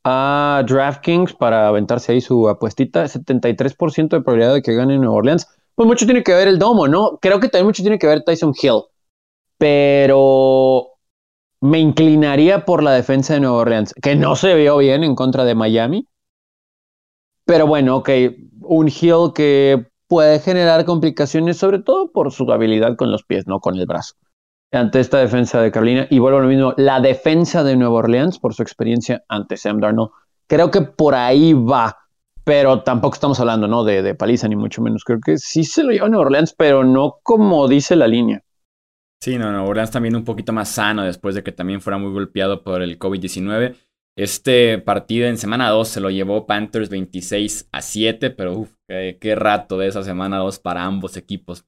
a 0.04 0.62
DraftKings, 0.66 1.32
para 1.32 1.68
aventarse 1.68 2.12
ahí 2.12 2.20
su 2.20 2.48
apuestita, 2.48 3.04
73% 3.04 4.16
de 4.16 4.20
probabilidad 4.20 4.54
de 4.54 4.62
que 4.62 4.74
gane 4.74 4.98
Nueva 4.98 5.14
Orleans. 5.14 5.48
Pues 5.74 5.86
mucho 5.86 6.04
tiene 6.04 6.22
que 6.22 6.34
ver 6.34 6.48
el 6.48 6.58
domo, 6.58 6.86
¿no? 6.86 7.18
Creo 7.20 7.40
que 7.40 7.48
también 7.48 7.66
mucho 7.66 7.82
tiene 7.82 7.98
que 7.98 8.06
ver 8.06 8.22
Tyson 8.22 8.52
Hill. 8.60 8.82
Pero 9.58 10.91
me 11.62 11.78
inclinaría 11.78 12.64
por 12.64 12.82
la 12.82 12.90
defensa 12.92 13.34
de 13.34 13.40
Nueva 13.40 13.58
Orleans, 13.58 13.94
que 14.02 14.16
no 14.16 14.34
se 14.34 14.54
vio 14.56 14.78
bien 14.78 15.04
en 15.04 15.14
contra 15.14 15.44
de 15.44 15.54
Miami. 15.54 16.08
Pero 17.44 17.68
bueno, 17.68 17.98
ok, 17.98 18.10
un 18.62 18.88
Hill 18.88 19.32
que 19.32 19.86
puede 20.08 20.40
generar 20.40 20.84
complicaciones, 20.84 21.58
sobre 21.58 21.78
todo 21.78 22.10
por 22.10 22.32
su 22.32 22.50
habilidad 22.50 22.96
con 22.96 23.12
los 23.12 23.22
pies, 23.22 23.46
no 23.46 23.60
con 23.60 23.76
el 23.76 23.86
brazo. 23.86 24.14
Ante 24.72 24.98
esta 24.98 25.18
defensa 25.18 25.60
de 25.60 25.70
Carolina, 25.70 26.08
y 26.10 26.18
vuelvo 26.18 26.38
a 26.38 26.42
lo 26.42 26.48
mismo, 26.48 26.74
la 26.78 27.00
defensa 27.00 27.62
de 27.62 27.76
Nueva 27.76 27.94
Orleans, 27.94 28.40
por 28.40 28.54
su 28.54 28.62
experiencia 28.62 29.22
ante 29.28 29.56
Sam 29.56 29.78
Darnold, 29.78 30.10
creo 30.48 30.72
que 30.72 30.82
por 30.82 31.14
ahí 31.14 31.52
va, 31.52 31.96
pero 32.42 32.82
tampoco 32.82 33.14
estamos 33.14 33.38
hablando 33.38 33.68
¿no? 33.68 33.84
de, 33.84 34.02
de 34.02 34.16
paliza, 34.16 34.48
ni 34.48 34.56
mucho 34.56 34.82
menos. 34.82 35.04
Creo 35.04 35.20
que 35.24 35.38
sí 35.38 35.62
se 35.62 35.84
lo 35.84 35.92
lleva 35.92 36.08
Nueva 36.08 36.26
Orleans, 36.26 36.54
pero 36.58 36.82
no 36.82 37.18
como 37.22 37.68
dice 37.68 37.94
la 37.94 38.08
línea. 38.08 38.42
Sí, 39.22 39.38
no, 39.38 39.52
no, 39.52 39.64
Orleans 39.66 39.92
también 39.92 40.16
un 40.16 40.24
poquito 40.24 40.52
más 40.52 40.68
sano 40.68 41.04
después 41.04 41.36
de 41.36 41.44
que 41.44 41.52
también 41.52 41.80
fuera 41.80 41.96
muy 41.96 42.10
golpeado 42.10 42.64
por 42.64 42.82
el 42.82 42.98
COVID-19. 42.98 43.76
Este 44.16 44.78
partido 44.78 45.28
en 45.28 45.38
semana 45.38 45.68
2 45.68 45.86
se 45.86 46.00
lo 46.00 46.10
llevó 46.10 46.44
Panthers 46.44 46.88
26 46.88 47.68
a 47.70 47.82
7, 47.82 48.30
pero 48.30 48.58
uff, 48.58 48.72
qué, 48.88 49.34
rato 49.36 49.78
de 49.78 49.86
esa 49.86 50.02
semana 50.02 50.38
2 50.38 50.58
para 50.58 50.82
ambos 50.82 51.16
equipos, 51.16 51.64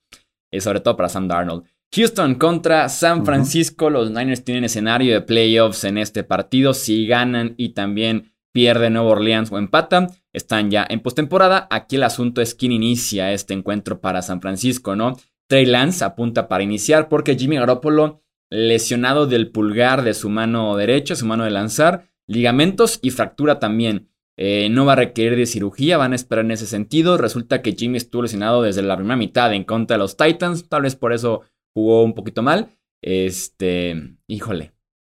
y 0.51 0.61
sobre 0.63 0.81
todo 0.81 0.97
para 0.97 1.09
Sam 1.09 1.29
Darnold. 1.29 1.63
Houston 1.95 2.35
contra 2.35 2.89
San 2.89 3.25
Francisco, 3.25 3.89
los 3.89 4.11
Niners 4.11 4.43
tienen 4.43 4.65
escenario 4.65 5.15
de 5.15 5.21
playoffs 5.21 5.85
en 5.85 5.97
este 5.97 6.25
partido, 6.25 6.75
si 6.75 7.07
ganan 7.07 7.55
y 7.57 7.69
también 7.69 8.33
pierden 8.53 8.95
Nueva 8.95 9.11
Orleans 9.11 9.53
o 9.53 9.59
empatan, 9.59 10.09
están 10.33 10.73
ya 10.73 10.85
en 10.91 10.99
postemporada. 10.99 11.69
Aquí 11.71 11.95
el 11.95 12.03
asunto 12.03 12.41
es 12.41 12.57
quién 12.57 12.73
inicia 12.73 13.33
este 13.33 13.55
encuentro 13.55 14.01
para 14.01 14.23
San 14.23 14.41
Francisco, 14.41 14.97
¿no? 14.97 15.17
Trey 15.49 15.67
Lance 15.67 16.05
apunta 16.05 16.49
para 16.49 16.65
iniciar 16.65 17.09
porque 17.09 17.37
Jimmy 17.37 17.57
Garoppolo, 17.57 18.23
lesionado 18.51 19.27
del 19.27 19.51
pulgar 19.51 20.03
de 20.03 20.15
su 20.15 20.29
mano 20.31 20.77
derecha, 20.77 21.17
su 21.17 21.27
mano 21.27 21.45
de 21.45 21.51
lanzar, 21.51 22.09
ligamentos 22.27 22.99
y 23.03 23.11
fractura 23.11 23.59
también. 23.59 24.09
Eh, 24.37 24.69
no 24.71 24.85
va 24.85 24.95
a 24.95 24.97
requerir 24.97 25.37
de 25.37 25.47
cirugía, 25.47 25.97
van 25.97 26.13
a 26.13 26.17
esperar 26.17 26.45
en 26.45 26.51
ese 26.51 26.67
sentido. 26.67 27.19
Resulta 27.19 27.63
que 27.63 27.73
Jimmy 27.73 27.99
estuvo 27.99 28.23
lesionado 28.23 28.63
desde 28.63 28.83
la 28.83 28.97
primera 28.97 29.17
mitad 29.17 29.53
en 29.53 29.65
contra 29.65 29.95
de 29.95 29.99
los 29.99 30.17
Titans, 30.17 30.69
tal 30.69 30.83
vez 30.83 30.97
por 30.97 31.13
eso 31.13 31.43
jugó 31.75 32.03
un 32.03 32.15
poquito 32.15 32.43
mal. 32.43 32.69
Este, 33.03 34.17
híjole, 34.27 34.73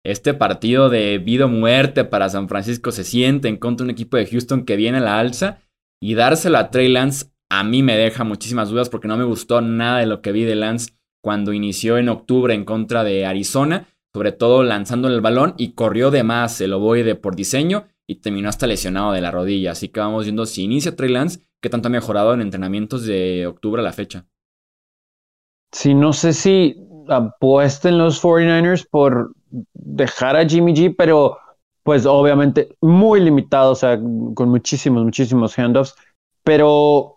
este 0.03 0.33
partido 0.33 0.89
de 0.89 1.19
vida 1.19 1.45
o 1.45 1.49
muerte 1.49 2.03
para 2.03 2.29
San 2.29 2.49
Francisco 2.49 2.91
se 2.91 3.03
siente 3.03 3.47
en 3.47 3.57
contra 3.57 3.83
de 3.83 3.91
un 3.91 3.95
equipo 3.95 4.17
de 4.17 4.25
Houston 4.25 4.65
que 4.65 4.75
viene 4.75 4.97
a 4.97 5.01
la 5.01 5.19
alza 5.19 5.61
y 6.01 6.15
dárselo 6.15 6.57
a 6.57 6.71
Trey 6.71 6.89
Lance 6.89 7.27
a 7.49 7.63
mí 7.63 7.83
me 7.83 7.97
deja 7.97 8.23
muchísimas 8.23 8.69
dudas 8.69 8.89
porque 8.89 9.07
no 9.07 9.17
me 9.17 9.23
gustó 9.23 9.61
nada 9.61 9.99
de 9.99 10.05
lo 10.05 10.21
que 10.21 10.31
vi 10.31 10.43
de 10.43 10.55
Lance 10.55 10.93
cuando 11.21 11.53
inició 11.53 11.97
en 11.97 12.09
octubre 12.09 12.53
en 12.53 12.65
contra 12.65 13.03
de 13.03 13.25
Arizona, 13.25 13.87
sobre 14.13 14.31
todo 14.31 14.63
lanzando 14.63 15.07
el 15.07 15.21
balón 15.21 15.55
y 15.57 15.73
corrió 15.73 16.11
de 16.11 16.23
más 16.23 16.61
el 16.61 16.73
ovoide 16.73 17.15
por 17.15 17.35
diseño 17.35 17.85
y 18.07 18.15
terminó 18.15 18.49
hasta 18.49 18.67
lesionado 18.67 19.11
de 19.11 19.21
la 19.21 19.31
rodilla. 19.31 19.71
Así 19.71 19.89
que 19.89 19.99
vamos 19.99 20.25
viendo 20.25 20.45
si 20.45 20.63
inicia 20.63 20.95
Trey 20.95 21.11
Lance, 21.11 21.41
qué 21.61 21.69
tanto 21.69 21.87
ha 21.87 21.91
mejorado 21.91 22.33
en 22.33 22.41
entrenamientos 22.41 23.05
de 23.05 23.47
octubre 23.47 23.81
a 23.81 23.83
la 23.83 23.93
fecha. 23.93 24.25
Sí, 25.71 25.93
no 25.93 26.13
sé 26.13 26.33
si 26.33 26.77
apuesten 27.07 27.97
los 27.97 28.21
49ers 28.23 28.87
por 28.89 29.33
dejar 29.73 30.35
a 30.35 30.47
Jimmy 30.47 30.73
G, 30.73 30.95
pero 30.97 31.37
pues 31.83 32.05
obviamente 32.05 32.75
muy 32.81 33.19
limitado, 33.19 33.71
o 33.71 33.75
sea, 33.75 33.97
con 33.97 34.49
muchísimos, 34.49 35.03
muchísimos 35.03 35.57
handoffs. 35.57 35.95
Pero 36.43 37.14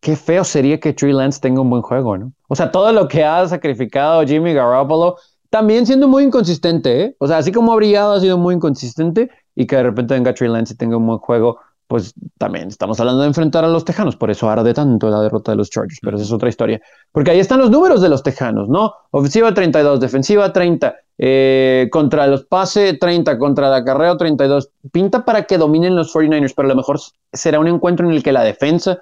qué 0.00 0.16
feo 0.16 0.44
sería 0.44 0.78
que 0.80 0.92
Trey 0.92 1.12
Lance 1.12 1.40
tenga 1.40 1.60
un 1.60 1.70
buen 1.70 1.82
juego, 1.82 2.16
¿no? 2.16 2.32
O 2.48 2.54
sea, 2.54 2.70
todo 2.70 2.92
lo 2.92 3.08
que 3.08 3.24
ha 3.24 3.46
sacrificado 3.48 4.24
Jimmy 4.26 4.54
Garoppolo, 4.54 5.16
también 5.50 5.86
siendo 5.86 6.08
muy 6.08 6.24
inconsistente, 6.24 7.02
¿eh? 7.02 7.16
O 7.18 7.26
sea, 7.26 7.38
así 7.38 7.52
como 7.52 7.72
ha 7.72 7.76
brillado, 7.76 8.12
ha 8.12 8.20
sido 8.20 8.38
muy 8.38 8.54
inconsistente 8.54 9.30
y 9.54 9.66
que 9.66 9.76
de 9.76 9.82
repente 9.82 10.14
venga 10.14 10.34
Trey 10.34 10.50
Lance 10.50 10.74
y 10.74 10.76
tenga 10.76 10.96
un 10.96 11.06
buen 11.06 11.18
juego, 11.18 11.58
pues 11.88 12.12
también 12.36 12.68
estamos 12.68 13.00
hablando 13.00 13.22
de 13.22 13.28
enfrentar 13.28 13.64
a 13.64 13.68
los 13.68 13.84
Tejanos, 13.84 14.14
por 14.14 14.30
eso 14.30 14.54
de 14.62 14.74
tanto 14.74 15.08
la 15.08 15.22
derrota 15.22 15.52
de 15.52 15.56
los 15.56 15.70
Chargers, 15.70 15.98
pero 16.02 16.16
esa 16.16 16.26
es 16.26 16.32
otra 16.32 16.50
historia. 16.50 16.80
Porque 17.12 17.30
ahí 17.30 17.40
están 17.40 17.58
los 17.58 17.70
números 17.70 18.02
de 18.02 18.10
los 18.10 18.22
Tejanos, 18.22 18.68
¿no? 18.68 18.92
Ofensiva 19.10 19.54
32, 19.54 19.98
defensiva 19.98 20.52
30, 20.52 20.94
eh, 21.16 21.88
contra 21.90 22.26
los 22.26 22.44
pase 22.44 22.92
30, 22.92 23.38
contra 23.38 23.68
el 23.68 23.74
acarreo 23.74 24.18
32. 24.18 24.68
Pinta 24.92 25.24
para 25.24 25.44
que 25.44 25.56
dominen 25.56 25.96
los 25.96 26.14
49ers, 26.14 26.52
pero 26.54 26.66
a 26.66 26.72
lo 26.72 26.76
mejor 26.76 27.00
será 27.32 27.58
un 27.58 27.68
encuentro 27.68 28.06
en 28.06 28.14
el 28.14 28.22
que 28.22 28.32
la 28.32 28.44
defensa 28.44 29.00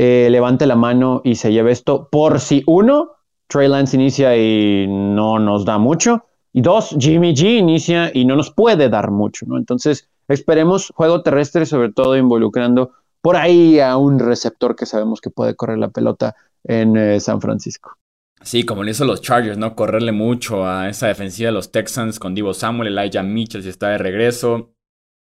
eh, 0.00 0.28
levante 0.30 0.66
la 0.66 0.76
mano 0.76 1.20
y 1.24 1.34
se 1.34 1.50
lleve 1.50 1.72
esto 1.72 2.08
por 2.10 2.38
si 2.38 2.62
uno, 2.66 3.16
Trey 3.48 3.66
Lance 3.66 3.96
inicia 3.96 4.36
y 4.36 4.86
no 4.86 5.38
nos 5.38 5.64
da 5.64 5.78
mucho, 5.78 6.24
y 6.52 6.60
dos, 6.60 6.94
Jimmy 6.98 7.34
G 7.34 7.58
inicia 7.58 8.10
y 8.14 8.24
no 8.24 8.36
nos 8.36 8.50
puede 8.52 8.88
dar 8.88 9.10
mucho, 9.10 9.44
¿no? 9.46 9.58
Entonces, 9.58 10.08
Esperemos 10.28 10.92
juego 10.94 11.22
terrestre, 11.22 11.64
sobre 11.64 11.90
todo 11.90 12.14
involucrando 12.16 12.92
por 13.22 13.36
ahí 13.36 13.80
a 13.80 13.96
un 13.96 14.18
receptor 14.18 14.76
que 14.76 14.84
sabemos 14.84 15.22
que 15.22 15.30
puede 15.30 15.56
correr 15.56 15.78
la 15.78 15.88
pelota 15.88 16.36
en 16.64 16.96
eh, 16.96 17.18
San 17.18 17.40
Francisco. 17.40 17.96
Sí, 18.42 18.64
como 18.64 18.84
le 18.84 18.90
hizo 18.90 19.06
los 19.06 19.22
Chargers, 19.22 19.56
¿no? 19.56 19.74
Correrle 19.74 20.12
mucho 20.12 20.66
a 20.66 20.88
esa 20.88 21.08
defensiva 21.08 21.48
de 21.48 21.54
los 21.54 21.72
Texans 21.72 22.18
con 22.18 22.34
Divo 22.34 22.52
Samuel, 22.52 22.96
Elijah 22.96 23.22
Mitchell 23.22 23.62
si 23.62 23.70
está 23.70 23.88
de 23.88 23.98
regreso, 23.98 24.74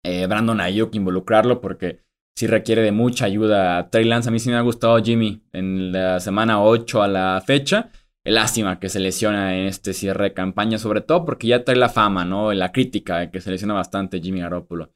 eh, 0.05 0.27
Brandon 0.27 0.61
Ayuk 0.61 0.95
involucrarlo 0.95 1.61
porque 1.61 2.04
sí 2.35 2.47
requiere 2.47 2.83
de 2.83 2.93
mucha 2.93 3.27
ayuda. 3.27 3.79
A 3.79 3.91
Trey 3.91 4.05
Lance 4.05 4.29
a 4.29 4.33
mí 4.33 4.39
sí 4.39 4.51
me 4.51 4.57
ha 4.57 4.61
gustado 4.63 5.03
Jimmy 5.03 5.43
en 5.53 5.93
la 5.93 6.21
semana 6.21 6.63
8 6.63 7.03
a 7.03 7.09
la 7.09 7.43
fecha. 7.47 7.91
Lástima 8.25 8.81
que 8.81 8.89
se 8.89 9.01
lesiona 9.01 9.57
en 9.59 9.67
este 9.67 9.93
cierre 9.93 10.25
de 10.25 10.33
campaña, 10.33 10.79
sobre 10.79 11.03
todo 11.03 11.25
porque 11.27 11.49
ya 11.49 11.63
trae 11.63 11.77
la 11.77 11.91
fama, 11.91 12.25
¿no? 12.25 12.53
La 12.55 12.73
crítica 12.73 13.19
de 13.19 13.31
que 13.31 13.41
se 13.41 13.51
lesiona 13.51 13.75
bastante 13.75 14.21
Jimmy 14.21 14.41
Garoppolo. 14.41 14.91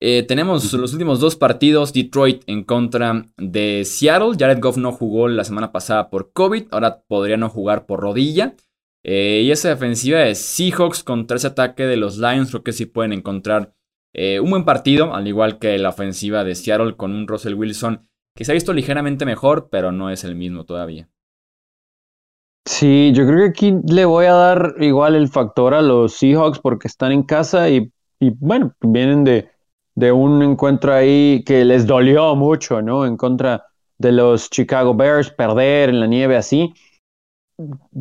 Eh, 0.00 0.22
tenemos 0.22 0.72
los 0.74 0.92
últimos 0.92 1.18
dos 1.18 1.34
partidos, 1.34 1.92
Detroit 1.92 2.42
en 2.46 2.62
contra 2.64 3.24
de 3.36 3.84
Seattle. 3.84 4.36
Jared 4.38 4.60
Goff 4.60 4.76
no 4.76 4.92
jugó 4.92 5.28
la 5.28 5.44
semana 5.44 5.72
pasada 5.72 6.10
por 6.10 6.32
COVID, 6.32 6.66
ahora 6.70 7.02
podría 7.08 7.36
no 7.36 7.48
jugar 7.48 7.86
por 7.86 8.00
rodilla. 8.00 8.54
Eh, 9.02 9.42
y 9.44 9.50
esa 9.50 9.70
defensiva 9.70 10.20
de 10.20 10.34
Seahawks 10.34 11.02
contra 11.02 11.38
ese 11.38 11.46
ataque 11.46 11.86
de 11.86 11.96
los 11.96 12.18
Lions, 12.18 12.50
creo 12.50 12.62
que 12.62 12.72
sí 12.72 12.84
pueden 12.84 13.12
encontrar 13.12 13.74
eh, 14.12 14.40
un 14.40 14.50
buen 14.50 14.64
partido, 14.64 15.14
al 15.14 15.26
igual 15.26 15.58
que 15.58 15.78
la 15.78 15.90
ofensiva 15.90 16.44
de 16.44 16.54
Seattle 16.54 16.96
con 16.96 17.14
un 17.14 17.28
Russell 17.28 17.54
Wilson 17.54 18.08
que 18.34 18.44
se 18.44 18.52
ha 18.52 18.54
visto 18.54 18.72
ligeramente 18.72 19.26
mejor, 19.26 19.68
pero 19.68 19.90
no 19.90 20.10
es 20.10 20.22
el 20.22 20.36
mismo 20.36 20.64
todavía. 20.64 21.08
Sí, 22.64 23.12
yo 23.12 23.26
creo 23.26 23.38
que 23.38 23.50
aquí 23.50 23.74
le 23.88 24.04
voy 24.04 24.26
a 24.26 24.34
dar 24.34 24.74
igual 24.78 25.16
el 25.16 25.28
factor 25.28 25.74
a 25.74 25.82
los 25.82 26.12
Seahawks 26.18 26.60
porque 26.60 26.86
están 26.86 27.10
en 27.10 27.22
casa 27.24 27.68
y, 27.68 27.90
bueno, 28.20 28.74
vienen 28.80 29.24
de, 29.24 29.48
de, 29.94 30.12
un 30.12 30.42
encuentro 30.42 30.92
ahí 30.92 31.42
que 31.44 31.64
les 31.64 31.86
dolió 31.86 32.36
mucho, 32.36 32.80
¿no? 32.82 33.06
En 33.06 33.16
contra 33.16 33.64
de 33.96 34.12
los 34.12 34.50
Chicago 34.50 34.94
Bears, 34.94 35.30
perder 35.30 35.88
en 35.88 35.98
la 35.98 36.06
nieve 36.06 36.36
así. 36.36 36.72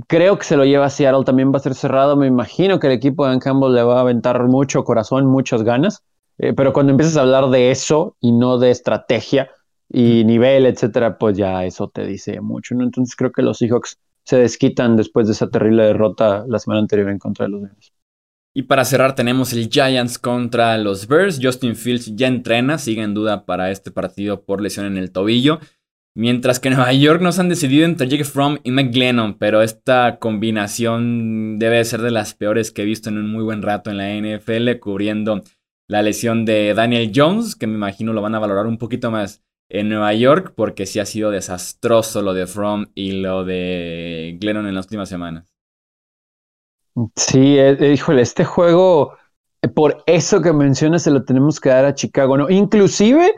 Creo 0.08 0.38
que 0.38 0.44
se 0.44 0.56
lo 0.56 0.66
lleva 0.66 0.90
Seattle, 0.90 1.24
también 1.24 1.52
va 1.52 1.58
a 1.58 1.62
ser 1.62 1.74
cerrado. 1.74 2.16
Me 2.16 2.28
imagino 2.28 2.80
que 2.80 2.88
el 2.88 2.94
equipo 2.94 3.26
de 3.26 3.32
Dan 3.32 3.40
Campbell 3.40 3.74
le 3.74 3.84
va 3.84 3.98
a 3.98 4.02
aventar 4.02 4.44
mucho 4.48 4.84
corazón, 4.84 5.26
muchas 5.26 5.64
ganas. 5.64 6.04
Eh, 6.38 6.54
pero 6.54 6.74
cuando 6.74 6.92
empiezas 6.92 7.18
a 7.18 7.22
hablar 7.22 7.50
de 7.50 7.72
eso 7.72 8.16
y 8.20 8.32
no 8.32 8.60
de 8.60 8.70
estrategia 8.70 9.50
y 9.90 10.24
nivel, 10.26 10.66
etcétera, 10.66 11.18
pues 11.18 11.38
ya 11.38 11.66
eso 11.66 11.90
te 11.90 12.06
dice 12.06 12.40
mucho, 12.42 12.76
¿no? 12.76 12.84
Entonces 12.84 13.16
creo 13.16 13.32
que 13.32 13.42
los 13.42 13.58
Seahawks 13.58 13.98
se 14.24 14.38
desquitan 14.38 14.96
después 14.96 15.28
de 15.28 15.34
esa 15.34 15.50
terrible 15.50 15.84
derrota 15.84 16.46
la 16.48 16.60
semana 16.60 16.82
anterior 16.82 17.10
en 17.10 17.18
contra 17.18 17.46
de 17.46 17.52
los 17.52 17.62
Bears. 17.62 17.94
Y 18.54 18.64
para 18.64 18.86
cerrar 18.86 19.16
tenemos 19.16 19.54
el 19.54 19.70
Giants 19.70 20.18
contra 20.18 20.78
los 20.78 21.08
Bears. 21.08 21.40
Justin 21.42 21.76
Fields 21.76 22.16
ya 22.16 22.28
entrena, 22.28 22.78
sigue 22.78 23.04
en 23.04 23.14
duda 23.14 23.46
para 23.46 23.72
este 23.72 23.92
partido 23.92 24.42
por 24.44 24.62
lesión 24.62 24.86
en 24.86 24.98
el 24.98 25.12
tobillo. 25.12 25.60
Mientras 26.18 26.60
que 26.60 26.70
en 26.70 26.74
Nueva 26.74 26.94
York 26.94 27.22
nos 27.22 27.38
han 27.38 27.48
decidido 27.48 27.86
entre 27.86 28.08
Jake 28.08 28.24
Fromm 28.24 28.58
y 28.64 28.72
McGlennon, 28.72 29.38
pero 29.38 29.62
esta 29.62 30.18
combinación 30.18 31.60
debe 31.60 31.86
ser 31.86 32.02
de 32.02 32.10
las 32.10 32.34
peores 32.34 32.72
que 32.72 32.82
he 32.82 32.86
visto 32.86 33.10
en 33.10 33.20
un 33.20 33.32
muy 33.32 33.44
buen 33.44 33.62
rato 33.62 33.92
en 33.92 33.98
la 33.98 34.10
NFL, 34.16 34.80
cubriendo 34.80 35.44
la 35.88 36.02
lesión 36.02 36.44
de 36.44 36.74
Daniel 36.74 37.12
Jones, 37.14 37.56
que 37.56 37.68
me 37.68 37.76
imagino 37.76 38.14
lo 38.14 38.24
van 38.24 38.34
a 38.34 38.40
valorar 38.40 38.66
un 38.66 38.80
poquito 38.80 39.12
más 39.12 39.44
en 39.70 39.90
Nueva 39.90 40.12
York 40.16 40.54
porque 40.56 40.88
sí 40.88 40.98
ha 41.00 41.06
sido 41.06 41.30
desastroso 41.30 42.24
lo 42.24 42.34
de 42.34 42.48
From 42.48 42.88
y 42.96 43.22
lo 43.22 43.46
de 43.46 44.40
Glennon 44.42 44.66
en 44.66 44.74
las 44.74 44.88
últimas 44.88 45.10
semanas. 45.10 45.54
Sí, 47.16 47.60
eh, 47.60 47.78
eh, 47.80 47.94
híjole, 47.94 48.24
este 48.24 48.44
juego, 48.44 49.16
eh, 49.62 49.68
por 49.68 50.04
eso 50.08 50.42
que 50.42 50.52
mencionas, 50.52 51.04
se 51.04 51.12
lo 51.12 51.24
tenemos 51.26 51.60
que 51.60 51.70
dar 51.70 51.86
a 51.86 51.94
Chicago, 51.94 52.38
¿no? 52.38 52.50
Inclusive 52.50 53.36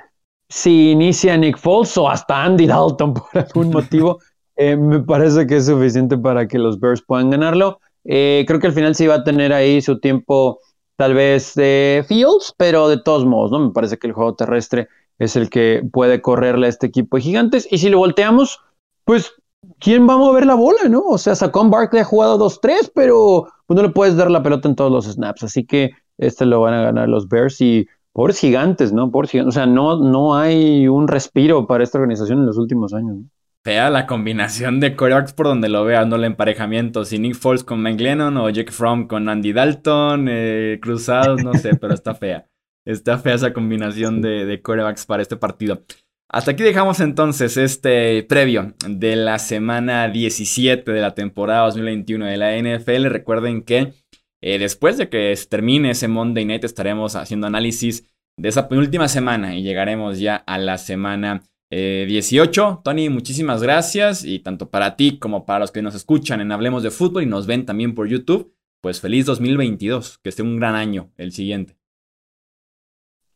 si 0.49 0.91
inicia 0.91 1.37
Nick 1.37 1.57
Foles 1.57 1.95
o 1.97 2.09
hasta 2.09 2.43
Andy 2.43 2.65
Dalton 2.65 3.13
por 3.13 3.29
algún 3.33 3.69
motivo, 3.69 4.19
me 4.57 4.99
parece 4.99 5.47
que 5.47 5.57
es 5.57 5.67
suficiente 5.67 6.17
para 6.17 6.47
que 6.47 6.59
los 6.59 6.79
Bears 6.79 7.01
puedan 7.01 7.29
ganarlo. 7.29 7.79
creo 8.03 8.59
que 8.59 8.67
al 8.67 8.73
final 8.73 8.95
sí 8.95 9.07
va 9.07 9.15
a 9.15 9.23
tener 9.23 9.53
ahí 9.53 9.81
su 9.81 9.99
tiempo 9.99 10.59
tal 10.99 11.13
vez 11.13 11.53
de 11.55 12.03
Fields, 12.05 12.53
pero 12.57 12.89
de 12.89 13.01
todos 13.01 13.25
modos, 13.25 13.51
¿no? 13.51 13.59
Me 13.59 13.71
parece 13.71 13.97
que 13.97 14.07
el 14.07 14.13
juego 14.13 14.35
terrestre 14.35 14.89
es 15.17 15.37
el 15.37 15.49
que 15.49 15.81
puede 15.93 16.21
correrle 16.21 16.65
a 16.65 16.69
este 16.69 16.87
equipo 16.87 17.15
de 17.15 17.23
gigantes. 17.23 17.67
Y 17.71 17.77
si 17.77 17.89
lo 17.89 17.99
volteamos, 17.99 18.59
pues, 19.05 19.31
¿quién 19.79 20.09
va 20.09 20.15
a 20.15 20.17
mover 20.17 20.45
la 20.45 20.55
bola, 20.55 20.89
no? 20.89 21.01
O 21.01 21.17
sea, 21.17 21.35
Saquon 21.35 21.69
Barkley 21.69 22.01
ha 22.01 22.05
jugado 22.05 22.37
2-3, 22.37 22.91
pero 22.93 23.47
pues, 23.65 23.77
no 23.77 23.83
le 23.83 23.93
puedes 23.93 24.17
dar 24.17 24.29
la 24.29 24.43
pelota 24.43 24.67
en 24.67 24.75
todos 24.75 24.91
los 24.91 25.05
snaps. 25.05 25.43
Así 25.43 25.65
que 25.65 25.91
este 26.17 26.45
lo 26.45 26.59
van 26.59 26.73
a 26.73 26.81
ganar 26.81 27.07
los 27.07 27.29
Bears 27.29 27.61
y 27.61 27.87
pobres 28.13 28.39
gigantes, 28.39 28.93
¿no? 28.93 29.11
Pobres 29.11 29.31
gigantes. 29.31 29.55
O 29.55 29.59
sea, 29.59 29.65
no, 29.65 29.97
no 29.97 30.35
hay 30.35 30.87
un 30.87 31.07
respiro 31.07 31.67
para 31.67 31.83
esta 31.83 31.97
organización 31.97 32.39
en 32.39 32.45
los 32.45 32.57
últimos 32.57 32.93
años. 32.93 33.17
Fea 33.63 33.89
la 33.89 34.07
combinación 34.07 34.79
de 34.79 34.95
corebacks 34.95 35.33
por 35.33 35.47
donde 35.47 35.67
lo 35.67 35.83
veas, 35.83 36.07
no 36.07 36.15
el 36.15 36.23
emparejamiento. 36.23 37.03
Si 37.03 37.19
Nick 37.19 37.35
Foles 37.35 37.63
con 37.63 37.83
Mike 37.83 38.03
Lennon 38.03 38.37
o 38.37 38.49
Jake 38.49 38.71
Fromm 38.71 39.07
con 39.07 39.27
Andy 39.27 39.51
Dalton, 39.51 40.27
eh, 40.29 40.79
cruzados, 40.81 41.43
no 41.43 41.53
sé, 41.53 41.75
pero 41.75 41.93
está 41.93 42.15
fea. 42.15 42.47
Está 42.85 43.17
fea 43.17 43.35
esa 43.35 43.53
combinación 43.53 44.21
de, 44.21 44.45
de 44.45 44.61
corebacks 44.61 45.05
para 45.05 45.21
este 45.21 45.35
partido. 45.35 45.83
Hasta 46.31 46.51
aquí 46.51 46.61
dejamos 46.61 46.99
entonces 46.99 47.57
este 47.57 48.21
previo 48.23 48.75
de 48.87 49.15
la 49.15 49.39
semana 49.39 50.07
17 50.07 50.91
de 50.91 51.01
la 51.01 51.15
temporada 51.15 51.65
2021 51.65 52.27
de 52.27 52.37
la 52.37 52.55
NFL. 52.55 53.07
Recuerden 53.07 53.63
que 53.63 53.93
eh, 54.41 54.59
después 54.59 54.97
de 54.97 55.09
que 55.09 55.37
termine 55.49 55.91
ese 55.91 56.07
Monday 56.07 56.45
Night 56.45 56.63
estaremos 56.63 57.15
haciendo 57.15 57.47
análisis 57.47 58.05
de 58.37 58.49
esa 58.49 58.69
penúltima 58.69 59.07
semana 59.07 59.55
y 59.55 59.63
llegaremos 59.63 60.19
ya 60.19 60.35
a 60.35 60.57
la 60.57 60.77
semana 60.77 61.43
18. 61.71 62.71
Eh, 62.71 62.81
Tony, 62.83 63.09
muchísimas 63.09 63.61
gracias 63.61 64.23
y 64.23 64.39
tanto 64.39 64.69
para 64.69 64.95
ti 64.95 65.19
como 65.19 65.45
para 65.45 65.59
los 65.59 65.71
que 65.71 65.81
nos 65.81 65.93
escuchan 65.93 66.41
en 66.41 66.51
Hablemos 66.51 66.83
de 66.83 66.91
Fútbol 66.91 67.23
y 67.23 67.27
nos 67.27 67.45
ven 67.45 67.65
también 67.65 67.93
por 67.93 68.07
YouTube, 68.07 68.53
pues 68.81 69.01
feliz 69.01 69.25
2022, 69.25 70.19
que 70.19 70.29
esté 70.29 70.41
un 70.41 70.57
gran 70.57 70.75
año 70.75 71.11
el 71.17 71.31
siguiente. 71.31 71.77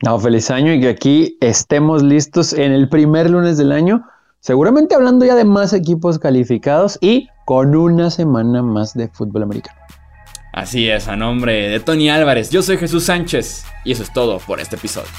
No, 0.03 0.19
feliz 0.19 0.49
año 0.51 0.73
y 0.73 0.81
que 0.81 0.89
aquí 0.89 1.37
estemos 1.41 2.01
listos 2.01 2.53
en 2.53 2.71
el 2.71 2.89
primer 2.89 3.29
lunes 3.29 3.57
del 3.57 3.71
año, 3.71 4.05
seguramente 4.39 4.95
hablando 4.95 5.25
ya 5.25 5.35
de 5.35 5.45
más 5.45 5.71
equipos 5.73 6.17
calificados 6.17 6.97
y 6.99 7.27
con 7.45 7.75
una 7.75 8.09
semana 8.09 8.61
más 8.63 8.93
de 8.93 9.09
fútbol 9.09 9.43
americano. 9.43 9.82
Así 10.53 10.87
es, 10.87 11.07
a 11.07 11.15
nombre 11.15 11.67
de 11.67 11.79
Tony 11.79 12.11
Álvarez, 12.11 12.51
yo 12.51 12.61
soy 12.61 12.77
Jesús 12.77 13.05
Sánchez 13.05 13.65
y 13.83 13.91
eso 13.91 14.03
es 14.03 14.13
todo 14.13 14.37
por 14.37 14.59
este 14.59 14.75
episodio. 14.75 15.09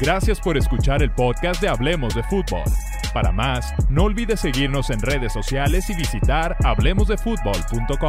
Gracias 0.00 0.40
por 0.40 0.56
escuchar 0.56 1.02
el 1.02 1.10
podcast 1.10 1.60
de 1.60 1.68
Hablemos 1.68 2.14
de 2.14 2.22
Fútbol. 2.22 2.62
Para 3.12 3.32
más, 3.32 3.74
no 3.90 4.04
olvides 4.04 4.40
seguirnos 4.40 4.88
en 4.88 5.00
redes 5.00 5.30
sociales 5.30 5.90
y 5.90 5.94
visitar 5.94 6.56
hablemosdefutbol.com. 6.64 8.08